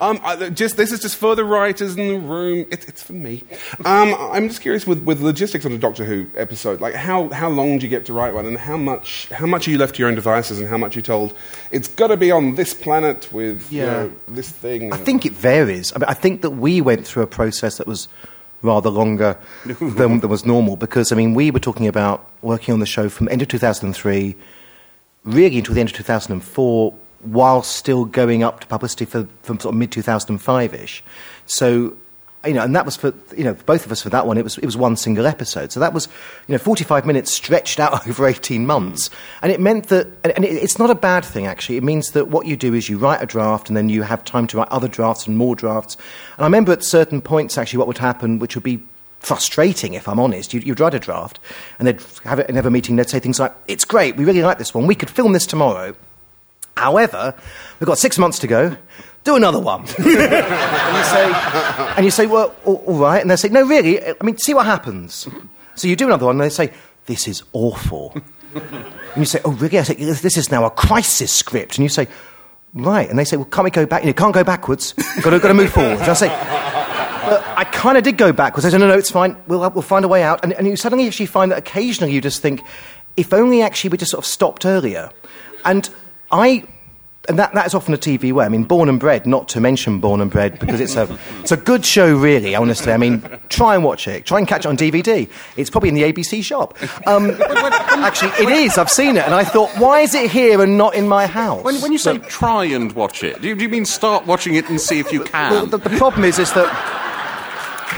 um, 0.00 0.18
I, 0.24 0.50
just 0.52 0.76
this 0.76 0.90
is 0.90 1.00
just 1.00 1.16
for 1.16 1.36
the 1.36 1.44
writers 1.44 1.96
in 1.96 2.08
the 2.08 2.18
room. 2.18 2.66
It, 2.70 2.88
it's 2.88 3.02
for 3.02 3.12
me. 3.12 3.44
Um, 3.84 4.14
I'm 4.18 4.48
just 4.48 4.62
curious 4.62 4.84
with, 4.86 5.04
with 5.04 5.20
logistics 5.20 5.64
on 5.64 5.72
a 5.72 5.78
Doctor 5.78 6.04
Who 6.04 6.26
episode. 6.36 6.80
Like 6.80 6.94
how, 6.94 7.28
how 7.28 7.48
long 7.48 7.78
do 7.78 7.86
you 7.86 7.90
get 7.90 8.04
to 8.06 8.12
write 8.12 8.34
one, 8.34 8.46
and 8.46 8.58
how 8.58 8.76
much 8.76 9.28
how 9.28 9.46
much 9.46 9.68
are 9.68 9.70
you 9.70 9.78
left 9.78 9.94
to 9.96 10.00
your 10.00 10.08
own 10.08 10.16
devices, 10.16 10.58
and 10.58 10.68
how 10.68 10.76
much 10.78 10.96
are 10.96 10.98
you 10.98 11.02
told 11.02 11.34
it's 11.70 11.88
got 11.88 12.08
to 12.08 12.16
be 12.16 12.30
on 12.32 12.56
this 12.56 12.74
planet 12.74 13.32
with 13.32 13.70
you 13.72 13.82
Yeah. 13.82 13.86
know, 13.92 14.12
this 14.28 14.50
thing. 14.50 14.92
I 14.92 14.96
think 14.96 15.24
it 15.24 15.32
varies. 15.32 15.92
I, 15.94 15.98
mean, 15.98 16.06
I 16.08 16.14
think 16.14 16.42
that 16.42 16.50
we 16.50 16.80
went 16.80 17.06
through 17.06 17.22
a 17.22 17.26
process 17.28 17.78
that 17.78 17.86
was 17.86 18.08
rather 18.62 18.90
longer 18.90 19.38
than, 19.64 20.20
than 20.20 20.28
was 20.28 20.44
normal 20.44 20.76
because, 20.76 21.12
I 21.12 21.16
mean, 21.16 21.34
we 21.34 21.50
were 21.50 21.60
talking 21.60 21.86
about 21.86 22.30
working 22.42 22.72
on 22.72 22.80
the 22.80 22.86
show 22.86 23.08
from 23.08 23.28
end 23.28 23.42
of 23.42 23.48
2003 23.48 24.36
really 25.24 25.58
until 25.58 25.74
the 25.74 25.80
end 25.80 25.90
of 25.90 25.96
2004 25.96 26.94
while 27.20 27.62
still 27.62 28.04
going 28.04 28.42
up 28.42 28.60
to 28.60 28.66
publicity 28.66 29.04
for, 29.04 29.26
from 29.42 29.58
sort 29.58 29.74
of 29.74 29.78
mid 29.78 29.90
2005 29.90 30.74
ish. 30.74 31.02
So 31.46 31.96
you 32.46 32.54
know, 32.54 32.62
and 32.62 32.74
that 32.74 32.84
was 32.84 32.96
for 32.96 33.12
you 33.36 33.44
know 33.44 33.54
both 33.54 33.86
of 33.86 33.92
us 33.92 34.02
for 34.02 34.10
that 34.10 34.26
one. 34.26 34.38
It 34.38 34.44
was 34.44 34.58
it 34.58 34.66
was 34.66 34.76
one 34.76 34.96
single 34.96 35.26
episode, 35.26 35.72
so 35.72 35.80
that 35.80 35.92
was 35.92 36.08
you 36.46 36.52
know 36.52 36.58
45 36.58 37.06
minutes 37.06 37.30
stretched 37.30 37.80
out 37.80 38.06
over 38.08 38.26
18 38.26 38.66
months, 38.66 39.10
and 39.42 39.52
it 39.52 39.60
meant 39.60 39.88
that 39.88 40.08
and 40.24 40.44
it, 40.44 40.52
it's 40.52 40.78
not 40.78 40.90
a 40.90 40.94
bad 40.94 41.24
thing 41.24 41.46
actually. 41.46 41.76
It 41.76 41.84
means 41.84 42.12
that 42.12 42.28
what 42.28 42.46
you 42.46 42.56
do 42.56 42.74
is 42.74 42.88
you 42.88 42.98
write 42.98 43.22
a 43.22 43.26
draft, 43.26 43.68
and 43.68 43.76
then 43.76 43.88
you 43.88 44.02
have 44.02 44.24
time 44.24 44.46
to 44.48 44.58
write 44.58 44.68
other 44.68 44.88
drafts 44.88 45.26
and 45.26 45.36
more 45.36 45.54
drafts. 45.54 45.96
And 46.36 46.44
I 46.44 46.46
remember 46.46 46.72
at 46.72 46.82
certain 46.82 47.20
points 47.20 47.58
actually 47.58 47.78
what 47.78 47.86
would 47.88 47.98
happen, 47.98 48.38
which 48.38 48.54
would 48.54 48.64
be 48.64 48.82
frustrating, 49.20 49.94
if 49.94 50.08
I'm 50.08 50.20
honest. 50.20 50.54
You'd, 50.54 50.66
you'd 50.66 50.80
write 50.80 50.94
a 50.94 50.98
draft, 50.98 51.40
and 51.78 51.88
they'd 51.88 52.00
have 52.24 52.38
it, 52.38 52.48
and 52.48 52.56
have 52.56 52.70
meeting, 52.70 52.96
they'd 52.96 53.08
say 53.08 53.18
things 53.18 53.40
like, 53.40 53.54
It's 53.66 53.84
great, 53.84 54.16
we 54.16 54.24
really 54.24 54.42
like 54.42 54.58
this 54.58 54.72
one, 54.72 54.86
we 54.86 54.94
could 54.94 55.10
film 55.10 55.32
this 55.32 55.46
tomorrow. 55.46 55.94
However, 56.76 57.34
we've 57.80 57.86
got 57.86 57.98
six 57.98 58.18
months 58.18 58.38
to 58.40 58.46
go, 58.46 58.76
do 59.26 59.36
another 59.36 59.60
one. 59.60 59.80
and, 59.98 60.06
you 60.06 61.04
say, 61.04 61.32
and 61.96 62.04
you 62.04 62.10
say, 62.10 62.26
Well, 62.26 62.54
all, 62.64 62.76
all 62.86 62.98
right. 62.98 63.20
And 63.20 63.30
they 63.30 63.36
say, 63.36 63.48
No, 63.48 63.66
really, 63.66 64.02
I 64.02 64.14
mean, 64.22 64.38
see 64.38 64.54
what 64.54 64.66
happens. 64.66 65.28
So 65.74 65.88
you 65.88 65.96
do 65.96 66.06
another 66.06 66.26
one, 66.26 66.36
and 66.36 66.44
they 66.44 66.48
say, 66.48 66.72
This 67.04 67.28
is 67.28 67.42
awful. 67.52 68.16
and 68.54 69.16
you 69.16 69.26
say, 69.26 69.40
Oh, 69.44 69.52
really? 69.52 69.78
I 69.78 69.82
say, 69.82 69.94
This 69.94 70.38
is 70.38 70.50
now 70.50 70.64
a 70.64 70.70
crisis 70.70 71.32
script. 71.32 71.76
And 71.76 71.82
you 71.82 71.90
say, 71.90 72.08
Right. 72.72 73.08
And 73.08 73.18
they 73.18 73.24
say, 73.24 73.36
Well, 73.36 73.46
can't 73.46 73.64
we 73.64 73.70
go 73.70 73.84
back? 73.84 74.04
You 74.04 74.14
can't 74.14 74.34
go 74.34 74.44
backwards. 74.44 74.92
Got 75.22 75.30
to, 75.30 75.38
got 75.38 75.48
to 75.48 75.54
move 75.54 75.72
forward. 75.72 75.98
And 75.98 76.10
I 76.10 76.14
say, 76.14 76.28
but 77.26 77.42
I 77.56 77.64
kind 77.64 77.98
of 77.98 78.04
did 78.04 78.18
go 78.18 78.32
backwards. 78.32 78.64
I 78.64 78.70
said, 78.70 78.78
no, 78.78 78.86
no, 78.86 78.96
it's 78.96 79.10
fine. 79.10 79.36
We'll, 79.48 79.58
we'll 79.70 79.82
find 79.82 80.04
a 80.04 80.08
way 80.08 80.22
out. 80.22 80.44
And, 80.44 80.52
and 80.52 80.64
you 80.64 80.76
suddenly 80.76 81.08
actually 81.08 81.26
find 81.26 81.50
that 81.50 81.58
occasionally 81.58 82.12
you 82.12 82.20
just 82.20 82.40
think, 82.40 82.62
if 83.16 83.32
only 83.32 83.62
actually 83.62 83.90
we 83.90 83.98
just 83.98 84.12
sort 84.12 84.24
of 84.24 84.26
stopped 84.26 84.64
earlier. 84.64 85.10
And 85.64 85.90
I, 86.30 86.68
and 87.28 87.38
that, 87.38 87.52
that 87.54 87.66
is 87.66 87.74
often 87.74 87.94
a 87.94 87.98
TV 87.98 88.32
way. 88.32 88.44
I 88.44 88.48
mean, 88.48 88.64
Born 88.64 88.88
and 88.88 88.98
Bred, 88.98 89.26
not 89.26 89.48
to 89.48 89.60
mention 89.60 90.00
Born 90.00 90.20
and 90.20 90.30
Bred, 90.30 90.58
because 90.58 90.80
it's 90.80 90.96
a, 90.96 91.18
it's 91.40 91.52
a 91.52 91.56
good 91.56 91.84
show, 91.84 92.16
really, 92.16 92.54
honestly. 92.54 92.92
I 92.92 92.96
mean, 92.96 93.22
try 93.48 93.74
and 93.74 93.84
watch 93.84 94.08
it. 94.08 94.24
Try 94.24 94.38
and 94.38 94.48
catch 94.48 94.64
it 94.64 94.68
on 94.68 94.76
DVD. 94.76 95.28
It's 95.56 95.70
probably 95.70 95.88
in 95.88 95.94
the 95.94 96.02
ABC 96.02 96.42
shop. 96.42 96.76
Um, 97.06 97.30
actually, 97.40 98.30
it 98.42 98.48
is. 98.48 98.78
I've 98.78 98.90
seen 98.90 99.16
it. 99.16 99.24
And 99.24 99.34
I 99.34 99.44
thought, 99.44 99.70
why 99.78 100.00
is 100.00 100.14
it 100.14 100.30
here 100.30 100.62
and 100.62 100.78
not 100.78 100.94
in 100.94 101.08
my 101.08 101.26
house? 101.26 101.64
When, 101.64 101.80
when 101.80 101.92
you 101.92 101.98
say 101.98 102.18
try 102.18 102.64
and 102.64 102.92
watch 102.92 103.22
it, 103.22 103.40
do 103.40 103.48
you, 103.48 103.54
do 103.54 103.62
you 103.62 103.68
mean 103.68 103.84
start 103.84 104.26
watching 104.26 104.54
it 104.54 104.68
and 104.68 104.80
see 104.80 104.98
if 104.98 105.12
you 105.12 105.24
can? 105.24 105.52
Well, 105.52 105.66
the, 105.66 105.78
the 105.78 105.90
problem 105.90 106.24
is, 106.24 106.38
is 106.38 106.52
that 106.52 107.05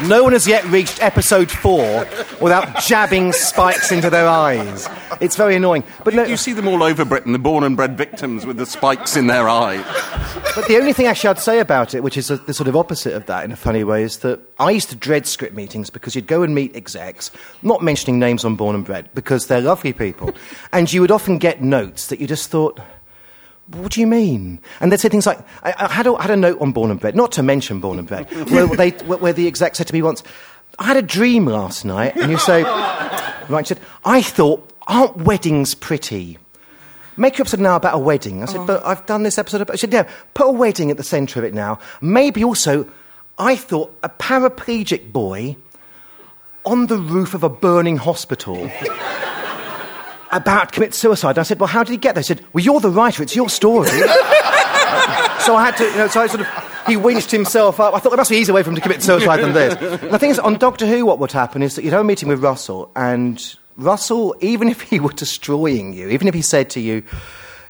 no 0.06 0.22
one 0.22 0.32
has 0.32 0.46
yet 0.46 0.64
reached 0.66 1.02
episode 1.02 1.50
four 1.50 2.06
without 2.40 2.78
jabbing 2.80 3.32
spikes 3.32 3.90
into 3.90 4.10
their 4.10 4.28
eyes. 4.28 4.88
It's 5.20 5.36
very 5.36 5.56
annoying. 5.56 5.84
But 6.04 6.14
no, 6.14 6.24
you 6.24 6.36
see 6.36 6.52
them 6.52 6.68
all 6.68 6.82
over 6.82 7.04
Britain, 7.04 7.32
the 7.32 7.38
born 7.38 7.64
and 7.64 7.76
bred 7.76 7.96
victims 7.96 8.46
with 8.46 8.56
the 8.56 8.66
spikes 8.66 9.16
in 9.16 9.26
their 9.26 9.48
eye. 9.48 9.78
But 10.54 10.68
the 10.68 10.76
only 10.76 10.92
thing 10.92 11.06
actually 11.06 11.30
I'd 11.30 11.38
say 11.38 11.58
about 11.58 11.94
it, 11.94 12.02
which 12.02 12.16
is 12.16 12.28
the 12.28 12.54
sort 12.54 12.68
of 12.68 12.76
opposite 12.76 13.14
of 13.14 13.26
that 13.26 13.44
in 13.44 13.52
a 13.52 13.56
funny 13.56 13.84
way, 13.84 14.02
is 14.02 14.18
that 14.18 14.40
I 14.58 14.70
used 14.70 14.90
to 14.90 14.96
dread 14.96 15.26
script 15.26 15.54
meetings 15.54 15.90
because 15.90 16.14
you'd 16.14 16.26
go 16.26 16.42
and 16.42 16.54
meet 16.54 16.76
execs, 16.76 17.30
not 17.62 17.82
mentioning 17.82 18.18
names 18.18 18.44
on 18.44 18.56
Born 18.56 18.74
and 18.74 18.84
Bred, 18.84 19.08
because 19.14 19.46
they're 19.46 19.60
lovely 19.60 19.92
people. 19.92 20.32
and 20.72 20.92
you 20.92 21.00
would 21.00 21.10
often 21.10 21.38
get 21.38 21.62
notes 21.62 22.08
that 22.08 22.20
you 22.20 22.26
just 22.26 22.50
thought, 22.50 22.80
what 23.72 23.92
do 23.92 24.00
you 24.00 24.06
mean? 24.06 24.60
And 24.80 24.90
they'd 24.90 25.00
say 25.00 25.08
things 25.08 25.26
like, 25.26 25.38
I, 25.62 25.74
I, 25.76 25.92
had, 25.92 26.06
a, 26.06 26.14
I 26.14 26.22
had 26.22 26.30
a 26.30 26.36
note 26.36 26.60
on 26.60 26.72
Born 26.72 26.90
and 26.90 26.98
Bred, 26.98 27.14
not 27.14 27.32
to 27.32 27.42
mention 27.42 27.80
Born 27.80 27.98
and 27.98 28.08
Bred, 28.08 28.30
where, 28.50 28.66
they, 28.66 28.90
where 28.90 29.32
the 29.32 29.46
exec 29.46 29.76
said 29.76 29.86
to 29.88 29.92
me 29.92 30.02
once, 30.02 30.22
I 30.78 30.84
had 30.84 30.96
a 30.96 31.02
dream 31.02 31.46
last 31.46 31.84
night, 31.84 32.16
and 32.16 32.30
you 32.30 32.38
say, 32.38 32.62
right, 33.48 33.66
said, 33.66 33.80
I 34.04 34.22
thought, 34.22 34.70
aren't 34.86 35.16
weddings 35.16 35.74
pretty? 35.74 36.38
Make 37.16 37.36
your 37.36 37.42
episode 37.42 37.60
now 37.60 37.76
about 37.76 37.94
a 37.94 37.98
wedding. 37.98 38.42
I 38.42 38.46
said, 38.46 38.60
oh. 38.60 38.66
but 38.66 38.86
I've 38.86 39.04
done 39.06 39.24
this 39.24 39.38
episode 39.38 39.60
about, 39.60 39.74
I 39.74 39.76
said, 39.76 39.92
yeah, 39.92 40.08
put 40.34 40.46
a 40.46 40.52
wedding 40.52 40.90
at 40.90 40.96
the 40.96 41.04
centre 41.04 41.40
of 41.40 41.44
it 41.44 41.52
now. 41.52 41.80
Maybe 42.00 42.44
also, 42.44 42.88
I 43.38 43.56
thought 43.56 43.96
a 44.02 44.08
paraplegic 44.08 45.12
boy 45.12 45.56
on 46.64 46.86
the 46.86 46.96
roof 46.96 47.34
of 47.34 47.42
a 47.42 47.48
burning 47.48 47.96
hospital 47.96 48.56
about 50.30 50.72
commit 50.72 50.94
suicide. 50.94 51.38
I 51.38 51.42
said, 51.42 51.60
Well, 51.60 51.68
how 51.68 51.84
did 51.84 51.92
he 51.92 51.98
get 51.98 52.14
there? 52.14 52.22
He 52.22 52.26
said, 52.26 52.44
Well, 52.52 52.64
you're 52.64 52.80
the 52.80 52.90
writer, 52.90 53.22
it's 53.22 53.36
your 53.36 53.48
story. 53.48 53.88
so 53.88 53.96
I 55.54 55.64
had 55.64 55.76
to, 55.78 55.84
you 55.84 55.96
know, 55.96 56.08
so 56.08 56.20
I 56.20 56.26
sort 56.26 56.40
of, 56.40 56.48
he 56.86 56.96
winched 56.96 57.30
himself 57.30 57.80
up. 57.80 57.94
I 57.94 57.98
thought 57.98 58.10
there 58.10 58.16
must 58.16 58.30
be 58.30 58.36
an 58.36 58.42
easier 58.42 58.54
way 58.54 58.62
for 58.62 58.70
him 58.70 58.76
to 58.76 58.80
commit 58.80 59.02
suicide 59.02 59.40
than 59.40 59.52
this. 59.52 59.74
And 60.02 60.12
the 60.12 60.18
thing 60.18 60.30
is, 60.30 60.38
on 60.38 60.54
Doctor 60.54 60.86
Who, 60.86 61.04
what 61.04 61.18
would 61.18 61.32
happen 61.32 61.62
is 61.62 61.76
that 61.76 61.84
you'd 61.84 61.92
have 61.92 62.00
a 62.00 62.04
meeting 62.04 62.28
with 62.28 62.42
Russell, 62.42 62.90
and 62.96 63.56
Russell, 63.76 64.34
even 64.40 64.68
if 64.68 64.80
he 64.80 64.98
were 64.98 65.12
destroying 65.12 65.92
you, 65.92 66.08
even 66.08 66.28
if 66.28 66.34
he 66.34 66.42
said 66.42 66.70
to 66.70 66.80
you, 66.80 67.02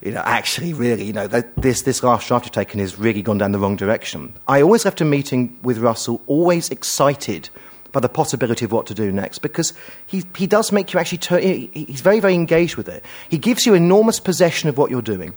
you 0.01 0.12
know, 0.12 0.23
actually, 0.25 0.73
really, 0.73 1.05
you 1.05 1.12
know, 1.12 1.27
this, 1.27 1.83
this 1.83 2.03
last 2.03 2.29
draft 2.29 2.47
you've 2.47 2.53
taken 2.53 2.79
has 2.81 2.99
really 2.99 3.21
gone 3.21 3.38
down 3.38 3.53
the 3.53 3.59
wrong 3.59 3.77
direction. 3.77 4.33
I 4.47 4.62
always 4.62 4.85
left 4.85 5.01
a 5.01 5.05
meeting 5.05 5.59
with 5.62 5.79
Russell, 5.79 6.23
always 6.27 6.71
excited 6.71 7.51
by 7.92 8.01
the 8.01 8.09
possibility 8.09 8.64
of 8.64 8.72
what 8.72 8.87
to 8.87 8.94
do 8.94 9.11
next 9.11 9.38
because 9.38 9.72
he, 10.07 10.24
he 10.37 10.46
does 10.46 10.72
make 10.72 10.92
you 10.92 11.01
actually 11.01 11.18
turn, 11.18 11.42
he, 11.42 11.70
he's 11.72 12.01
very, 12.01 12.20
very 12.20 12.35
engaged 12.35 12.77
with 12.77 12.88
it. 12.88 13.05
He 13.29 13.38
gives 13.38 13.66
you 13.66 13.74
enormous 13.74 14.20
possession 14.20 14.68
of 14.68 14.77
what 14.77 14.90
you're 14.90 15.03
doing. 15.03 15.35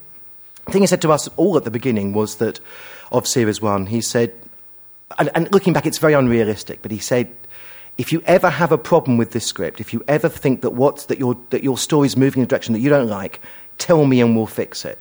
The 0.66 0.72
thing 0.72 0.82
he 0.82 0.88
said 0.88 1.02
to 1.02 1.12
us 1.12 1.28
all 1.38 1.58
at 1.58 1.64
the 1.64 1.72
beginning 1.72 2.14
was 2.14 2.36
that 2.36 2.60
of 3.12 3.28
Series 3.28 3.62
1, 3.62 3.88
he 3.88 4.02
said, 4.02 4.34
and, 5.20 5.30
and 5.36 5.52
looking 5.52 5.74
back, 5.74 5.86
it's 5.86 5.98
very 5.98 6.14
unrealistic, 6.14 6.82
but 6.82 6.92
he 6.92 7.00
said, 7.00 7.34
if 7.98 8.12
you 8.12 8.22
ever 8.26 8.50
have 8.50 8.72
a 8.72 8.78
problem 8.78 9.18
with 9.18 9.32
this 9.32 9.46
script, 9.46 9.82
if 9.82 9.94
you 9.94 10.04
ever 10.08 10.30
think 10.30 10.62
that, 10.62 10.72
what, 10.72 11.00
that, 11.10 11.20
your, 11.20 11.38
that 11.50 11.64
your 11.64 11.78
story's 11.78 12.16
moving 12.16 12.42
in 12.42 12.46
a 12.46 12.48
direction 12.48 12.74
that 12.74 12.80
you 12.80 12.90
don't 12.90 13.10
like, 13.10 13.42
tell 13.78 14.06
me 14.06 14.22
and 14.22 14.36
we'll 14.36 14.48
fix 14.48 14.86
it. 14.86 15.00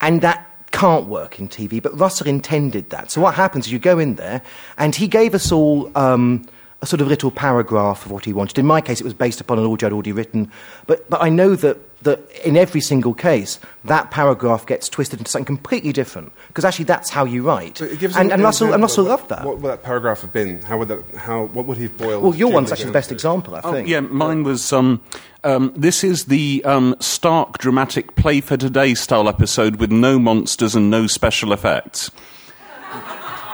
And 0.00 0.22
that 0.22 0.48
can't 0.72 1.06
work 1.06 1.38
in 1.38 1.48
TV, 1.48 1.82
but 1.82 1.96
Russell 1.98 2.26
intended 2.26 2.90
that. 2.90 3.10
So 3.10 3.20
what 3.20 3.34
happens 3.34 3.66
is 3.66 3.72
you 3.72 3.78
go 3.78 3.98
in 3.98 4.16
there, 4.16 4.42
and 4.78 4.94
he 4.94 5.06
gave 5.06 5.34
us 5.34 5.52
all 5.52 5.96
um, 5.96 6.46
a 6.82 6.86
sort 6.86 7.00
of 7.00 7.06
little 7.06 7.30
paragraph 7.30 8.04
of 8.04 8.10
what 8.10 8.24
he 8.24 8.32
wanted. 8.32 8.58
In 8.58 8.66
my 8.66 8.80
case, 8.80 9.00
it 9.00 9.04
was 9.04 9.14
based 9.14 9.40
upon 9.40 9.58
an 9.58 9.64
audio 9.64 9.86
I'd 9.86 9.92
already 9.92 10.10
written, 10.10 10.50
but, 10.88 11.08
but 11.08 11.22
I 11.22 11.28
know 11.28 11.54
that, 11.54 11.78
that 12.02 12.28
in 12.44 12.56
every 12.56 12.80
single 12.80 13.14
case, 13.14 13.60
that 13.84 14.10
paragraph 14.10 14.66
gets 14.66 14.88
twisted 14.88 15.20
into 15.20 15.30
something 15.30 15.46
completely 15.46 15.92
different, 15.92 16.32
because 16.48 16.64
actually 16.64 16.86
that's 16.86 17.08
how 17.08 17.24
you 17.24 17.44
write. 17.44 17.78
So 17.78 17.86
and, 18.16 18.32
and, 18.32 18.42
Russell, 18.42 18.72
and 18.72 18.82
Russell 18.82 19.04
loved 19.04 19.28
that. 19.28 19.44
What 19.44 19.60
would 19.60 19.70
that 19.70 19.84
paragraph 19.84 20.22
have 20.22 20.32
been? 20.32 20.60
How 20.62 20.76
would 20.78 20.88
that, 20.88 21.04
how, 21.14 21.44
what 21.46 21.66
would 21.66 21.76
he 21.76 21.84
have 21.84 21.96
boiled? 21.96 22.24
Well, 22.24 22.34
your 22.34 22.50
one's 22.50 22.72
actually 22.72 22.86
the 22.86 22.92
best 22.92 23.12
example, 23.12 23.54
I 23.54 23.60
oh, 23.62 23.72
think. 23.72 23.88
Yeah, 23.88 24.00
mine 24.00 24.42
was. 24.42 24.72
Um, 24.72 25.00
um, 25.44 25.72
this 25.76 26.04
is 26.04 26.26
the 26.26 26.62
um, 26.64 26.94
stark, 27.00 27.58
dramatic 27.58 28.16
play 28.16 28.40
for 28.40 28.56
today 28.56 28.94
style 28.94 29.28
episode 29.28 29.76
with 29.76 29.90
no 29.90 30.18
monsters 30.18 30.74
and 30.74 30.90
no 30.90 31.06
special 31.06 31.52
effects 31.52 32.10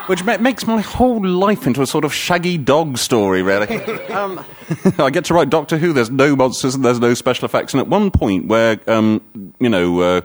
which 0.08 0.24
ma- 0.24 0.38
makes 0.38 0.66
my 0.66 0.80
whole 0.80 1.24
life 1.24 1.66
into 1.66 1.82
a 1.82 1.86
sort 1.86 2.04
of 2.04 2.12
shaggy 2.12 2.58
dog 2.58 2.98
story, 2.98 3.42
really. 3.42 3.82
um, 4.08 4.44
I 4.98 5.10
get 5.10 5.26
to 5.26 5.34
write 5.34 5.50
Doctor 5.50 5.78
Who. 5.78 5.92
There's 5.92 6.10
no 6.10 6.34
monsters 6.34 6.74
and 6.74 6.84
there's 6.84 7.00
no 7.00 7.14
special 7.14 7.44
effects. 7.44 7.74
And 7.74 7.80
at 7.80 7.88
one 7.88 8.10
point, 8.10 8.46
where 8.46 8.80
um, 8.86 9.22
you 9.60 9.68
know. 9.68 10.00
Uh, 10.00 10.20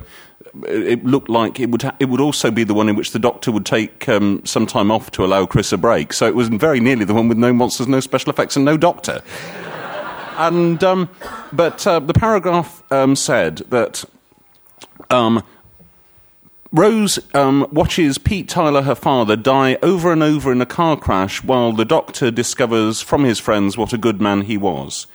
it 0.67 1.03
looked 1.03 1.29
like 1.29 1.59
it 1.59 1.71
would 1.71 1.81
ha- 1.81 1.95
it 1.99 2.09
would 2.09 2.21
also 2.21 2.51
be 2.51 2.63
the 2.63 2.75
one 2.75 2.87
in 2.87 2.95
which 2.95 3.11
the 3.11 3.17
Doctor 3.17 3.51
would 3.51 3.65
take 3.65 4.07
um, 4.07 4.45
some 4.45 4.67
time 4.67 4.91
off 4.91 5.09
to 5.11 5.25
allow 5.25 5.47
Chris 5.47 5.71
a 5.71 5.77
break. 5.77 6.13
So 6.13 6.27
it 6.27 6.35
was 6.35 6.47
very 6.49 6.79
nearly 6.79 7.05
the 7.05 7.13
one 7.13 7.27
with 7.27 7.39
no 7.39 7.51
monsters, 7.53 7.87
no 7.87 7.99
special 7.99 8.29
effects, 8.29 8.55
and 8.55 8.63
no 8.63 8.77
Doctor. 8.77 9.23
and 10.37 10.83
um, 10.83 11.09
but 11.51 11.87
uh, 11.87 11.99
the 11.99 12.13
paragraph 12.13 12.83
um, 12.91 13.15
said 13.15 13.57
that 13.69 14.03
um, 15.09 15.43
Rose 16.73 17.19
um, 17.35 17.67
watches 17.71 18.17
Pete 18.17 18.49
Tyler, 18.49 18.81
her 18.81 18.95
father, 18.95 19.35
die 19.35 19.77
over 19.83 20.11
and 20.11 20.23
over 20.23 20.51
in 20.51 20.59
a 20.59 20.65
car 20.65 20.97
crash 20.97 21.43
while 21.43 21.71
the 21.71 21.85
doctor 21.85 22.31
discovers 22.31 22.99
from 22.99 23.23
his 23.23 23.37
friends 23.37 23.77
what 23.77 23.93
a 23.93 23.97
good 23.97 24.19
man 24.19 24.41
he 24.41 24.57
was. 24.57 25.05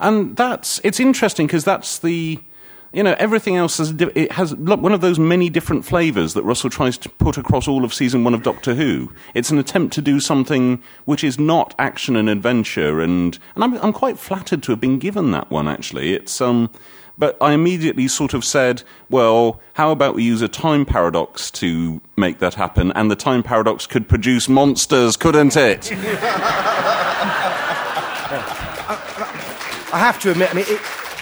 And 0.00 0.36
that's, 0.36 0.80
it's 0.82 0.98
interesting 0.98 1.46
because 1.46 1.62
that's 1.62 2.00
the, 2.00 2.40
you 2.92 3.04
know, 3.04 3.14
everything 3.16 3.54
else 3.54 3.78
has, 3.78 3.92
it 3.92 4.32
has 4.32 4.56
one 4.56 4.92
of 4.92 5.02
those 5.02 5.20
many 5.20 5.48
different 5.48 5.84
flavours 5.84 6.34
that 6.34 6.42
Russell 6.42 6.68
tries 6.68 6.98
to 6.98 7.08
put 7.08 7.38
across 7.38 7.68
all 7.68 7.84
of 7.84 7.94
season 7.94 8.24
one 8.24 8.34
of 8.34 8.42
Doctor 8.42 8.74
Who. 8.74 9.12
It's 9.34 9.52
an 9.52 9.58
attempt 9.58 9.94
to 9.94 10.02
do 10.02 10.18
something 10.18 10.82
which 11.04 11.22
is 11.22 11.38
not 11.38 11.76
action 11.78 12.16
and 12.16 12.28
adventure, 12.28 13.00
and, 13.00 13.38
and 13.54 13.62
I'm, 13.62 13.74
I'm 13.78 13.92
quite 13.92 14.18
flattered 14.18 14.64
to 14.64 14.72
have 14.72 14.80
been 14.80 14.98
given 14.98 15.30
that 15.30 15.48
one, 15.48 15.68
actually. 15.68 16.12
It's, 16.12 16.40
um, 16.40 16.70
but 17.16 17.36
I 17.40 17.52
immediately 17.52 18.08
sort 18.08 18.34
of 18.34 18.44
said, 18.44 18.82
well, 19.08 19.60
how 19.74 19.90
about 19.90 20.14
we 20.14 20.24
use 20.24 20.42
a 20.42 20.48
time 20.48 20.84
paradox 20.84 21.50
to 21.52 22.00
make 22.16 22.38
that 22.40 22.54
happen? 22.54 22.92
And 22.92 23.10
the 23.10 23.16
time 23.16 23.42
paradox 23.42 23.86
could 23.86 24.08
produce 24.08 24.48
monsters, 24.48 25.16
couldn't 25.16 25.56
it? 25.56 25.92
I 29.92 29.98
have 29.98 30.18
to 30.22 30.32
admit, 30.32 30.50
I 30.50 30.54
mean, 30.54 30.64
it, 30.68 30.80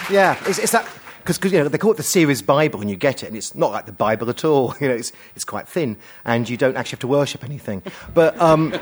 yeah, 0.09 0.41
it's, 0.47 0.57
it's 0.57 0.71
that 0.71 0.87
because 1.25 1.51
you 1.51 1.59
know 1.59 1.67
they 1.69 1.77
call 1.77 1.91
it 1.91 1.97
the 1.97 2.03
series 2.03 2.41
Bible, 2.41 2.81
and 2.81 2.89
you 2.89 2.95
get 2.95 3.23
it, 3.23 3.27
and 3.27 3.37
it's 3.37 3.55
not 3.55 3.71
like 3.71 3.85
the 3.85 3.91
Bible 3.91 4.29
at 4.29 4.43
all. 4.43 4.75
You 4.81 4.89
know, 4.89 4.95
it's 4.95 5.13
it's 5.35 5.45
quite 5.45 5.67
thin, 5.67 5.97
and 6.25 6.49
you 6.49 6.57
don't 6.57 6.75
actually 6.75 6.95
have 6.95 7.01
to 7.01 7.07
worship 7.07 7.43
anything. 7.43 7.81
But 8.13 8.39
um, 8.41 8.73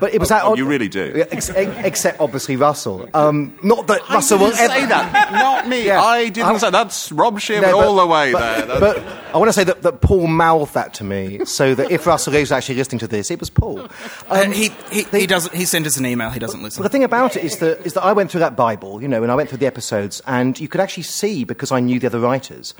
But 0.00 0.14
it 0.14 0.20
was 0.20 0.30
Oh, 0.30 0.34
that 0.34 0.44
oh, 0.44 0.52
odd- 0.52 0.58
you 0.58 0.64
really 0.66 0.88
do. 0.88 1.26
Ex- 1.30 1.50
ex- 1.50 1.86
except 1.86 2.20
obviously 2.20 2.56
Russell. 2.56 3.08
Um, 3.14 3.58
not 3.62 3.86
that 3.86 4.08
Russell 4.08 4.38
will 4.38 4.46
ever 4.46 4.56
say 4.56 4.86
that. 4.86 5.32
Not 5.32 5.68
me. 5.68 5.86
Yeah. 5.86 6.00
I 6.02 6.28
didn't 6.28 6.46
I'm- 6.48 6.58
say 6.58 6.70
that's 6.70 7.10
Rob 7.12 7.40
Shearman 7.40 7.70
No, 7.70 7.80
all 7.80 7.96
the 7.96 8.06
way 8.06 8.32
but, 8.32 8.66
there. 8.66 8.80
But 8.80 8.98
I 9.34 9.38
want 9.38 9.48
to 9.48 9.52
say 9.52 9.64
that, 9.64 9.82
that 9.82 10.00
Paul 10.00 10.26
mouthed 10.26 10.74
that 10.74 10.94
to 10.94 11.04
me, 11.04 11.44
so 11.44 11.74
that 11.74 11.90
if 11.90 12.06
Russell 12.06 12.34
is 12.34 12.52
actually 12.52 12.76
listening 12.76 12.98
to 13.00 13.06
this, 13.08 13.30
it 13.30 13.40
was 13.40 13.50
Paul. 13.50 13.86
and 14.30 14.52
he, 14.54 14.70
he, 14.90 15.02
he 15.04 15.26
doesn't. 15.26 15.54
He 15.54 15.64
sent 15.64 15.86
us 15.86 15.96
an 15.96 16.06
email. 16.06 16.30
He 16.30 16.38
doesn't 16.38 16.62
listen. 16.62 16.82
But 16.82 16.88
the 16.88 16.92
thing 16.92 17.04
about 17.04 17.36
it 17.36 17.44
is 17.44 17.58
that, 17.58 17.84
is 17.86 17.92
that 17.94 18.02
I 18.04 18.12
went 18.12 18.30
through 18.30 18.40
that 18.40 18.56
Bible, 18.56 19.00
you 19.02 19.08
know, 19.08 19.22
and 19.22 19.30
I 19.32 19.34
went 19.34 19.48
through 19.48 19.58
the 19.58 19.66
episodes, 19.66 20.20
and 20.26 20.58
you 20.58 20.68
could 20.68 20.80
actually 20.80 21.04
see, 21.04 21.44
because 21.44 21.72
I 21.72 21.80
knew 21.80 21.98
the 22.00 22.06
other 22.06 22.20
writers, 22.20 22.74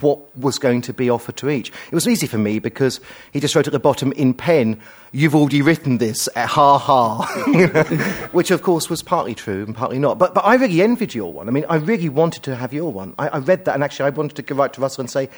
what 0.00 0.36
was 0.36 0.58
going 0.58 0.80
to 0.82 0.92
be 0.92 1.10
offered 1.10 1.36
to 1.38 1.50
each. 1.50 1.70
It 1.70 1.94
was 1.94 2.06
easy 2.08 2.26
for 2.26 2.38
me 2.38 2.58
because 2.58 3.00
he 3.32 3.40
just 3.40 3.54
wrote 3.54 3.66
at 3.66 3.72
the 3.72 3.78
bottom 3.78 4.12
in 4.12 4.34
pen, 4.34 4.80
You've 5.14 5.34
already 5.34 5.60
written 5.60 5.98
this, 5.98 6.26
ha 6.34 6.78
ha, 6.78 8.28
which 8.32 8.50
of 8.50 8.62
course 8.62 8.88
was 8.88 9.02
partly 9.02 9.34
true 9.34 9.62
and 9.64 9.74
partly 9.74 9.98
not. 9.98 10.18
But, 10.18 10.32
but 10.32 10.42
I 10.42 10.54
really 10.54 10.80
envied 10.80 11.14
your 11.14 11.30
one. 11.30 11.48
I 11.48 11.52
mean, 11.52 11.66
I 11.68 11.76
really 11.76 12.08
wanted 12.08 12.44
to 12.44 12.56
have 12.56 12.72
your 12.72 12.90
one. 12.90 13.14
I, 13.18 13.28
I 13.28 13.38
read 13.38 13.66
that, 13.66 13.74
and 13.74 13.84
actually, 13.84 14.06
I 14.06 14.10
wanted 14.10 14.36
to 14.36 14.42
go 14.42 14.54
right 14.54 14.72
to 14.72 14.80
Russell 14.80 15.02
and 15.02 15.10
say, 15.10 15.28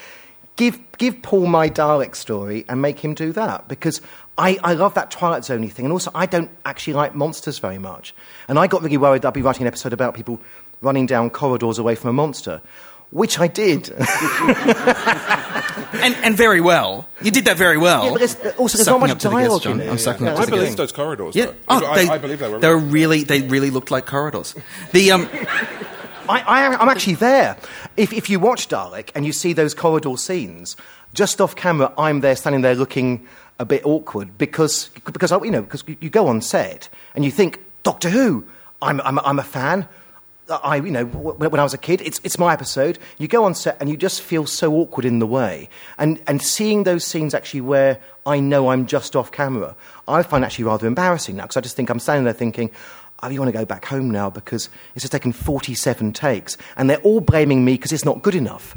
Give, 0.57 0.79
give 0.99 1.21
Paul 1.23 1.47
my 1.47 1.69
Dalek 1.69 2.15
story 2.15 2.65
and 2.69 2.81
make 2.81 3.01
him 3.01 3.15
do 3.15 3.33
that 3.33 3.67
because 3.67 4.01
I, 4.39 4.57
I 4.63 4.75
love 4.75 4.95
that 4.95 5.11
Twilight 5.11 5.45
Zone 5.45 5.69
thing. 5.69 5.85
And 5.85 5.93
also, 5.93 6.13
I 6.15 6.27
don't 6.27 6.51
actually 6.65 6.93
like 6.93 7.17
monsters 7.17 7.59
very 7.59 7.79
much. 7.79 8.15
And 8.47 8.57
I 8.57 8.69
got 8.69 8.83
really 8.83 8.97
worried 8.97 9.23
that 9.23 9.29
I'd 9.29 9.35
be 9.35 9.43
writing 9.43 9.63
an 9.63 9.67
episode 9.67 9.93
about 9.93 10.15
people 10.15 10.41
running 10.81 11.07
down 11.07 11.31
corridors 11.31 11.79
away 11.79 11.97
from 11.97 12.11
a 12.11 12.13
monster, 12.13 12.61
which 13.15 13.39
I 13.39 13.47
did. 13.47 13.89
and, 15.95 16.15
and 16.25 16.37
very 16.37 16.61
well. 16.61 17.07
You 17.23 17.31
did 17.31 17.45
that 17.47 17.57
very 17.57 17.79
well. 17.79 18.05
Yeah, 18.05 18.11
but 18.11 18.19
there's- 18.19 18.37
also, 18.59 18.77
there's 18.77 18.85
Sucking 18.87 18.93
not 18.93 19.01
much 19.01 19.11
up 19.13 19.19
the 19.21 19.31
dialogue 19.31 19.63
guests, 19.63 19.67
in 19.67 19.81
it. 19.81 19.89
I'm 19.91 19.99
sucking 19.99 20.27
Yeah, 20.27 20.33
up 20.35 20.39
I 20.39 20.41
to 20.41 20.47
the 20.47 20.51
believe 20.51 20.65
guests. 20.67 20.77
those 20.79 20.93
corridors. 20.93 21.37
Yeah. 21.37 21.47
though. 21.47 21.55
Oh, 21.69 21.87
I, 21.87 21.95
they, 22.05 22.09
I 22.11 22.19
believe 22.19 22.39
they 22.41 22.49
were. 22.51 22.59
were 22.59 22.77
really. 22.79 23.23
They 23.25 23.43
really 23.43 23.71
looked 23.71 23.91
like 23.93 24.05
corridors. 24.07 24.55
The 24.93 25.13
um. 25.13 25.29
I, 26.29 26.41
I, 26.41 26.67
I'm 26.77 26.89
actually 26.89 27.15
there. 27.17 27.57
If, 27.99 28.13
if 28.13 28.31
you 28.31 28.41
watch 28.41 28.69
Dalek 28.69 29.11
and 29.15 29.27
you 29.27 29.33
see 29.33 29.53
those 29.53 29.75
corridor 29.75 30.17
scenes, 30.17 30.75
just 31.13 31.39
off 31.41 31.55
camera, 31.55 31.93
I'm 31.99 32.21
there 32.21 32.35
standing 32.35 32.63
there 32.63 32.75
looking 32.75 33.29
a 33.59 33.65
bit 33.67 33.85
awkward 33.85 34.37
because, 34.39 34.89
because 35.05 35.31
you 35.31 35.51
know, 35.51 35.61
because 35.63 35.85
you 36.01 36.09
go 36.11 36.27
on 36.27 36.41
set 36.41 36.89
and 37.15 37.25
you 37.27 37.31
think, 37.31 37.61
Doctor 37.83 38.09
Who, 38.09 38.45
I'm, 38.81 39.03
I'm, 39.03 39.19
I'm 39.21 39.39
a 39.39 39.43
fan. 39.45 39.87
I, 40.49 40.77
you 40.77 40.91
know, 40.91 41.07
when, 41.07 41.51
when 41.51 41.61
I 41.61 41.63
was 41.63 41.75
a 41.75 41.79
kid, 41.79 42.01
it's, 42.03 42.21
it's 42.23 42.39
my 42.39 42.53
episode. 42.53 42.99
You 43.19 43.29
go 43.29 43.45
on 43.45 43.55
set 43.55 43.77
and 43.81 43.89
you 43.89 43.97
just 43.97 44.21
feel 44.21 44.47
so 44.47 44.75
awkward 44.75 45.05
in 45.05 45.19
the 45.19 45.27
way. 45.27 45.69
And, 45.99 46.21
and 46.27 46.43
seeing 46.43 46.85
those 46.85 47.05
scenes 47.05 47.35
actually 47.35 47.63
where 47.63 47.99
I 48.27 48.41
know 48.41 48.69
I'm 48.69 48.87
just 48.87 49.17
off 49.17 49.33
camera, 49.33 49.75
I 50.07 50.23
find 50.23 50.45
actually 50.45 50.65
rather 50.65 50.87
embarrassing 50.87 51.37
now 51.37 51.45
because 51.45 51.57
I 51.57 51.61
just 51.61 51.77
think 51.77 51.89
I'm 51.89 51.99
standing 51.99 52.25
there 52.25 52.35
thinking, 52.35 52.71
oh, 52.75 53.05
I 53.21 53.29
really 53.29 53.39
want 53.39 53.53
to 53.53 53.59
go 53.59 53.65
back 53.65 53.87
home 53.87 54.11
now 54.11 54.29
because 54.29 54.69
it's 54.95 55.03
just 55.03 55.13
taken 55.13 55.33
47 55.33 56.13
takes 56.13 56.59
and 56.77 56.91
they're 56.91 56.99
all 56.99 57.21
blaming 57.21 57.65
me 57.65 57.75
because 57.75 57.93
it's 57.93 58.05
not 58.05 58.23
good 58.23 58.35
enough. 58.35 58.77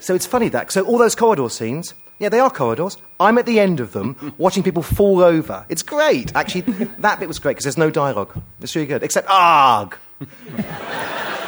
So 0.00 0.14
it's 0.14 0.26
funny 0.26 0.48
that. 0.50 0.72
So 0.72 0.82
all 0.86 0.96
those 0.96 1.14
corridor 1.14 1.50
scenes, 1.50 1.92
yeah, 2.18 2.30
they 2.30 2.40
are 2.40 2.50
corridors. 2.50 2.96
I'm 3.20 3.36
at 3.36 3.44
the 3.44 3.60
end 3.60 3.80
of 3.80 3.92
them 3.92 4.34
watching 4.38 4.62
people 4.62 4.82
fall 4.82 5.22
over. 5.22 5.66
It's 5.68 5.82
great. 5.82 6.34
Actually, 6.34 6.62
that 6.98 7.20
bit 7.20 7.28
was 7.28 7.38
great 7.38 7.52
because 7.52 7.64
there's 7.64 7.78
no 7.78 7.90
dialogue. 7.90 8.30
It's 8.60 8.74
really 8.74 8.86
good. 8.86 9.02
Except, 9.02 9.28
arg! 9.28 9.98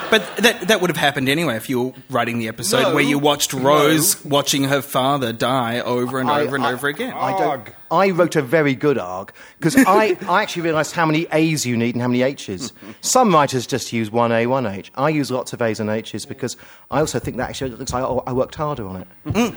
But 0.09 0.37
that 0.37 0.69
that 0.69 0.81
would 0.81 0.89
have 0.89 0.97
happened 0.97 1.29
anyway 1.29 1.57
if 1.57 1.69
you 1.69 1.83
were 1.83 1.93
writing 2.11 2.39
the 2.39 2.47
episode 2.47 2.83
No. 2.83 2.95
where 2.95 3.03
you 3.03 3.19
watched 3.19 3.53
Rose 3.53 4.25
watching 4.25 4.63
her 4.63 4.81
father 4.81 5.33
die 5.33 5.81
over 5.81 6.21
and 6.21 6.31
I- 6.31 6.43
over 6.43 6.55
and 6.55 6.65
I- 6.65 6.73
over 6.75 6.87
again. 6.87 7.13
I, 7.13 7.37
don't, 7.37 7.69
I 7.91 8.11
wrote 8.11 8.37
a 8.37 8.43
very 8.43 8.77
good 8.77 8.99
arg 8.99 9.33
because 9.59 9.75
I, 9.77 10.17
I 10.29 10.43
actually 10.43 10.63
realised 10.63 10.93
how 10.93 11.07
many 11.07 11.27
A's 11.33 11.67
you 11.67 11.77
need 11.77 11.97
and 11.97 12.03
how 12.03 12.07
many 12.07 12.23
H's. 12.23 12.73
Some 13.01 13.35
writers 13.35 13.67
just 13.67 13.93
use 13.93 14.09
one 14.09 14.31
A, 14.31 14.47
one 14.47 14.65
H. 14.65 14.93
I 14.95 15.09
use 15.09 15.33
lots 15.33 15.53
of 15.53 15.61
A's 15.61 15.81
and 15.81 15.91
H's 15.91 16.25
because 16.25 16.57
I 16.89 17.01
also 17.01 17.19
think 17.19 17.37
that 17.39 17.49
actually 17.51 17.73
looks 17.73 17.93
like 17.93 18.05
I 18.05 18.31
I 18.31 18.33
worked 18.33 18.55
harder 18.55 18.87
on 18.87 18.97
it. 19.03 19.09
And, 19.25 19.57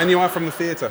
and 0.00 0.10
you 0.10 0.18
are 0.18 0.30
from 0.30 0.46
the 0.46 0.50
theatre. 0.50 0.90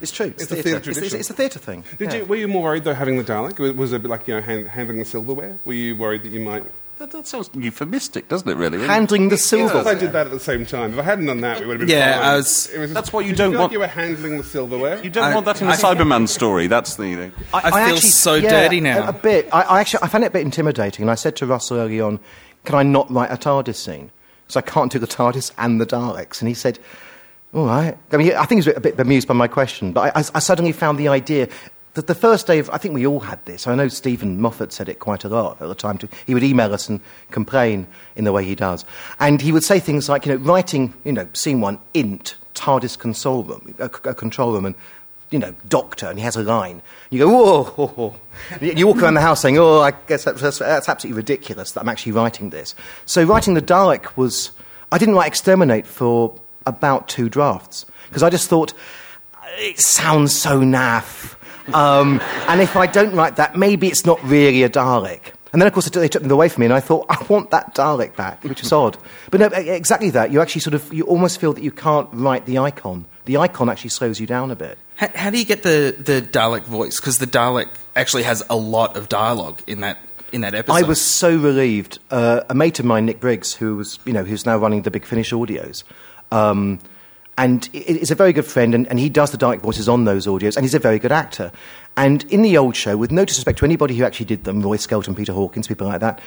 It's 0.00 0.12
true. 0.12 0.26
It's 0.26 0.44
a 0.44 0.46
theatre. 0.46 0.62
theatre 0.62 0.78
It's, 0.78 0.86
it's, 0.88 0.96
tradition. 0.98 1.20
it's 1.20 1.30
a 1.30 1.34
theatre 1.34 1.58
thing. 1.58 1.84
Did 1.98 2.12
Yeah. 2.12 2.18
you, 2.20 2.24
were 2.26 2.36
you 2.36 2.48
more 2.48 2.62
worried 2.62 2.84
though 2.84 2.94
having 2.94 3.16
the 3.18 3.24
Dalek? 3.24 3.58
Was- 3.58 3.72
Was 3.72 3.92
it 3.92 3.96
a 3.96 3.98
bit 4.00 4.10
like 4.10 4.26
you 4.28 4.34
know 4.34 4.40
hand, 4.40 4.68
handling 4.68 4.98
the 4.98 5.04
silverware? 5.04 5.56
Were 5.64 5.72
you 5.74 5.96
worried 5.96 6.22
that 6.22 6.32
you 6.32 6.40
might? 6.40 6.64
that, 6.98 7.12
that 7.12 7.28
sounds 7.28 7.48
euphemistic, 7.54 8.26
doesn't 8.28 8.48
it? 8.48 8.56
Really. 8.56 8.84
Handling 8.84 9.28
the 9.28 9.36
Yes, 9.36 9.44
silver. 9.44 9.88
I 9.88 9.94
did 9.94 10.10
that 10.12 10.26
at 10.26 10.32
the 10.32 10.40
same 10.40 10.66
time. 10.66 10.94
If 10.94 10.98
I 10.98 11.02
hadn't 11.02 11.26
done 11.26 11.40
that, 11.42 11.60
we 11.60 11.66
would 11.66 11.78
have 11.80 11.88
been. 11.88 11.96
Yeah, 11.96 12.20
fine. 12.20 12.34
Was- 12.38 12.66
It 12.74 12.78
was 12.80 12.92
That's 12.92 13.12
what 13.12 13.24
you 13.24 13.30
did 13.30 13.38
don't 13.38 13.50
feel 13.52 13.60
want- 13.60 13.70
Like 13.70 13.74
you 13.74 13.78
were 13.78 13.86
handling 13.86 14.38
the 14.38 14.42
silverware. 14.44 15.00
You 15.04 15.10
don't 15.10 15.24
I- 15.24 15.32
want 15.34 15.46
that 15.46 15.62
in 15.62 15.68
a 15.68 15.70
I- 15.70 15.76
Cyberman 15.76 16.28
story. 16.28 16.66
That's 16.66 16.96
the 16.96 17.02
thing. 17.14 17.32
I 17.54 17.86
feel 17.88 17.98
so 17.98 18.40
dirty 18.40 18.80
now. 18.80 19.04
A, 19.06 19.08
a 19.10 19.12
bit. 19.12 19.48
I, 19.52 19.62
I 19.62 19.80
actually 19.80 20.00
I 20.02 20.08
found 20.08 20.24
it 20.24 20.28
a 20.28 20.30
bit 20.30 20.42
intimidating, 20.42 21.04
and 21.04 21.10
I 21.10 21.14
said 21.14 21.36
to 21.36 21.46
Russell 21.46 21.76
early 21.78 22.00
on, 22.00 22.18
"Can 22.64 22.74
I 22.74 22.82
not 22.82 23.08
write 23.12 23.30
a 23.30 23.36
TARDIS 23.36 23.76
scene? 23.76 24.10
Because 24.46 24.56
I 24.56 24.62
can't 24.62 24.90
do 24.90 24.98
the 24.98 25.06
TARDIS 25.06 25.52
and 25.56 25.80
the 25.80 25.86
Daleks." 25.86 26.40
And 26.40 26.48
he 26.48 26.54
said, 26.54 26.80
"All 27.54 27.66
right." 27.66 27.96
I 28.12 28.16
mean, 28.16 28.32
I 28.34 28.44
think 28.44 28.64
he's 28.64 28.74
a 28.74 28.80
bit 28.80 28.96
bemused 28.96 29.28
by 29.28 29.34
my 29.34 29.48
question, 29.48 29.92
but 29.92 30.14
I, 30.14 30.20
I, 30.20 30.24
I 30.34 30.38
suddenly 30.38 30.72
found 30.72 30.98
the 30.98 31.08
idea. 31.08 31.48
that 31.94 32.06
The 32.06 32.14
first 32.14 32.46
day 32.46 32.58
of, 32.58 32.70
I 32.70 32.78
think 32.78 32.94
we 32.94 33.06
all 33.06 33.20
had 33.20 33.44
this. 33.44 33.66
I 33.66 33.74
know 33.74 33.88
Steven 33.88 34.40
Moffat 34.40 34.72
said 34.72 34.88
it 34.88 34.98
quite 34.98 35.24
a 35.24 35.28
lot 35.28 35.60
at 35.60 35.68
the 35.68 35.74
time. 35.74 35.98
Too. 35.98 36.08
He 36.26 36.34
would 36.34 36.44
email 36.44 36.72
us 36.72 36.88
and 36.88 37.00
complain 37.30 37.86
in 38.14 38.24
the 38.24 38.32
way 38.32 38.44
he 38.44 38.54
does. 38.54 38.84
And 39.18 39.40
he 39.40 39.50
would 39.52 39.64
say 39.64 39.80
things 39.80 40.08
like, 40.08 40.26
you 40.26 40.32
know, 40.32 40.44
writing, 40.44 40.94
you 41.04 41.12
know, 41.12 41.28
scene 41.32 41.60
one, 41.60 41.78
int, 41.94 42.36
TARDIS 42.54 42.98
console 42.98 43.42
room, 43.42 43.74
a, 43.78 43.86
a 43.86 44.14
control 44.14 44.52
room, 44.52 44.66
and 44.66 44.74
you 45.30 45.38
know, 45.38 45.54
doctor, 45.68 46.06
and 46.06 46.18
he 46.18 46.24
has 46.24 46.36
a 46.36 46.42
line. 46.42 46.80
You 47.10 47.18
go, 47.18 47.28
whoa. 47.28 48.16
You 48.60 48.86
walk 48.86 49.02
around 49.02 49.14
the 49.14 49.20
house 49.20 49.42
saying, 49.42 49.58
oh, 49.58 49.80
I 49.80 49.90
guess 49.90 50.24
that's, 50.24 50.40
that's, 50.40 50.58
that's 50.58 50.88
absolutely 50.88 51.18
ridiculous 51.18 51.72
that 51.72 51.82
I'm 51.82 51.88
actually 51.88 52.12
writing 52.12 52.50
this. 52.50 52.74
So 53.04 53.24
writing 53.24 53.52
the 53.54 53.60
Dalek 53.60 54.16
was, 54.16 54.52
I 54.90 54.96
didn't 54.96 55.16
write 55.16 55.26
Exterminate 55.26 55.86
for 55.86 56.34
about 56.68 57.08
two 57.08 57.28
drafts, 57.28 57.86
because 58.08 58.22
I 58.22 58.30
just 58.30 58.48
thought, 58.48 58.72
it 59.58 59.78
sounds 59.78 60.34
so 60.34 60.60
naff. 60.60 61.34
Um, 61.74 62.20
and 62.48 62.60
if 62.60 62.76
I 62.76 62.86
don't 62.86 63.14
write 63.14 63.36
that, 63.36 63.56
maybe 63.56 63.88
it's 63.88 64.06
not 64.06 64.22
really 64.22 64.62
a 64.62 64.68
Dalek. 64.68 65.32
And 65.52 65.62
then, 65.62 65.66
of 65.66 65.72
course, 65.72 65.88
they 65.88 66.08
took 66.08 66.22
them 66.22 66.30
away 66.30 66.48
from 66.50 66.60
me, 66.60 66.66
and 66.66 66.74
I 66.74 66.80
thought, 66.80 67.06
I 67.08 67.24
want 67.28 67.50
that 67.52 67.74
Dalek 67.74 68.16
back, 68.16 68.44
which 68.44 68.62
is 68.62 68.72
odd. 68.72 68.98
But 69.30 69.40
no, 69.40 69.46
exactly 69.46 70.10
that. 70.10 70.30
You 70.30 70.42
actually 70.42 70.60
sort 70.60 70.74
of, 70.74 70.92
you 70.92 71.04
almost 71.04 71.40
feel 71.40 71.54
that 71.54 71.64
you 71.64 71.70
can't 71.70 72.08
write 72.12 72.44
the 72.44 72.58
icon. 72.58 73.06
The 73.24 73.38
icon 73.38 73.70
actually 73.70 73.90
slows 73.90 74.20
you 74.20 74.26
down 74.26 74.50
a 74.50 74.56
bit. 74.56 74.78
How, 74.96 75.08
how 75.14 75.30
do 75.30 75.38
you 75.38 75.46
get 75.46 75.62
the, 75.62 75.94
the 75.98 76.20
Dalek 76.20 76.64
voice? 76.64 77.00
Because 77.00 77.18
the 77.18 77.26
Dalek 77.26 77.68
actually 77.96 78.24
has 78.24 78.42
a 78.50 78.56
lot 78.56 78.96
of 78.96 79.08
dialogue 79.08 79.62
in 79.66 79.80
that 79.80 79.98
in 80.32 80.42
that 80.42 80.54
episode. 80.54 80.76
I 80.76 80.82
was 80.82 81.00
so 81.00 81.36
relieved. 81.36 81.98
Uh, 82.10 82.42
a 82.50 82.54
mate 82.54 82.78
of 82.78 82.84
mine, 82.84 83.06
Nick 83.06 83.20
Briggs, 83.20 83.54
who 83.54 83.76
was, 83.76 83.98
you 84.04 84.12
know, 84.12 84.24
who's 84.24 84.44
now 84.44 84.58
running 84.58 84.82
the 84.82 84.90
Big 84.90 85.06
Finish 85.06 85.32
Audios, 85.32 85.84
um, 86.30 86.78
and 87.36 87.68
is 87.72 88.10
a 88.10 88.16
very 88.16 88.32
good 88.32 88.44
friend, 88.46 88.74
and, 88.74 88.86
and 88.88 88.98
he 88.98 89.08
does 89.08 89.30
the 89.30 89.38
Dalek 89.38 89.60
voices 89.60 89.88
on 89.88 90.04
those 90.04 90.26
audios, 90.26 90.56
and 90.56 90.64
he's 90.64 90.74
a 90.74 90.80
very 90.80 90.98
good 90.98 91.12
actor. 91.12 91.52
And 91.96 92.24
in 92.32 92.42
the 92.42 92.56
old 92.58 92.74
show, 92.74 92.96
with 92.96 93.12
no 93.12 93.24
disrespect 93.24 93.58
to 93.60 93.64
anybody 93.64 93.94
who 93.96 94.04
actually 94.04 94.26
did 94.26 94.44
them, 94.44 94.60
Roy 94.60 94.76
Skelton, 94.76 95.14
Peter 95.14 95.32
Hawkins, 95.32 95.68
people 95.68 95.86
like 95.86 96.00
that, 96.00 96.20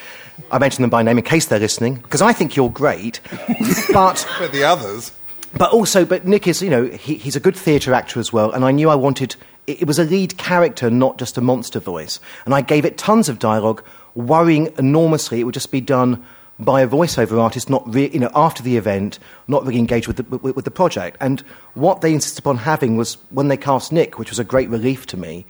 I 0.51 0.57
mention 0.57 0.81
them 0.83 0.89
by 0.89 1.03
name 1.03 1.17
in 1.17 1.23
case 1.23 1.45
they're 1.47 1.59
listening, 1.59 1.95
because 1.95 2.21
I 2.21 2.31
think 2.33 2.55
you're 2.55 2.69
great, 2.69 3.19
but 3.93 4.25
But 4.39 4.51
the 4.53 4.63
others. 4.63 5.11
but 5.57 5.71
also, 5.71 6.05
but 6.05 6.25
Nick 6.25 6.47
is, 6.47 6.61
you 6.61 6.69
know, 6.69 6.85
he, 6.85 7.15
he's 7.15 7.35
a 7.35 7.41
good 7.41 7.57
theatre 7.57 7.93
actor 7.93 8.19
as 8.19 8.31
well, 8.31 8.51
and 8.51 8.63
I 8.63 8.71
knew 8.71 8.89
I 8.89 8.95
wanted, 8.95 9.35
it, 9.67 9.81
it 9.81 9.87
was 9.87 9.99
a 9.99 10.05
lead 10.05 10.37
character, 10.37 10.89
not 10.89 11.17
just 11.17 11.37
a 11.37 11.41
monster 11.41 11.79
voice. 11.81 12.21
And 12.45 12.53
I 12.53 12.61
gave 12.61 12.85
it 12.85 12.97
tons 12.97 13.27
of 13.27 13.37
dialogue, 13.37 13.83
worrying 14.15 14.73
enormously 14.77 15.41
it 15.41 15.43
would 15.43 15.53
just 15.53 15.71
be 15.71 15.81
done 15.81 16.25
by 16.63 16.81
a 16.81 16.87
voiceover 16.87 17.39
artist, 17.39 17.69
not 17.69 17.83
re- 17.93 18.09
you 18.09 18.19
know, 18.19 18.31
after 18.35 18.63
the 18.63 18.77
event, 18.77 19.19
not 19.47 19.65
really 19.65 19.79
engaged 19.79 20.07
with 20.07 20.17
the, 20.17 20.23
with, 20.37 20.55
with 20.55 20.65
the 20.65 20.71
project. 20.71 21.17
And 21.19 21.41
what 21.73 22.01
they 22.01 22.13
insisted 22.13 22.39
upon 22.39 22.57
having 22.57 22.97
was, 22.97 23.17
when 23.29 23.47
they 23.47 23.57
cast 23.57 23.91
Nick, 23.91 24.19
which 24.19 24.29
was 24.29 24.39
a 24.39 24.43
great 24.43 24.69
relief 24.69 25.05
to 25.07 25.17
me, 25.17 25.45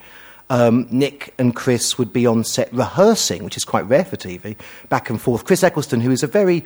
um, 0.50 0.86
Nick 0.90 1.34
and 1.38 1.54
Chris 1.54 1.96
would 1.98 2.12
be 2.12 2.26
on 2.26 2.44
set 2.44 2.72
rehearsing, 2.72 3.44
which 3.44 3.56
is 3.56 3.64
quite 3.64 3.86
rare 3.88 4.04
for 4.04 4.16
TV, 4.16 4.56
back 4.88 5.08
and 5.10 5.20
forth. 5.20 5.44
Chris 5.44 5.62
Eccleston, 5.62 6.00
who 6.00 6.10
is 6.10 6.22
a 6.22 6.26
very 6.26 6.64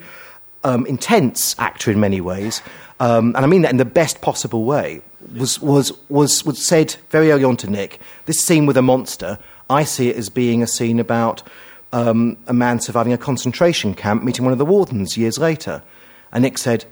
um, 0.64 0.86
intense 0.86 1.54
actor 1.58 1.90
in 1.90 2.00
many 2.00 2.20
ways, 2.20 2.62
um, 2.98 3.26
and 3.36 3.38
I 3.38 3.46
mean 3.46 3.62
that 3.62 3.70
in 3.70 3.76
the 3.76 3.84
best 3.84 4.20
possible 4.22 4.64
way, 4.64 5.02
was, 5.34 5.60
was, 5.60 5.92
was, 6.08 6.44
was 6.44 6.64
said 6.64 6.96
very 7.10 7.30
early 7.30 7.44
on 7.44 7.56
to 7.58 7.70
Nick, 7.70 8.00
this 8.26 8.40
scene 8.40 8.66
with 8.66 8.76
a 8.76 8.82
monster, 8.82 9.38
I 9.68 9.84
see 9.84 10.08
it 10.08 10.16
as 10.16 10.28
being 10.28 10.62
a 10.62 10.66
scene 10.66 11.00
about 11.00 11.42
um, 11.96 12.36
a 12.46 12.52
man 12.52 12.78
surviving 12.78 13.14
a 13.14 13.18
concentration 13.18 13.94
camp 13.94 14.22
meeting 14.22 14.44
one 14.44 14.52
of 14.52 14.58
the 14.58 14.66
wardens 14.66 15.16
years 15.16 15.38
later. 15.38 15.82
And 16.30 16.42
Nick 16.42 16.58
said, 16.58 16.84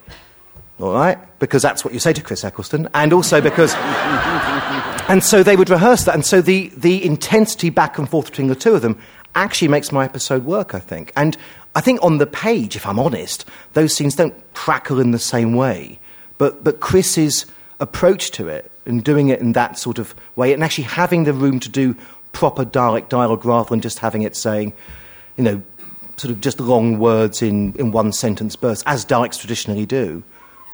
all 0.81 0.95
right, 0.95 1.19
because 1.39 1.61
that's 1.61 1.85
what 1.85 1.93
you 1.93 2.01
say 2.01 2.15
to 2.15 2.23
Chris 2.23 2.43
Eccleston, 2.43 2.89
and 2.95 3.13
also 3.13 3.43
because. 3.43 3.75
and 5.09 5.23
so 5.23 5.43
they 5.43 5.57
would 5.57 5.69
rehearse 5.69 6.05
that, 6.05 6.15
and 6.15 6.25
so 6.25 6.41
the, 6.41 6.73
the 6.75 7.05
intensity 7.05 7.69
back 7.69 7.99
and 7.99 8.09
forth 8.09 8.27
between 8.27 8.47
the 8.49 8.55
two 8.55 8.75
of 8.75 8.81
them 8.81 8.99
actually 9.35 9.69
makes 9.69 9.93
my 9.93 10.07
episode 10.07 10.45
work, 10.45 10.75
I 10.75 10.81
think. 10.81 11.13
And 11.17 11.37
I 11.75 11.83
think 11.83 12.03
on 12.03 12.17
the 12.17 12.27
page, 12.27 12.75
if 12.75 12.87
I'm 12.87 12.99
honest, 12.99 13.45
those 13.75 13.95
scenes 13.95 14.17
don't 14.17 14.35
crackle 14.55 15.01
in 15.01 15.11
the 15.11 15.19
same 15.19 15.55
way. 15.55 16.01
But, 16.39 16.65
but 16.65 16.81
Chris's 16.81 17.45
approach 17.79 18.31
to 18.33 18.49
it 18.49 18.71
and 18.87 19.05
doing 19.05 19.29
it 19.29 19.41
in 19.41 19.53
that 19.53 19.79
sort 19.79 19.99
of 19.99 20.15
way, 20.35 20.55
and 20.55 20.65
actually 20.65 20.85
having 20.85 21.25
the 21.25 21.35
room 21.35 21.61
to 21.61 21.69
do 21.69 21.95
proper 22.35 22.65
Dalek 22.65 23.09
dialogue 23.09 23.45
rather 23.45 23.71
than 23.71 23.81
just 23.81 24.01
having 24.01 24.23
it 24.23 24.37
saying, 24.37 24.75
you 25.37 25.45
know, 25.45 25.63
sort 26.17 26.31
of 26.31 26.41
just 26.41 26.61
long 26.61 26.99
words 26.99 27.41
in, 27.41 27.73
in 27.75 27.93
one 27.93 28.13
sentence 28.13 28.57
bursts, 28.57 28.85
as 28.87 29.05
Daleks 29.05 29.39
traditionally 29.39 29.87
do, 29.87 30.23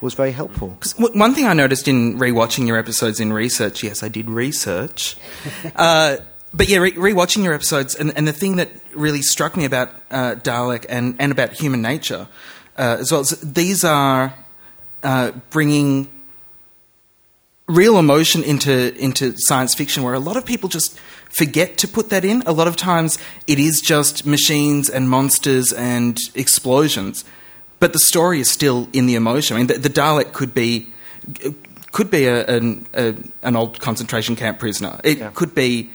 was 0.01 0.15
very 0.15 0.33
helpful. 0.33 0.79
One 0.99 1.35
thing 1.35 1.47
I 1.47 1.53
noticed 1.53 1.87
in 1.87 2.19
rewatching 2.19 2.67
your 2.67 2.79
episodes 2.79 3.21
in 3.21 3.33
research, 3.33 3.83
yes, 3.83 4.03
I 4.03 4.09
did 4.09 4.29
research. 4.31 5.17
uh, 5.77 6.17
but 6.53 6.69
yeah, 6.69 6.79
re- 6.79 6.93
rewatching 6.93 7.45
your 7.45 7.55
episodes, 7.55 7.95
and, 7.95 8.17
and 8.17 8.27
the 8.27 8.33
thing 8.33 8.57
that 8.57 8.71
really 8.95 9.23
struck 9.23 9.57
me 9.57 9.65
about 9.65 9.91
uh, 10.11 10.35
Dalek 10.37 10.87
and, 10.89 11.17
and 11.21 11.31
about 11.31 11.53
human 11.53 11.83
nature 11.83 12.27
uh, 12.77 12.97
as 12.99 13.13
well 13.13 13.21
is 13.21 13.31
these 13.41 13.85
are 13.85 14.35
uh, 15.03 15.33
bringing 15.51 16.09
real 17.69 17.99
emotion 17.99 18.43
into 18.43 18.93
into 18.97 19.33
science 19.37 19.77
fiction 19.77 20.03
where 20.03 20.15
a 20.15 20.19
lot 20.19 20.37
of 20.37 20.45
people 20.45 20.69
just 20.69 20.99
forget 21.31 21.79
to 21.79 21.89
put 21.89 22.11
that 22.11 22.25
in. 22.25 22.43
A 22.45 22.53
lot 22.53 22.69
of 22.69 22.77
times 22.77 23.19
it 23.47 23.59
is 23.59 23.81
just 23.81 24.27
machines 24.27 24.91
and 24.91 25.09
monsters 25.09 25.73
and 25.73 26.19
explosions, 26.35 27.25
but 27.79 27.93
the 27.93 27.99
story 27.99 28.41
is 28.41 28.51
still 28.51 28.89
in 28.93 29.07
the 29.07 29.15
emotion. 29.15 29.57
I 29.57 29.61
mean, 29.61 29.67
the, 29.69 29.79
the 29.79 29.89
Dalek 29.89 30.33
could 30.33 30.53
be 30.53 30.93
could 31.93 32.11
be 32.11 32.27
a, 32.27 32.47
an, 32.47 32.87
a, 32.95 33.15
an 33.43 33.57
old 33.57 33.81
concentration 33.81 34.37
camp 34.37 34.59
prisoner. 34.59 35.01
It 35.03 35.35
could 35.35 35.55
be. 35.55 35.91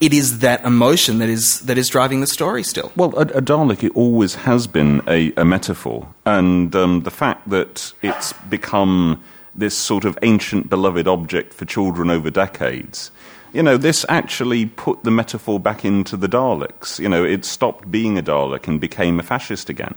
It 0.00 0.12
is 0.12 0.40
that 0.40 0.64
emotion 0.64 1.18
that 1.18 1.28
is 1.28 1.60
that 1.60 1.76
is 1.76 1.88
driving 1.88 2.20
the 2.20 2.26
story 2.26 2.62
still. 2.62 2.92
Well, 2.94 3.12
a, 3.16 3.22
a 3.22 3.42
Dalek 3.42 3.82
it 3.82 3.92
always 3.96 4.36
has 4.36 4.68
been 4.68 5.02
a, 5.08 5.32
a 5.36 5.44
metaphor, 5.44 6.06
and 6.24 6.74
um, 6.76 7.02
the 7.02 7.10
fact 7.10 7.48
that 7.50 7.92
it's 8.02 8.32
become 8.48 9.22
this 9.56 9.74
sort 9.74 10.04
of 10.04 10.18
ancient 10.22 10.68
beloved 10.68 11.08
object 11.08 11.54
for 11.54 11.64
children 11.64 12.10
over 12.10 12.30
decades. 12.30 13.10
You 13.52 13.62
know, 13.62 13.76
this 13.76 14.04
actually 14.08 14.66
put 14.66 15.02
the 15.04 15.10
metaphor 15.10 15.58
back 15.60 15.84
into 15.84 16.16
the 16.16 16.28
Daleks. 16.28 16.98
You 16.98 17.08
know, 17.08 17.24
it 17.24 17.44
stopped 17.44 17.90
being 17.90 18.18
a 18.18 18.22
Dalek 18.22 18.68
and 18.68 18.80
became 18.80 19.18
a 19.20 19.22
fascist 19.22 19.68
again. 19.70 19.94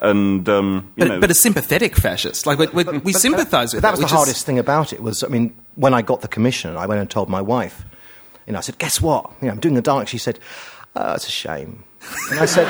And 0.00 0.48
um, 0.48 0.92
you 0.96 1.04
But, 1.04 1.08
know, 1.08 1.20
but 1.20 1.30
a 1.30 1.34
sympathetic 1.34 1.96
fascist, 1.96 2.46
like 2.46 2.58
we, 2.58 2.66
we, 2.68 2.98
we 2.98 3.12
sympathise 3.12 3.72
with 3.72 3.82
But 3.82 3.88
that 3.88 3.90
was 3.92 4.00
the 4.00 4.04
which 4.04 4.12
is- 4.12 4.16
hardest 4.16 4.46
thing 4.46 4.58
about 4.58 4.92
it. 4.92 5.00
Was 5.02 5.22
I 5.22 5.28
mean, 5.28 5.54
when 5.76 5.94
I 5.94 6.02
got 6.02 6.20
the 6.22 6.28
commission, 6.28 6.76
I 6.76 6.86
went 6.86 7.00
and 7.00 7.08
told 7.10 7.28
my 7.28 7.40
wife. 7.40 7.84
You 8.46 8.52
know, 8.52 8.58
I 8.58 8.62
said, 8.62 8.78
"Guess 8.78 9.00
what? 9.00 9.30
You 9.40 9.46
know, 9.46 9.52
I'm 9.54 9.60
doing 9.60 9.74
the 9.76 9.82
Dalek." 9.82 10.08
She 10.08 10.18
said, 10.18 10.38
oh, 10.96 11.14
"It's 11.14 11.28
a 11.28 11.30
shame." 11.30 11.84
And 12.32 12.40
I 12.40 12.46
said, 12.46 12.66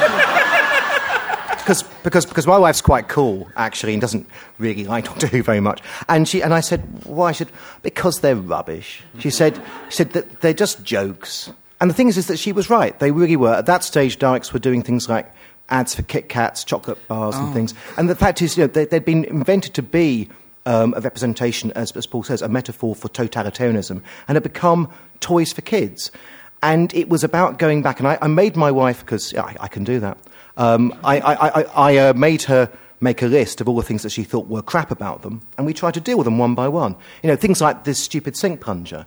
"Because 1.62 1.82
because 2.02 2.26
because 2.26 2.46
my 2.46 2.58
wife's 2.58 2.80
quite 2.80 3.08
cool 3.08 3.48
actually, 3.56 3.94
and 3.94 4.00
doesn't 4.00 4.26
really 4.58 4.84
like 4.84 5.04
Doctor 5.04 5.26
Who 5.26 5.42
very 5.42 5.60
much." 5.60 5.80
And 6.08 6.28
she 6.28 6.42
and 6.42 6.52
I 6.52 6.60
said, 6.60 6.80
"Why?" 7.04 7.32
Said, 7.32 7.48
"Because 7.82 8.20
they're 8.20 8.36
rubbish." 8.36 9.02
She 9.18 9.30
said, 9.30 9.60
"She 9.88 9.96
said 9.96 10.10
that 10.12 10.40
they're 10.40 10.52
just 10.52 10.84
jokes." 10.84 11.50
And 11.80 11.90
the 11.90 11.94
thing 11.94 12.08
is, 12.08 12.16
is 12.16 12.28
that 12.28 12.38
she 12.38 12.52
was 12.52 12.70
right. 12.70 12.96
They 13.00 13.10
really 13.10 13.34
were. 13.36 13.54
At 13.54 13.66
that 13.66 13.82
stage, 13.82 14.18
Daleks 14.18 14.52
were 14.52 14.60
doing 14.60 14.82
things 14.82 15.08
like 15.08 15.32
ads 15.68 15.94
for 15.94 16.02
Kit 16.02 16.28
Kats, 16.28 16.62
chocolate 16.62 16.98
bars, 17.08 17.34
and 17.34 17.52
things. 17.52 17.74
And 17.96 18.08
the 18.08 18.14
fact 18.14 18.40
is, 18.40 18.56
you 18.56 18.64
know, 18.64 18.68
they, 18.68 18.84
they'd 18.84 19.04
been 19.04 19.24
invented 19.24 19.74
to 19.74 19.82
be 19.82 20.28
um, 20.66 20.94
a 20.96 21.00
representation, 21.00 21.72
as, 21.72 21.90
as 21.92 22.06
Paul 22.06 22.22
says, 22.22 22.42
a 22.42 22.48
metaphor 22.48 22.94
for 22.94 23.08
totalitarianism, 23.08 24.02
and 24.28 24.36
had 24.36 24.42
become 24.42 24.88
toys 25.20 25.52
for 25.52 25.62
kids. 25.62 26.12
And 26.62 26.94
it 26.94 27.08
was 27.08 27.24
about 27.24 27.58
going 27.58 27.82
back, 27.82 27.98
and 27.98 28.06
I, 28.06 28.18
I 28.22 28.28
made 28.28 28.54
my 28.54 28.70
wife, 28.70 29.00
because 29.00 29.32
yeah, 29.32 29.42
I, 29.42 29.56
I 29.60 29.68
can 29.68 29.82
do 29.82 29.98
that, 30.00 30.18
um, 30.57 30.98
I, 31.05 31.20
I, 31.20 31.34
I, 31.34 31.62
I 31.62 31.96
uh, 31.96 32.12
made 32.14 32.42
her 32.42 32.70
make 33.00 33.20
a 33.20 33.26
list 33.26 33.61
of 33.61 33.68
all 33.68 33.76
the 33.76 33.82
things 33.82 34.03
that 34.03 34.11
she 34.11 34.22
thought 34.22 34.46
were 34.46 34.62
crap 34.62 34.90
about 34.90 35.22
them, 35.22 35.42
and 35.57 35.66
we 35.66 35.74
tried 35.74 35.94
to 35.94 36.00
deal 36.00 36.18
with 36.18 36.24
them 36.24 36.38
one 36.38 36.55
by 36.55 36.68
one. 36.68 36.96
You 37.22 37.28
know, 37.28 37.36
things 37.36 37.61
like 37.61 37.84
this 37.84 38.03
stupid 38.03 38.36
sink 38.36 38.61
plunger. 38.61 39.07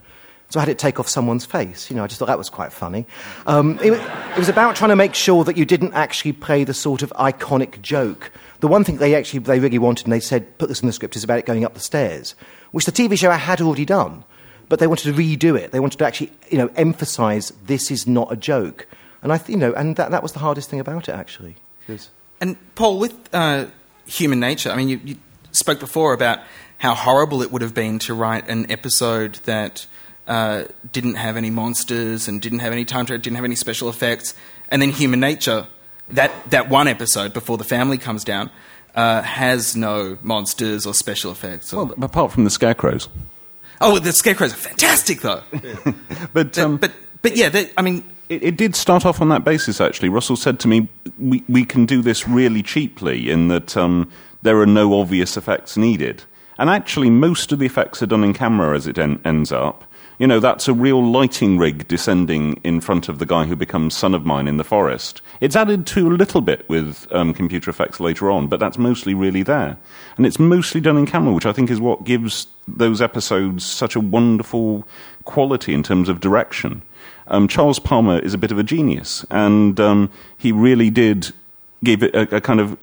So 0.50 0.60
I 0.60 0.62
had 0.62 0.70
it 0.70 0.78
take 0.78 1.00
off 1.00 1.08
someone's 1.08 1.46
face. 1.46 1.90
You 1.90 1.96
know, 1.96 2.04
I 2.04 2.08
just 2.08 2.20
thought 2.20 2.28
that 2.28 2.38
was 2.38 2.52
quite 2.52 2.72
funny. 2.72 3.08
Um, 3.48 3.80
it, 3.82 3.94
it 3.94 4.38
was 4.38 4.50
about 4.50 4.76
trying 4.76 4.90
to 4.90 4.96
make 4.96 5.16
sure 5.16 5.44
that 5.44 5.58
you 5.58 5.66
didn't 5.66 5.94
actually 5.94 6.34
play 6.34 6.64
the 6.64 6.74
sort 6.74 7.02
of 7.02 7.12
iconic 7.14 7.82
joke. 7.82 8.32
The 8.60 8.68
one 8.68 8.84
thing 8.84 8.98
they 8.98 9.16
actually 9.16 9.40
they 9.40 9.60
really 9.60 9.80
wanted, 9.80 10.06
and 10.06 10.14
they 10.14 10.20
said, 10.20 10.58
put 10.58 10.70
this 10.70 10.82
in 10.82 10.88
the 10.88 10.94
script, 10.94 11.16
is 11.16 11.24
about 11.24 11.40
it 11.40 11.46
going 11.46 11.66
up 11.66 11.74
the 11.74 11.80
stairs, 11.80 12.36
which 12.72 12.86
the 12.86 12.92
TV 12.92 13.18
show 13.18 13.32
I 13.32 13.38
had 13.38 13.60
already 13.60 13.86
done. 13.86 14.24
But 14.70 14.80
they 14.80 14.88
wanted 14.88 15.14
to 15.14 15.14
redo 15.14 15.58
it. 15.58 15.72
They 15.72 15.80
wanted 15.80 15.98
to 15.98 16.06
actually, 16.06 16.32
you 16.50 16.58
know, 16.58 16.72
emphasise 16.76 17.52
this 17.66 17.92
is 17.92 18.08
not 18.08 18.32
a 18.32 18.36
joke. 18.36 18.88
And 19.26 19.34
I, 19.34 19.38
th- 19.40 19.50
you 19.50 19.58
know, 19.58 19.74
and 19.74 19.96
that, 19.98 20.12
that 20.12 20.22
was 20.24 20.32
the 20.34 20.40
hardest 20.40 20.70
thing 20.70 20.80
about 20.80 21.10
it 21.10 21.16
actually. 21.16 21.56
'Cause- 21.88 22.10
And 22.40 22.56
Paul, 22.76 23.00
with 23.00 23.14
uh, 23.34 23.66
human 24.06 24.40
nature, 24.40 24.70
I 24.72 24.76
mean, 24.78 24.88
you, 24.90 25.00
you 25.04 25.16
spoke 25.52 25.80
before 25.80 26.14
about 26.14 26.40
how 26.78 26.94
horrible 26.94 27.42
it 27.42 27.52
would 27.52 27.62
have 27.64 27.74
been 27.74 27.98
to 28.00 28.14
write 28.14 28.48
an 28.50 28.70
episode 28.72 29.36
that 29.46 29.88
uh, 30.28 30.66
didn't 30.92 31.16
have 31.16 31.38
any 31.38 31.50
monsters 31.50 32.28
and 32.28 32.42
didn't 32.42 32.60
have 32.60 32.72
any 32.74 32.86
time 32.86 33.06
travel, 33.06 33.22
didn't 33.22 33.36
have 33.38 33.46
any 33.46 33.56
special 33.56 33.90
effects, 33.90 34.34
and 34.70 34.82
then 34.82 34.90
human 34.92 35.20
nature, 35.20 35.68
that 36.10 36.32
that 36.52 36.70
one 36.70 36.88
episode 36.88 37.34
before 37.34 37.58
the 37.58 37.64
family 37.64 37.98
comes 37.98 38.24
down, 38.24 38.50
uh, 38.96 39.22
has 39.24 39.76
no 39.76 40.18
monsters 40.22 40.86
or 40.86 40.94
special 40.94 41.32
effects. 41.32 41.74
Or, 41.74 41.86
well, 41.86 41.96
apart 42.06 42.32
from 42.32 42.44
the 42.44 42.50
scarecrows. 42.50 43.08
oh, 43.82 43.98
the 44.00 44.12
scarecrows 44.12 44.54
are 44.54 44.58
fantastic 44.70 45.22
though. 45.22 45.42
But 46.34 46.58
um, 46.60 46.78
but 46.78 46.92
but 47.22 47.36
yeah, 47.38 47.50
they, 47.50 47.72
I 47.78 47.82
mean, 47.82 48.04
It, 48.30 48.44
it 48.44 48.58
did 48.58 48.76
start 48.76 49.06
off 49.06 49.22
on 49.22 49.30
that 49.30 49.44
basis, 49.44 49.80
actually. 49.80 50.10
Russell 50.10 50.36
said 50.36 50.60
to 50.62 50.68
me, 50.68 50.90
we, 51.20 51.44
we 51.48 51.66
can 51.66 51.86
do 51.86 52.02
this 52.02 52.28
really 52.28 52.64
cheaply 52.64 53.30
in 53.30 53.48
that 53.50 53.78
um, 53.78 54.10
there 54.42 54.60
are 54.60 54.66
no 54.66 55.00
obvious 55.00 55.38
effects 55.38 55.78
needed. 55.78 56.24
And 56.58 56.70
actually, 56.70 57.10
most 57.10 57.52
of 57.52 57.60
the 57.60 57.66
effects 57.66 58.02
are 58.02 58.08
done 58.08 58.24
in 58.24 58.34
camera 58.34 58.76
as 58.76 58.88
it 58.88 58.98
en- 58.98 59.22
ends 59.26 59.52
up. 59.52 59.84
You 60.18 60.28
know, 60.28 60.40
that's 60.40 60.70
a 60.70 60.74
real 60.74 61.04
lighting 61.04 61.58
rig 61.58 61.90
descending 61.90 62.62
in 62.64 62.80
front 62.80 63.10
of 63.10 63.20
the 63.20 63.26
guy 63.26 63.44
who 63.44 63.56
becomes 63.58 63.98
son 63.98 64.14
of 64.14 64.26
mine 64.26 64.48
in 64.48 64.56
the 64.56 64.64
forest. 64.64 65.22
It's 65.42 65.58
added 65.58 65.86
to 65.88 66.08
a 66.08 66.16
little 66.16 66.40
bit 66.40 66.68
with 66.70 67.06
um, 67.12 67.34
computer 67.34 67.70
effects 67.70 68.00
later 68.00 68.32
on, 68.32 68.48
but 68.48 68.62
that's 68.62 68.78
mostly 68.78 69.14
really 69.14 69.44
there. 69.44 69.78
And 70.16 70.26
it's 70.26 70.40
mostly 70.40 70.80
done 70.80 70.96
in 70.96 71.06
camera, 71.06 71.34
which 71.34 71.46
I 71.46 71.52
think 71.52 71.70
is 71.70 71.82
what 71.82 72.06
gives 72.06 72.48
those 72.66 73.02
episodes 73.02 73.66
such 73.66 73.94
a 73.94 74.00
wonderful 74.00 74.88
quality 75.26 75.74
in 75.74 75.84
terms 75.84 76.08
of 76.08 76.22
direction. 76.22 76.82
Um, 77.28 77.48
Charles 77.48 77.80
Palmer 77.80 78.20
is 78.20 78.34
a 78.34 78.38
bit 78.38 78.52
of 78.52 78.60
a 78.60 78.64
genius, 78.64 79.26
and 79.32 79.80
um, 79.80 80.12
he 80.38 80.52
really 80.52 80.90
did 80.90 81.32
give 81.84 82.04
it 82.04 82.14
a, 82.16 82.38
a 82.38 82.42
kind 82.42 82.60
of 82.60 82.78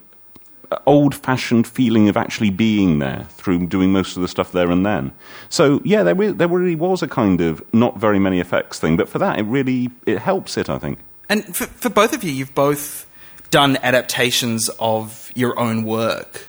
old-fashioned 0.86 1.66
feeling 1.66 2.08
of 2.08 2.16
actually 2.16 2.50
being 2.50 2.98
there 2.98 3.26
through 3.30 3.66
doing 3.66 3.92
most 3.92 4.16
of 4.16 4.22
the 4.22 4.28
stuff 4.28 4.52
there 4.52 4.70
and 4.70 4.86
then. 4.86 5.12
So 5.48 5.80
yeah, 5.84 6.02
there, 6.02 6.14
re- 6.14 6.32
there 6.32 6.48
really 6.48 6.76
was 6.76 7.02
a 7.02 7.08
kind 7.08 7.40
of 7.40 7.62
not 7.74 7.98
very 7.98 8.18
many 8.18 8.40
effects 8.40 8.78
thing, 8.78 8.96
but 8.96 9.08
for 9.08 9.18
that 9.18 9.38
it 9.38 9.42
really 9.42 9.90
it 10.06 10.18
helps 10.18 10.56
it, 10.56 10.70
I 10.70 10.78
think. 10.78 10.98
And 11.28 11.44
for, 11.54 11.66
for 11.66 11.90
both 11.90 12.14
of 12.14 12.24
you, 12.24 12.32
you've 12.32 12.54
both 12.54 13.06
done 13.50 13.76
adaptations 13.82 14.70
of 14.80 15.30
your 15.34 15.58
own 15.58 15.84
work. 15.84 16.48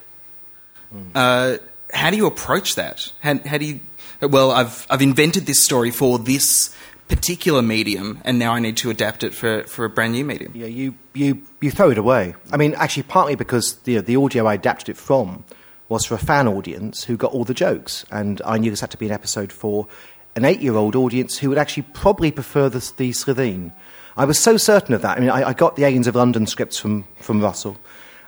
Uh, 1.14 1.56
how 1.92 2.10
do 2.10 2.16
you 2.16 2.26
approach 2.26 2.76
that? 2.76 3.12
How, 3.20 3.38
how 3.38 3.58
do 3.58 3.66
you? 3.66 3.80
Well, 4.20 4.52
I've 4.52 4.86
I've 4.88 5.02
invented 5.02 5.44
this 5.44 5.64
story 5.64 5.90
for 5.90 6.18
this 6.18 6.74
particular 7.08 7.62
medium, 7.62 8.20
and 8.24 8.38
now 8.38 8.52
I 8.52 8.60
need 8.60 8.76
to 8.78 8.90
adapt 8.90 9.24
it 9.24 9.34
for, 9.34 9.64
for 9.64 9.84
a 9.84 9.90
brand 9.90 10.12
new 10.12 10.24
medium. 10.24 10.52
Yeah, 10.54 10.66
you, 10.66 10.94
you, 11.12 11.42
you 11.60 11.70
throw 11.70 11.90
it 11.90 11.98
away. 11.98 12.34
I 12.52 12.56
mean, 12.56 12.74
actually, 12.74 13.04
partly 13.04 13.34
because 13.34 13.76
the, 13.80 13.98
the 13.98 14.16
audio 14.16 14.46
I 14.46 14.54
adapted 14.54 14.88
it 14.90 14.96
from 14.96 15.44
was 15.88 16.04
for 16.04 16.14
a 16.14 16.18
fan 16.18 16.48
audience 16.48 17.04
who 17.04 17.16
got 17.16 17.32
all 17.32 17.44
the 17.44 17.54
jokes. 17.54 18.04
And 18.10 18.40
I 18.44 18.58
knew 18.58 18.70
this 18.70 18.80
had 18.80 18.90
to 18.92 18.96
be 18.96 19.06
an 19.06 19.12
episode 19.12 19.52
for 19.52 19.86
an 20.34 20.44
eight 20.44 20.60
year 20.60 20.74
old 20.74 20.96
audience 20.96 21.38
who 21.38 21.48
would 21.50 21.58
actually 21.58 21.84
probably 21.92 22.30
prefer 22.30 22.68
the, 22.68 22.78
the 22.96 23.10
Slitheen. 23.10 23.72
I 24.16 24.24
was 24.24 24.38
so 24.38 24.56
certain 24.56 24.94
of 24.94 25.02
that. 25.02 25.18
I 25.18 25.20
mean, 25.20 25.30
I, 25.30 25.50
I 25.50 25.52
got 25.52 25.76
the 25.76 25.84
Aliens 25.84 26.06
of 26.06 26.14
London 26.14 26.46
scripts 26.46 26.78
from, 26.78 27.04
from 27.16 27.40
Russell, 27.40 27.76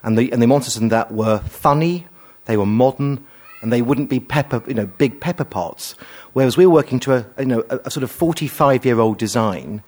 and 0.03 0.19
the, 0.19 0.31
and 0.33 0.43
the 0.43 0.47
monsters 0.47 0.77
in 0.77 0.89
that 0.89 1.13
were 1.13 1.39
funny, 1.39 2.07
they 2.45 2.57
were 2.57 2.67
modern, 2.67 3.25
and 3.63 3.73
they 3.73 3.83
wouldn't 3.83 4.11
be 4.11 4.21
pepper, 4.21 4.63
you 4.67 4.75
know, 4.75 4.87
big 4.87 5.21
pepper 5.21 5.45
pots. 5.45 5.95
Whereas 6.33 6.57
we 6.57 6.67
were 6.67 6.73
working 6.73 7.01
to 7.01 7.15
a, 7.15 7.27
you 7.39 7.47
know, 7.47 7.65
a, 7.71 7.79
a 7.85 7.91
sort 7.91 8.05
of 8.05 8.11
45 8.11 8.85
year 8.85 9.01
old 9.01 9.19
design 9.19 9.83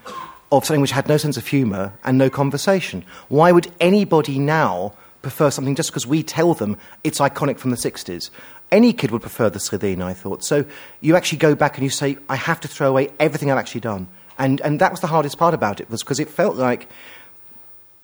of 0.51 0.65
something 0.65 0.81
which 0.81 0.93
had 0.93 1.09
no 1.09 1.17
sense 1.17 1.37
of 1.37 1.47
humour 1.47 1.93
and 2.05 2.17
no 2.17 2.31
conversation. 2.31 3.05
Why 3.29 3.53
would 3.53 3.71
anybody 3.81 4.39
now 4.39 4.95
prefer 5.21 5.51
something 5.51 5.75
just 5.75 5.91
because 5.91 6.07
we 6.07 6.23
tell 6.23 6.55
them 6.55 6.79
it's 7.05 7.19
iconic 7.19 7.59
from 7.59 7.71
the 7.71 7.77
60s? 7.77 8.31
Any 8.71 8.93
kid 8.93 9.11
would 9.11 9.23
prefer 9.23 9.51
the 9.51 9.59
Slitheen, 9.59 10.03
I 10.03 10.15
thought. 10.15 10.45
So 10.45 10.65
you 11.01 11.17
actually 11.17 11.39
go 11.39 11.55
back 11.55 11.77
and 11.77 11.85
you 11.85 11.91
say, 11.91 12.19
I 12.29 12.37
have 12.37 12.61
to 12.61 12.69
throw 12.69 12.89
away 12.89 13.11
everything 13.19 13.51
I've 13.51 13.59
actually 13.59 13.81
done. 13.83 14.09
And, 14.39 14.61
and 14.61 14.81
that 14.81 14.91
was 14.91 15.01
the 15.01 15.07
hardest 15.07 15.39
part 15.39 15.53
about 15.53 15.81
it, 15.81 15.91
was 15.91 16.03
because 16.03 16.21
it 16.21 16.29
felt 16.29 16.57
like 16.57 16.89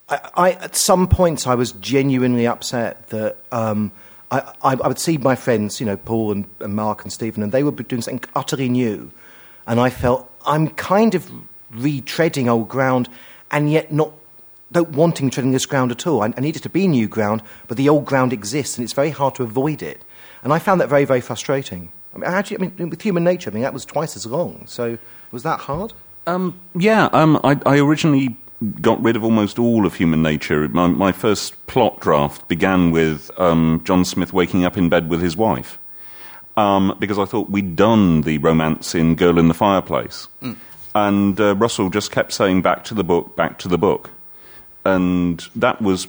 I, 0.08 0.30
I, 0.34 0.52
at 0.52 0.76
some 0.76 1.06
points, 1.06 1.46
I 1.46 1.54
was 1.54 1.72
genuinely 1.72 2.46
upset 2.46 3.08
that 3.08 3.36
um, 3.52 3.92
I, 4.30 4.40
I, 4.62 4.72
I 4.72 4.88
would 4.88 4.98
see 4.98 5.18
my 5.18 5.34
friends, 5.34 5.80
you 5.80 5.86
know, 5.86 5.96
Paul 5.96 6.32
and, 6.32 6.44
and 6.60 6.74
Mark 6.74 7.02
and 7.02 7.12
Steven, 7.12 7.42
and 7.42 7.52
they 7.52 7.62
would 7.62 7.76
be 7.76 7.84
doing 7.84 8.02
something 8.02 8.28
utterly 8.34 8.68
new. 8.68 9.10
And 9.66 9.80
I 9.80 9.90
felt 9.90 10.30
I'm 10.46 10.68
kind 10.68 11.14
of 11.14 11.30
retreading 11.72 12.48
old 12.48 12.68
ground 12.68 13.08
and 13.50 13.70
yet 13.70 13.92
not 13.92 14.12
don't 14.72 14.90
wanting 14.90 15.30
treading 15.30 15.52
this 15.52 15.66
ground 15.66 15.90
at 15.92 16.06
all. 16.06 16.22
I, 16.22 16.32
I 16.36 16.40
need 16.40 16.56
it 16.56 16.62
to 16.64 16.68
be 16.68 16.88
new 16.88 17.08
ground, 17.08 17.42
but 17.68 17.76
the 17.76 17.88
old 17.88 18.04
ground 18.04 18.32
exists, 18.32 18.76
and 18.76 18.84
it's 18.84 18.92
very 18.92 19.10
hard 19.10 19.34
to 19.36 19.42
avoid 19.42 19.82
it. 19.82 20.02
And 20.42 20.52
I 20.52 20.58
found 20.58 20.80
that 20.80 20.88
very, 20.88 21.04
very 21.04 21.20
frustrating. 21.20 21.92
I 22.14 22.18
mean, 22.18 22.30
actually, 22.30 22.58
I 22.58 22.60
mean, 22.76 22.90
with 22.90 23.02
human 23.02 23.24
nature, 23.24 23.50
I 23.50 23.54
mean, 23.54 23.62
that 23.62 23.72
was 23.72 23.84
twice 23.84 24.16
as 24.16 24.26
long. 24.26 24.64
So 24.66 24.98
was 25.30 25.42
that 25.44 25.60
hard? 25.60 25.92
Um, 26.26 26.58
yeah, 26.74 27.08
um, 27.12 27.40
I, 27.44 27.58
I 27.66 27.78
originally 27.78 28.36
got 28.80 29.02
rid 29.02 29.16
of 29.16 29.24
almost 29.24 29.58
all 29.58 29.86
of 29.86 29.94
human 29.94 30.22
nature. 30.22 30.68
My, 30.68 30.86
my 30.86 31.12
first 31.12 31.66
plot 31.66 32.00
draft 32.00 32.46
began 32.48 32.90
with 32.90 33.30
um, 33.38 33.82
John 33.84 34.04
Smith 34.04 34.32
waking 34.32 34.64
up 34.64 34.76
in 34.76 34.88
bed 34.88 35.08
with 35.08 35.20
his 35.20 35.36
wife. 35.36 35.78
Um, 36.56 36.96
because 37.00 37.18
I 37.18 37.24
thought 37.24 37.50
we'd 37.50 37.74
done 37.74 38.22
the 38.22 38.38
romance 38.38 38.94
in 38.94 39.16
Girl 39.16 39.38
in 39.38 39.48
the 39.48 39.54
Fireplace. 39.54 40.28
And 40.94 41.40
uh, 41.40 41.56
Russell 41.56 41.90
just 41.90 42.12
kept 42.12 42.32
saying, 42.32 42.62
back 42.62 42.84
to 42.84 42.94
the 42.94 43.02
book, 43.02 43.34
back 43.34 43.58
to 43.60 43.68
the 43.68 43.78
book. 43.78 44.10
And 44.84 45.44
that 45.56 45.82
was, 45.82 46.06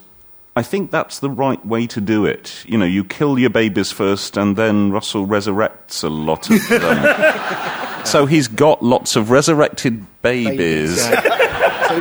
I 0.56 0.62
think 0.62 0.92
that's 0.92 1.18
the 1.18 1.30
right 1.32 1.66
way 1.66 1.88
to 1.88 2.00
do 2.00 2.26
it. 2.26 2.64
You 2.68 2.78
know, 2.78 2.86
you 2.86 3.04
kill 3.04 3.40
your 3.40 3.50
babies 3.50 3.92
first, 3.92 4.38
and 4.38 4.56
then 4.56 4.92
Russell 4.92 5.26
resurrects 5.26 6.04
a 6.04 6.10
lot 6.10 6.48
of 6.52 6.68
them. 6.70 8.06
so 8.06 8.28
he's 8.28 8.48
got 8.48 8.84
lots 8.84 9.16
of 9.16 9.32
resurrected 9.32 10.06
babies. 10.22 10.98
Yeah. 10.98 11.45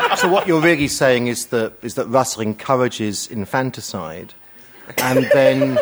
So, 0.01 0.14
so 0.16 0.28
what 0.28 0.47
you're 0.47 0.61
really 0.61 0.88
saying 0.88 1.26
is 1.26 1.47
that 1.47 1.72
is 1.82 1.95
that 1.95 2.07
Russell 2.07 2.42
encourages 2.42 3.26
infanticide, 3.26 4.34
and 4.99 5.28
then 5.32 5.78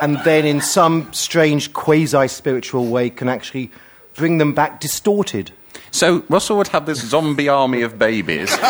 and 0.00 0.18
then 0.24 0.44
in 0.44 0.60
some 0.60 1.12
strange 1.12 1.72
quasi 1.72 2.28
spiritual 2.28 2.86
way 2.86 3.10
can 3.10 3.28
actually 3.28 3.70
bring 4.14 4.38
them 4.38 4.52
back 4.52 4.80
distorted. 4.80 5.52
So 5.90 6.24
Russell 6.28 6.56
would 6.56 6.68
have 6.68 6.86
this 6.86 7.00
zombie 7.00 7.48
army 7.48 7.82
of 7.82 7.98
babies. 7.98 8.56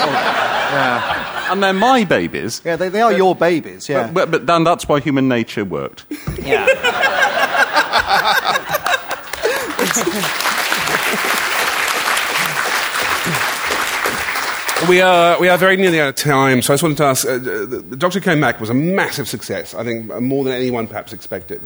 Yeah, 0.72 1.52
And 1.52 1.62
they're 1.62 1.74
my 1.74 2.04
babies. 2.04 2.62
Yeah, 2.64 2.76
they, 2.76 2.88
they 2.88 3.02
are 3.02 3.12
your 3.12 3.34
babies. 3.34 3.90
Yeah. 3.90 4.10
But, 4.10 4.30
but 4.30 4.46
then 4.46 4.64
that's 4.64 4.88
why 4.88 5.00
human 5.00 5.28
nature 5.28 5.66
worked. 5.66 6.06
yeah. 6.42 6.64
We 14.88 15.00
are, 15.00 15.38
we 15.38 15.48
are 15.48 15.56
very 15.58 15.76
nearly 15.76 16.00
out 16.00 16.08
of 16.08 16.14
time, 16.16 16.60
so 16.60 16.72
I 16.72 16.74
just 16.74 16.82
wanted 16.82 16.98
to 16.98 17.04
ask 17.04 17.26
uh, 17.26 17.38
the 17.38 17.96
Doctor 17.96 18.20
Came 18.20 18.40
Back 18.40 18.60
was 18.60 18.68
a 18.68 18.74
massive 18.74 19.28
success, 19.28 19.74
I 19.74 19.84
think 19.84 20.10
uh, 20.10 20.20
more 20.20 20.42
than 20.44 20.54
anyone 20.54 20.88
perhaps 20.88 21.12
expected. 21.12 21.62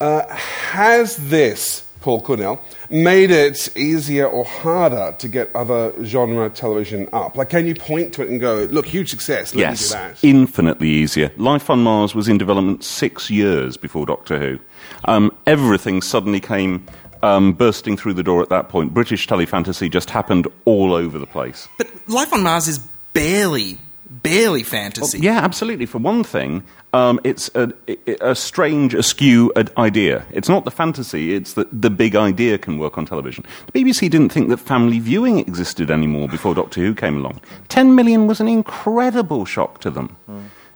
Uh, 0.00 0.26
has 0.28 1.16
this, 1.16 1.84
Paul 2.00 2.22
Cornell, 2.22 2.62
made 2.88 3.32
it 3.32 3.76
easier 3.76 4.26
or 4.26 4.44
harder 4.44 5.16
to 5.18 5.28
get 5.28 5.54
other 5.56 5.92
genre 6.04 6.48
television 6.50 7.08
up? 7.12 7.36
Like, 7.36 7.48
can 7.48 7.66
you 7.66 7.74
point 7.74 8.14
to 8.14 8.22
it 8.22 8.28
and 8.28 8.40
go, 8.40 8.68
look, 8.70 8.86
huge 8.86 9.10
success, 9.10 9.54
let 9.54 9.60
yes, 9.60 9.92
me 9.92 9.98
do 9.98 10.04
that? 10.04 10.24
infinitely 10.24 10.88
easier. 10.88 11.32
Life 11.36 11.68
on 11.68 11.82
Mars 11.82 12.14
was 12.14 12.28
in 12.28 12.38
development 12.38 12.84
six 12.84 13.28
years 13.28 13.76
before 13.76 14.06
Doctor 14.06 14.38
Who. 14.38 14.58
Um, 15.06 15.36
everything 15.46 16.00
suddenly 16.00 16.40
came 16.40 16.86
um, 17.22 17.52
bursting 17.52 17.96
through 17.96 18.14
the 18.14 18.22
door 18.22 18.42
at 18.42 18.48
that 18.50 18.68
point. 18.68 18.94
British 18.94 19.26
telefantasy 19.26 19.90
just 19.90 20.10
happened 20.10 20.46
all 20.64 20.94
over 20.94 21.18
the 21.18 21.26
place. 21.26 21.68
But 21.78 21.88
life 22.08 22.32
on 22.32 22.42
Mars 22.42 22.68
is 22.68 22.78
barely, 23.12 23.78
barely 24.08 24.62
fantasy. 24.62 25.18
Yeah, 25.18 25.38
absolutely. 25.38 25.86
For 25.86 25.98
one 25.98 26.24
thing, 26.24 26.62
um, 26.92 27.20
it's 27.24 27.50
a, 27.54 27.72
a 28.20 28.34
strange, 28.34 28.94
askew 28.94 29.52
idea. 29.76 30.24
It's 30.30 30.48
not 30.48 30.64
the 30.64 30.70
fantasy, 30.70 31.34
it's 31.34 31.54
that 31.54 31.68
the 31.82 31.90
big 31.90 32.16
idea 32.16 32.58
can 32.58 32.78
work 32.78 32.96
on 32.96 33.04
television. 33.04 33.44
The 33.70 33.84
BBC 33.84 34.10
didn't 34.10 34.30
think 34.30 34.48
that 34.48 34.58
family 34.58 34.98
viewing 34.98 35.38
existed 35.38 35.90
anymore 35.90 36.28
before 36.28 36.54
Doctor 36.54 36.80
Who 36.80 36.94
came 36.94 37.18
along. 37.18 37.40
10 37.68 37.94
million 37.94 38.26
was 38.26 38.40
an 38.40 38.48
incredible 38.48 39.44
shock 39.44 39.80
to 39.80 39.90
them. 39.90 40.16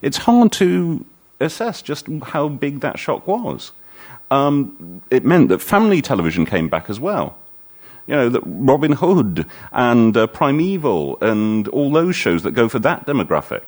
It's 0.03 0.19
hard 0.19 0.53
to 0.53 1.05
assess 1.41 1.83
just 1.83 2.07
how 2.23 2.49
big 2.49 2.81
that 2.81 2.99
shock 2.99 3.27
was. 3.27 3.73
Um, 4.33 5.03
it 5.11 5.25
meant 5.25 5.51
that 5.51 5.61
family 5.61 6.01
television 6.01 6.47
came 6.47 6.69
back 6.69 6.89
as 6.89 6.99
well. 6.99 7.37
You 8.07 8.17
know, 8.17 8.29
that 8.31 8.43
Robin 8.47 8.93
Hood 8.93 9.47
and 9.71 10.17
uh, 10.17 10.27
Primeval 10.27 11.19
and 11.21 11.69
all 11.69 11.93
those 11.93 12.17
shows 12.17 12.43
that 12.43 12.53
go 12.53 12.69
for 12.69 12.79
that 12.81 13.07
demographic. 13.07 13.63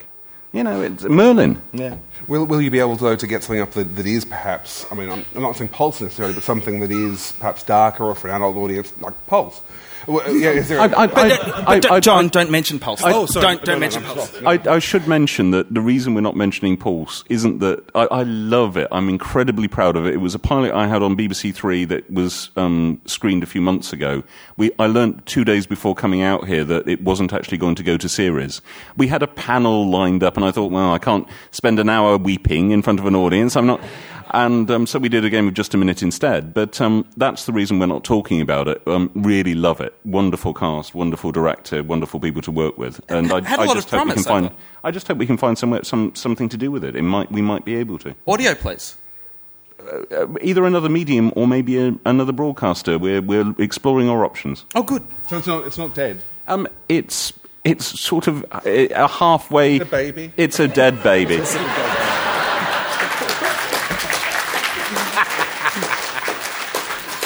You 0.52 0.62
know, 0.62 0.80
it's 0.80 1.04
Merlin. 1.04 1.60
Yeah. 1.72 1.96
Will, 2.28 2.46
will 2.46 2.62
you 2.62 2.70
be 2.70 2.78
able, 2.80 2.96
though, 2.96 3.16
to 3.16 3.26
get 3.26 3.42
something 3.42 3.60
up 3.60 3.72
that, 3.72 3.96
that 3.96 4.06
is 4.06 4.24
perhaps, 4.24 4.86
I 4.90 4.94
mean, 4.94 5.10
I'm, 5.10 5.24
I'm 5.34 5.42
not 5.42 5.56
saying 5.56 5.70
Pulse 5.70 6.00
necessarily, 6.00 6.32
but 6.32 6.44
something 6.44 6.80
that 6.80 6.90
is 6.90 7.32
perhaps 7.32 7.62
darker 7.62 8.04
or 8.04 8.14
for 8.14 8.28
an 8.28 8.36
adult 8.36 8.56
audience, 8.56 8.92
like 9.00 9.14
Pulse? 9.26 9.60
Well, 10.07 10.30
yeah, 10.34 10.51
is 10.51 10.68
there 10.68 10.80
I, 10.80 10.84
I, 10.84 11.07
But, 11.07 11.18
I- 11.18 11.64
I- 11.76 11.80
but 11.80 12.01
John, 12.03 12.28
don't 12.28 12.51
mention 12.51 12.78
Pulse. 12.78 13.03
Oh, 13.05 13.26
sorry. 13.26 13.45
Don't, 13.57 13.64
don't 13.64 13.66
No, 13.66 13.74
no, 13.74 13.80
mention 13.80 14.03
no, 14.03 14.14
Pulse. 14.14 14.40
no. 14.40 14.51
I, 14.51 14.74
I 14.76 14.78
should 14.78 15.07
mention 15.09 15.51
that 15.53 15.72
the 15.72 15.80
reason 15.80 16.14
we're 16.14 16.20
not 16.20 16.36
mentioning 16.36 16.76
Pulse 16.76 17.24
isn't 17.28 17.61
that 17.61 17.84
I, 17.95 18.05
I 18.11 18.22
love 18.24 18.76
it. 18.76 18.88
I'm 18.92 19.09
incredibly 19.09 19.66
proud 19.68 19.97
of 19.97 20.07
it. 20.07 20.14
It 20.14 20.18
was 20.18 20.34
a 20.34 20.38
pilot 20.38 20.72
I 20.72 20.86
had 20.86 21.03
on 21.03 21.16
BBC 21.16 21.55
Three 21.55 21.84
that 21.86 22.11
was 22.11 22.51
um, 22.57 23.01
screened 23.07 23.42
a 23.42 23.47
few 23.47 23.61
months 23.61 23.92
ago. 23.92 24.22
We, 24.57 24.70
I 24.78 24.86
learned 24.86 25.24
two 25.26 25.45
days 25.45 25.66
before 25.66 25.95
coming 25.95 26.22
out 26.22 26.47
here 26.47 26.64
that 26.64 26.86
it 26.88 27.03
wasn't 27.03 27.32
actually 27.32 27.59
going 27.59 27.74
to 27.76 27.82
go 27.82 27.97
to 27.97 28.09
series. 28.09 28.61
We 28.97 29.09
had 29.09 29.22
a 29.22 29.26
panel 29.26 29.88
lined 29.90 30.22
up, 30.22 30.36
and 30.36 30.45
I 30.45 30.51
thought, 30.51 30.70
well, 30.70 30.92
I 30.92 30.99
can't 30.99 31.26
spend 31.51 31.78
an 31.78 31.88
hour 31.88 32.16
weeping 32.18 32.70
in 32.72 32.82
front 32.82 33.01
of 33.01 33.07
an 33.07 33.14
audience. 33.16 33.57
I'm 33.57 33.66
not. 33.66 33.80
And 34.35 34.68
um, 34.68 34.85
so 34.87 34.99
we 34.99 35.09
did 35.09 35.24
a 35.24 35.30
game 35.30 35.47
of 35.47 35.55
just 35.55 35.74
a 35.74 35.76
minute 35.78 36.03
instead. 36.03 36.53
But 36.53 36.80
um, 36.80 37.07
that's 37.16 37.47
the 37.47 37.53
reason 37.53 37.78
we're 37.78 37.87
not 37.87 38.03
talking 38.03 38.41
about 38.41 38.66
it. 38.66 38.82
Um, 38.87 39.11
really 39.14 39.55
love 39.55 39.80
it. 39.80 39.95
Wonderful 40.05 40.53
cast, 40.53 40.93
wonderful 40.93 41.30
director, 41.30 41.85
wonderful 41.85 42.18
people 42.18 42.43
to 42.43 42.51
work 42.51 42.76
with. 42.76 43.01
And 43.09 43.32
I, 43.32 43.41
Had 43.43 43.61
a 43.61 43.62
I 43.62 43.66
lot 43.66 43.76
just 43.76 43.93
of 43.93 44.01
hope 44.01 44.09
we 44.09 44.14
can 44.14 44.24
promise, 44.24 44.26
I 44.26 44.30
find. 44.30 44.49
thought. 44.49 44.59
I 44.82 44.91
just 44.91 45.07
hope 45.07 45.18
we 45.18 45.26
can 45.26 45.37
find 45.37 45.57
somewhere, 45.57 45.85
some 45.85 46.14
something 46.16 46.49
to 46.49 46.57
do 46.57 46.72
with 46.72 46.82
it. 46.82 46.97
it 46.97 47.03
might, 47.03 47.30
we 47.30 47.43
might 47.43 47.64
be 47.64 47.76
able 47.76 47.97
to. 48.01 48.16
Audio, 48.26 48.55
please. 48.57 48.97
Uh, 49.80 50.26
either 50.41 50.64
another 50.64 50.89
medium 50.89 51.32
or 51.37 51.47
maybe 51.47 51.78
a, 51.78 51.95
another 52.05 52.32
broadcaster. 52.32 52.99
We're 52.99 53.22
we're 53.22 53.55
exploring 53.61 54.09
our 54.09 54.24
options. 54.24 54.64
Oh, 54.74 54.82
good. 54.82 55.07
So 55.28 55.39
it's 55.39 55.47
not, 55.47 55.66
it's 55.66 55.78
not 55.78 55.95
dead. 55.95 56.20
Um, 56.49 56.66
it's 56.89 57.32
it's 57.62 57.87
sort 58.01 58.26
of 58.26 58.45
a, 58.66 58.89
a 58.89 59.07
halfway. 59.07 59.78
A 59.78 59.85
baby? 59.85 60.32
It's 60.37 60.59
a 60.59 60.66
dead 60.66 61.03
baby. 61.05 61.41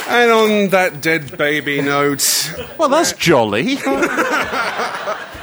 And 0.09 0.31
on 0.31 0.69
that 0.71 1.03
dead 1.03 1.37
baby 1.37 1.83
note, 1.83 2.53
well, 2.79 2.89
that's 2.89 3.13
jolly. 3.13 3.77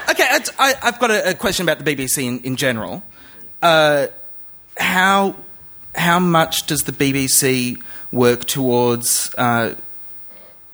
Okay, 0.07 0.23
I, 0.23 0.39
I, 0.59 0.73
I've 0.83 0.99
got 0.99 1.11
a, 1.11 1.31
a 1.31 1.33
question 1.33 1.67
about 1.67 1.83
the 1.83 1.95
BBC 1.95 2.23
in, 2.23 2.39
in 2.41 2.55
general. 2.55 3.03
Uh, 3.61 4.07
how 4.77 5.35
how 5.95 6.19
much 6.19 6.67
does 6.67 6.81
the 6.81 6.91
BBC 6.91 7.81
work 8.11 8.45
towards 8.45 9.33
uh, 9.37 9.75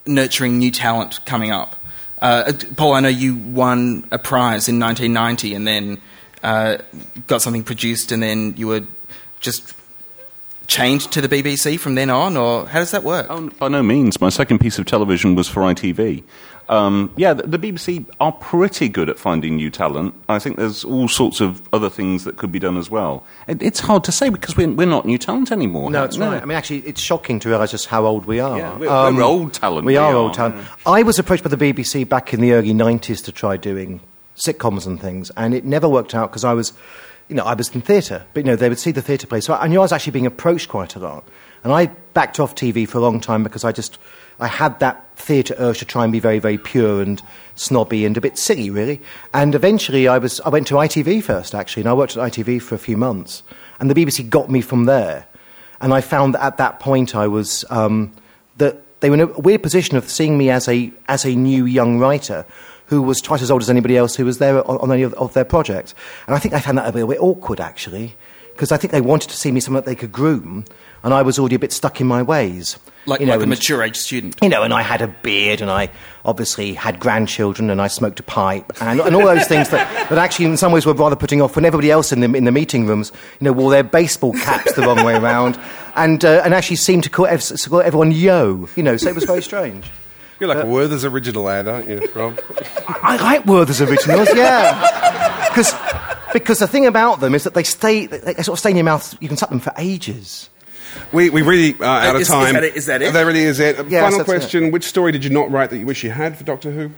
nurturing 0.06 0.58
new 0.58 0.70
talent 0.70 1.24
coming 1.24 1.50
up? 1.50 1.74
Uh, 2.20 2.52
Paul, 2.76 2.92
I 2.92 3.00
know 3.00 3.08
you 3.08 3.34
won 3.34 4.06
a 4.12 4.18
prize 4.18 4.68
in 4.68 4.78
1990 4.78 5.54
and 5.54 5.66
then 5.66 6.00
uh, 6.42 6.78
got 7.26 7.42
something 7.42 7.64
produced, 7.64 8.12
and 8.12 8.22
then 8.22 8.54
you 8.56 8.68
were 8.68 8.84
just 9.40 9.74
changed 10.66 11.12
to 11.12 11.20
the 11.20 11.28
BBC 11.28 11.78
from 11.78 11.94
then 11.94 12.10
on, 12.10 12.36
or 12.36 12.66
how 12.66 12.78
does 12.80 12.90
that 12.92 13.02
work? 13.04 13.26
Oh, 13.30 13.48
by 13.58 13.68
no 13.68 13.82
means. 13.82 14.20
My 14.20 14.28
second 14.28 14.58
piece 14.60 14.78
of 14.78 14.86
television 14.86 15.34
was 15.34 15.48
for 15.48 15.62
ITV. 15.62 16.22
Um, 16.68 17.12
yeah, 17.16 17.34
the, 17.34 17.42
the 17.46 17.58
BBC 17.58 18.06
are 18.20 18.32
pretty 18.32 18.88
good 18.88 19.10
at 19.10 19.18
finding 19.18 19.56
new 19.56 19.68
talent. 19.70 20.14
I 20.28 20.38
think 20.38 20.56
there's 20.56 20.84
all 20.84 21.08
sorts 21.08 21.40
of 21.40 21.60
other 21.72 21.90
things 21.90 22.24
that 22.24 22.36
could 22.38 22.50
be 22.52 22.58
done 22.58 22.76
as 22.78 22.88
well. 22.88 23.26
It, 23.48 23.60
it's 23.62 23.80
hard 23.80 24.04
to 24.04 24.12
say 24.12 24.28
because 24.30 24.56
we're, 24.56 24.70
we're 24.70 24.86
not 24.86 25.04
new 25.04 25.18
talent 25.18 25.50
anymore. 25.52 25.90
No, 25.90 26.04
it's 26.04 26.16
right. 26.16 26.40
I 26.40 26.44
mean, 26.46 26.56
actually, 26.56 26.78
it's 26.80 27.00
shocking 27.00 27.40
to 27.40 27.48
realise 27.48 27.72
just 27.72 27.86
how 27.86 28.06
old 28.06 28.24
we 28.26 28.40
are. 28.40 28.56
Yeah, 28.56 28.78
we're- 28.78 29.12
we're 29.14 29.22
old 29.22 29.52
talent, 29.52 29.84
We, 29.84 29.94
we 29.94 29.96
are 29.96 30.12
are, 30.12 30.16
old 30.16 30.34
talent. 30.34 30.64
I 30.86 31.02
was 31.02 31.18
approached 31.18 31.42
by 31.42 31.50
the 31.50 31.56
BBC 31.72 32.08
back 32.08 32.32
in 32.32 32.40
the 32.40 32.52
early 32.52 32.72
90s 32.72 33.22
to 33.24 33.32
try 33.32 33.56
doing 33.56 34.00
sitcoms 34.36 34.86
and 34.86 34.98
things, 34.98 35.30
and 35.36 35.52
it 35.54 35.64
never 35.64 35.88
worked 35.88 36.14
out 36.14 36.30
because 36.30 36.44
I 36.44 36.54
was, 36.54 36.72
you 37.28 37.36
know, 37.36 37.44
I 37.44 37.54
was 37.54 37.74
in 37.74 37.80
theatre. 37.80 38.24
But, 38.34 38.44
you 38.44 38.50
know, 38.50 38.56
they 38.56 38.68
would 38.68 38.78
see 38.78 38.92
the 38.92 39.02
theatre 39.02 39.26
play. 39.26 39.40
So 39.40 39.54
I 39.54 39.66
knew 39.68 39.78
I 39.78 39.82
was 39.82 39.92
actually 39.92 40.12
being 40.12 40.26
approached 40.26 40.68
quite 40.68 40.96
a 40.96 40.98
lot. 40.98 41.24
And 41.64 41.72
I 41.72 41.86
backed 42.14 42.40
off 42.40 42.54
TV 42.54 42.88
for 42.88 42.98
a 42.98 43.00
long 43.00 43.20
time 43.20 43.42
because 43.42 43.64
I 43.64 43.72
just, 43.72 43.98
I 44.40 44.48
had 44.48 44.80
that 44.80 45.16
theatre 45.16 45.54
urge 45.58 45.78
to 45.78 45.84
try 45.84 46.02
and 46.02 46.12
be 46.12 46.18
very, 46.18 46.38
very 46.38 46.58
pure 46.58 47.00
and 47.00 47.22
snobby 47.54 48.04
and 48.04 48.16
a 48.16 48.20
bit 48.20 48.36
silly, 48.36 48.68
really. 48.70 49.00
And 49.32 49.54
eventually 49.54 50.08
I, 50.08 50.18
was, 50.18 50.40
I 50.40 50.48
went 50.48 50.66
to 50.68 50.74
ITV 50.74 51.22
first, 51.22 51.54
actually, 51.54 51.82
and 51.82 51.90
I 51.90 51.94
worked 51.94 52.16
at 52.16 52.32
ITV 52.32 52.60
for 52.60 52.74
a 52.74 52.78
few 52.78 52.96
months. 52.96 53.42
And 53.78 53.90
the 53.90 53.94
BBC 53.94 54.28
got 54.28 54.50
me 54.50 54.60
from 54.60 54.86
there. 54.86 55.26
And 55.80 55.94
I 55.94 56.00
found 56.00 56.34
that 56.34 56.42
at 56.42 56.56
that 56.58 56.80
point 56.80 57.14
I 57.14 57.28
was, 57.28 57.64
um, 57.70 58.12
that 58.56 58.82
they 59.00 59.10
were 59.10 59.14
in 59.14 59.20
a 59.20 59.26
weird 59.26 59.62
position 59.62 59.96
of 59.96 60.08
seeing 60.08 60.38
me 60.38 60.50
as 60.50 60.68
a, 60.68 60.92
as 61.08 61.24
a 61.24 61.34
new 61.34 61.64
young 61.64 61.98
writer 61.98 62.44
who 62.92 63.00
was 63.00 63.22
twice 63.22 63.40
as 63.40 63.50
old 63.50 63.62
as 63.62 63.70
anybody 63.70 63.96
else 63.96 64.14
who 64.14 64.26
was 64.26 64.36
there 64.36 64.58
on, 64.70 64.76
on 64.76 64.92
any 64.92 65.02
of, 65.02 65.14
of 65.14 65.32
their 65.32 65.46
projects. 65.46 65.94
And 66.26 66.36
I 66.36 66.38
think 66.38 66.52
I 66.52 66.60
found 66.60 66.76
that 66.76 66.86
a 66.86 66.92
bit, 66.92 67.04
a 67.04 67.06
bit 67.06 67.20
awkward, 67.20 67.58
actually, 67.58 68.14
because 68.52 68.70
I 68.70 68.76
think 68.76 68.92
they 68.92 69.00
wanted 69.00 69.30
to 69.30 69.36
see 69.36 69.50
me 69.50 69.60
someone 69.60 69.82
that 69.82 69.88
they 69.88 69.94
could 69.94 70.12
groom, 70.12 70.66
and 71.02 71.14
I 71.14 71.22
was 71.22 71.38
already 71.38 71.54
a 71.54 71.58
bit 71.58 71.72
stuck 71.72 72.02
in 72.02 72.06
my 72.06 72.22
ways. 72.22 72.78
like 73.06 73.20
you 73.20 73.26
know, 73.26 73.36
like 73.36 73.44
a 73.44 73.48
mature 73.48 73.82
age 73.82 73.96
student. 73.96 74.36
you 74.42 74.50
know, 74.50 74.62
and 74.62 74.74
I 74.74 74.82
had 74.82 75.00
a 75.00 75.08
beard, 75.08 75.62
and 75.62 75.70
I 75.70 75.88
obviously 76.26 76.74
had 76.74 77.00
grandchildren, 77.00 77.70
and 77.70 77.80
I 77.80 77.86
smoked 77.86 78.20
a 78.20 78.22
pipe, 78.22 78.70
and, 78.82 79.00
and 79.00 79.16
all 79.16 79.24
those 79.24 79.46
things 79.46 79.70
that, 79.70 80.10
that 80.10 80.18
actually, 80.18 80.44
in 80.44 80.58
some 80.58 80.70
ways, 80.70 80.84
were 80.84 80.92
rather 80.92 81.16
putting 81.16 81.40
off 81.40 81.56
when 81.56 81.64
everybody 81.64 81.90
else 81.90 82.12
in 82.12 82.20
the, 82.20 82.30
in 82.36 82.44
the 82.44 82.52
meeting 82.52 82.86
rooms, 82.86 83.10
you 83.40 83.46
know, 83.46 83.52
wore 83.52 83.70
their 83.70 83.82
baseball 83.82 84.34
caps 84.34 84.74
the 84.74 84.82
wrong 84.82 85.02
way 85.02 85.16
around, 85.16 85.58
and, 85.96 86.26
uh, 86.26 86.42
and 86.44 86.52
actually 86.52 86.76
seemed 86.76 87.04
to 87.04 87.10
call, 87.10 87.26
to 87.26 87.70
call 87.70 87.80
everyone 87.80 88.12
yo, 88.12 88.68
you 88.76 88.82
know, 88.82 88.98
so 88.98 89.08
it 89.08 89.14
was 89.14 89.24
very 89.24 89.42
strange. 89.42 89.90
You're 90.42 90.52
like 90.52 90.64
a 90.64 90.66
Werther's 90.66 91.04
original 91.04 91.48
ad, 91.48 91.68
aren't 91.68 91.88
you, 91.88 92.00
Rob? 92.16 92.36
I 92.88 93.14
like 93.14 93.46
Werther's 93.46 93.80
originals, 93.80 94.28
yeah. 94.34 95.46
Because 95.48 95.72
because 96.32 96.58
the 96.58 96.66
thing 96.66 96.84
about 96.84 97.20
them 97.20 97.36
is 97.36 97.44
that 97.44 97.54
they 97.54 97.62
stay, 97.62 98.06
they, 98.06 98.18
they 98.18 98.42
sort 98.42 98.56
of 98.56 98.58
stay 98.58 98.70
in 98.70 98.76
your 98.76 98.82
mouth. 98.82 99.16
You 99.20 99.28
can 99.28 99.36
suck 99.36 99.50
them 99.50 99.60
for 99.60 99.72
ages. 99.78 100.50
We, 101.12 101.30
we 101.30 101.42
really 101.42 101.74
are 101.74 101.84
uh, 101.84 102.08
out 102.08 102.16
of 102.16 102.22
is- 102.22 102.26
is 102.26 102.34
time. 102.34 102.54
that 102.54 102.64
it? 102.64 102.74
Is 102.74 102.86
that 102.86 103.02
it? 103.02 103.12
That 103.12 103.22
really 103.22 103.44
is 103.44 103.60
it. 103.60 103.76
Yes, 103.88 104.02
Final 104.02 104.18
that's 104.18 104.28
question. 104.28 104.72
Which 104.72 104.82
story 104.82 105.12
did 105.12 105.22
you 105.22 105.30
not 105.30 105.48
write 105.48 105.70
that 105.70 105.78
you 105.78 105.86
wish 105.86 106.02
you 106.02 106.10
had 106.10 106.36
for 106.36 106.42
Doctor 106.42 106.72
Who? 106.72 106.90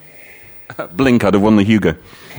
Uh, 0.78 0.86
Blink, 0.86 1.22
I'd 1.22 1.34
have 1.34 1.42
won 1.42 1.56
the 1.56 1.64
Hugo. 1.64 1.96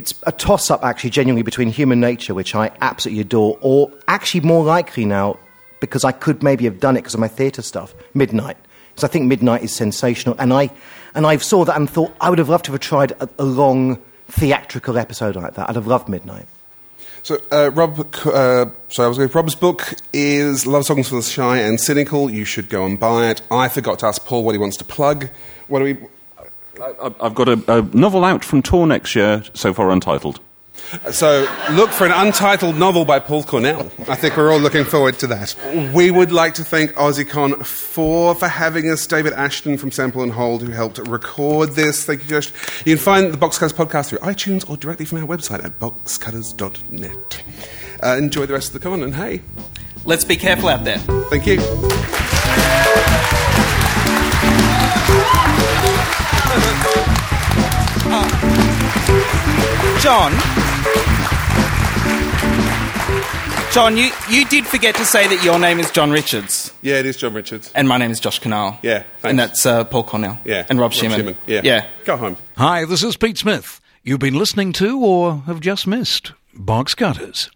It's 0.00 0.14
a 0.22 0.32
toss 0.32 0.70
up, 0.70 0.82
actually, 0.82 1.10
genuinely, 1.10 1.42
between 1.42 1.68
human 1.68 2.00
nature, 2.00 2.32
which 2.32 2.54
I 2.54 2.70
absolutely 2.80 3.20
adore, 3.20 3.58
or 3.60 3.92
actually 4.08 4.40
more 4.40 4.64
likely 4.64 5.04
now, 5.04 5.38
because 5.78 6.04
I 6.04 6.12
could 6.12 6.42
maybe 6.42 6.64
have 6.64 6.80
done 6.80 6.96
it 6.96 7.00
because 7.00 7.12
of 7.12 7.20
my 7.20 7.28
theatre 7.28 7.60
stuff, 7.60 7.92
Midnight. 8.14 8.56
Because 8.88 9.04
I 9.04 9.08
think 9.08 9.26
Midnight 9.26 9.62
is 9.62 9.74
sensational. 9.74 10.36
And 10.38 10.54
I, 10.54 10.70
and 11.14 11.26
I 11.26 11.36
saw 11.36 11.66
that 11.66 11.76
and 11.76 11.88
thought 11.88 12.12
I 12.18 12.30
would 12.30 12.38
have 12.38 12.48
loved 12.48 12.64
to 12.64 12.72
have 12.72 12.80
tried 12.80 13.10
a, 13.12 13.28
a 13.38 13.44
long 13.44 14.00
theatrical 14.28 14.96
episode 14.96 15.36
like 15.36 15.52
that. 15.56 15.68
I'd 15.68 15.76
have 15.76 15.86
loved 15.86 16.08
Midnight. 16.08 16.46
So, 17.22 17.36
uh, 17.52 17.70
Rob, 17.74 18.00
uh, 18.00 18.70
sorry, 18.88 19.04
I 19.04 19.08
was 19.08 19.18
going. 19.18 19.28
Rob's 19.28 19.54
book 19.54 19.92
is 20.14 20.66
Love 20.66 20.86
Songs 20.86 21.10
for 21.10 21.16
the 21.16 21.22
Shy 21.22 21.58
and 21.58 21.78
Cynical. 21.78 22.30
You 22.30 22.46
should 22.46 22.70
go 22.70 22.86
and 22.86 22.98
buy 22.98 23.28
it. 23.28 23.42
I 23.50 23.68
forgot 23.68 23.98
to 23.98 24.06
ask 24.06 24.24
Paul 24.24 24.44
what 24.44 24.52
he 24.52 24.58
wants 24.58 24.78
to 24.78 24.84
plug. 24.84 25.28
What 25.68 25.80
do 25.80 25.84
we? 25.84 25.98
I- 26.82 27.14
I've 27.20 27.34
got 27.34 27.48
a, 27.48 27.62
a 27.78 27.82
novel 27.94 28.24
out 28.24 28.44
from 28.44 28.62
Tor 28.62 28.86
next 28.86 29.14
year, 29.14 29.42
so 29.54 29.72
far 29.74 29.90
untitled. 29.90 30.40
So, 31.12 31.46
look 31.72 31.90
for 31.90 32.06
an 32.06 32.10
untitled 32.12 32.76
novel 32.76 33.04
by 33.04 33.18
Paul 33.20 33.44
Cornell. 33.44 33.90
I 34.08 34.16
think 34.16 34.36
we're 34.36 34.50
all 34.50 34.58
looking 34.58 34.84
forward 34.84 35.18
to 35.20 35.26
that. 35.28 35.54
We 35.94 36.10
would 36.10 36.32
like 36.32 36.54
to 36.54 36.64
thank 36.64 36.92
AussieCon 36.94 37.64
for 37.66 38.34
for 38.34 38.48
having 38.48 38.90
us. 38.90 39.06
David 39.06 39.34
Ashton 39.34 39.76
from 39.78 39.90
Sample 39.92 40.22
and 40.22 40.32
Hold, 40.32 40.62
who 40.62 40.72
helped 40.72 40.98
record 41.06 41.72
this. 41.72 42.04
Thank 42.06 42.22
you, 42.22 42.28
Josh. 42.40 42.50
You 42.86 42.96
can 42.96 43.04
find 43.04 43.32
the 43.32 43.36
Boxcutters 43.38 43.74
podcast 43.74 44.08
through 44.08 44.18
iTunes 44.20 44.68
or 44.68 44.76
directly 44.78 45.04
from 45.04 45.18
our 45.18 45.26
website 45.26 45.62
at 45.64 45.78
boxcutters.net. 45.78 47.42
Uh, 48.02 48.16
enjoy 48.16 48.46
the 48.46 48.54
rest 48.54 48.68
of 48.74 48.80
the 48.80 48.88
con, 48.88 49.02
and 49.02 49.14
hey, 49.14 49.42
Let's 50.06 50.24
be 50.24 50.36
careful 50.36 50.70
out 50.70 50.84
there. 50.84 50.98
thank 51.28 51.46
you. 51.46 51.58
John. 60.00 60.32
John, 63.72 63.96
you, 63.96 64.10
you 64.28 64.44
did 64.46 64.66
forget 64.66 64.94
to 64.96 65.04
say 65.04 65.28
that 65.28 65.44
your 65.44 65.58
name 65.58 65.78
is 65.78 65.90
John 65.90 66.10
Richards. 66.10 66.72
Yeah, 66.82 66.98
it 66.98 67.06
is 67.06 67.16
John 67.16 67.34
Richards. 67.34 67.70
And 67.74 67.86
my 67.86 67.98
name 67.98 68.10
is 68.10 68.18
Josh 68.18 68.40
Kinal. 68.40 68.78
Yeah, 68.82 69.00
thanks. 69.02 69.24
And 69.24 69.38
that's 69.38 69.64
uh, 69.64 69.84
Paul 69.84 70.04
Cornell. 70.04 70.40
Yeah, 70.44 70.66
And 70.68 70.80
Rob, 70.80 70.92
Shearman. 70.92 71.36
Yeah, 71.46 71.60
Yeah. 71.62 71.86
Go 72.04 72.16
home. 72.16 72.36
Hi, 72.56 72.84
this 72.84 73.04
is 73.04 73.16
Pete 73.16 73.38
Smith. 73.38 73.80
You've 74.02 74.18
been 74.18 74.34
listening 74.34 74.72
to 74.74 74.98
or 74.98 75.36
have 75.46 75.60
just 75.60 75.86
missed 75.86 76.32
Box 76.54 76.94
Cutters. 76.94 77.50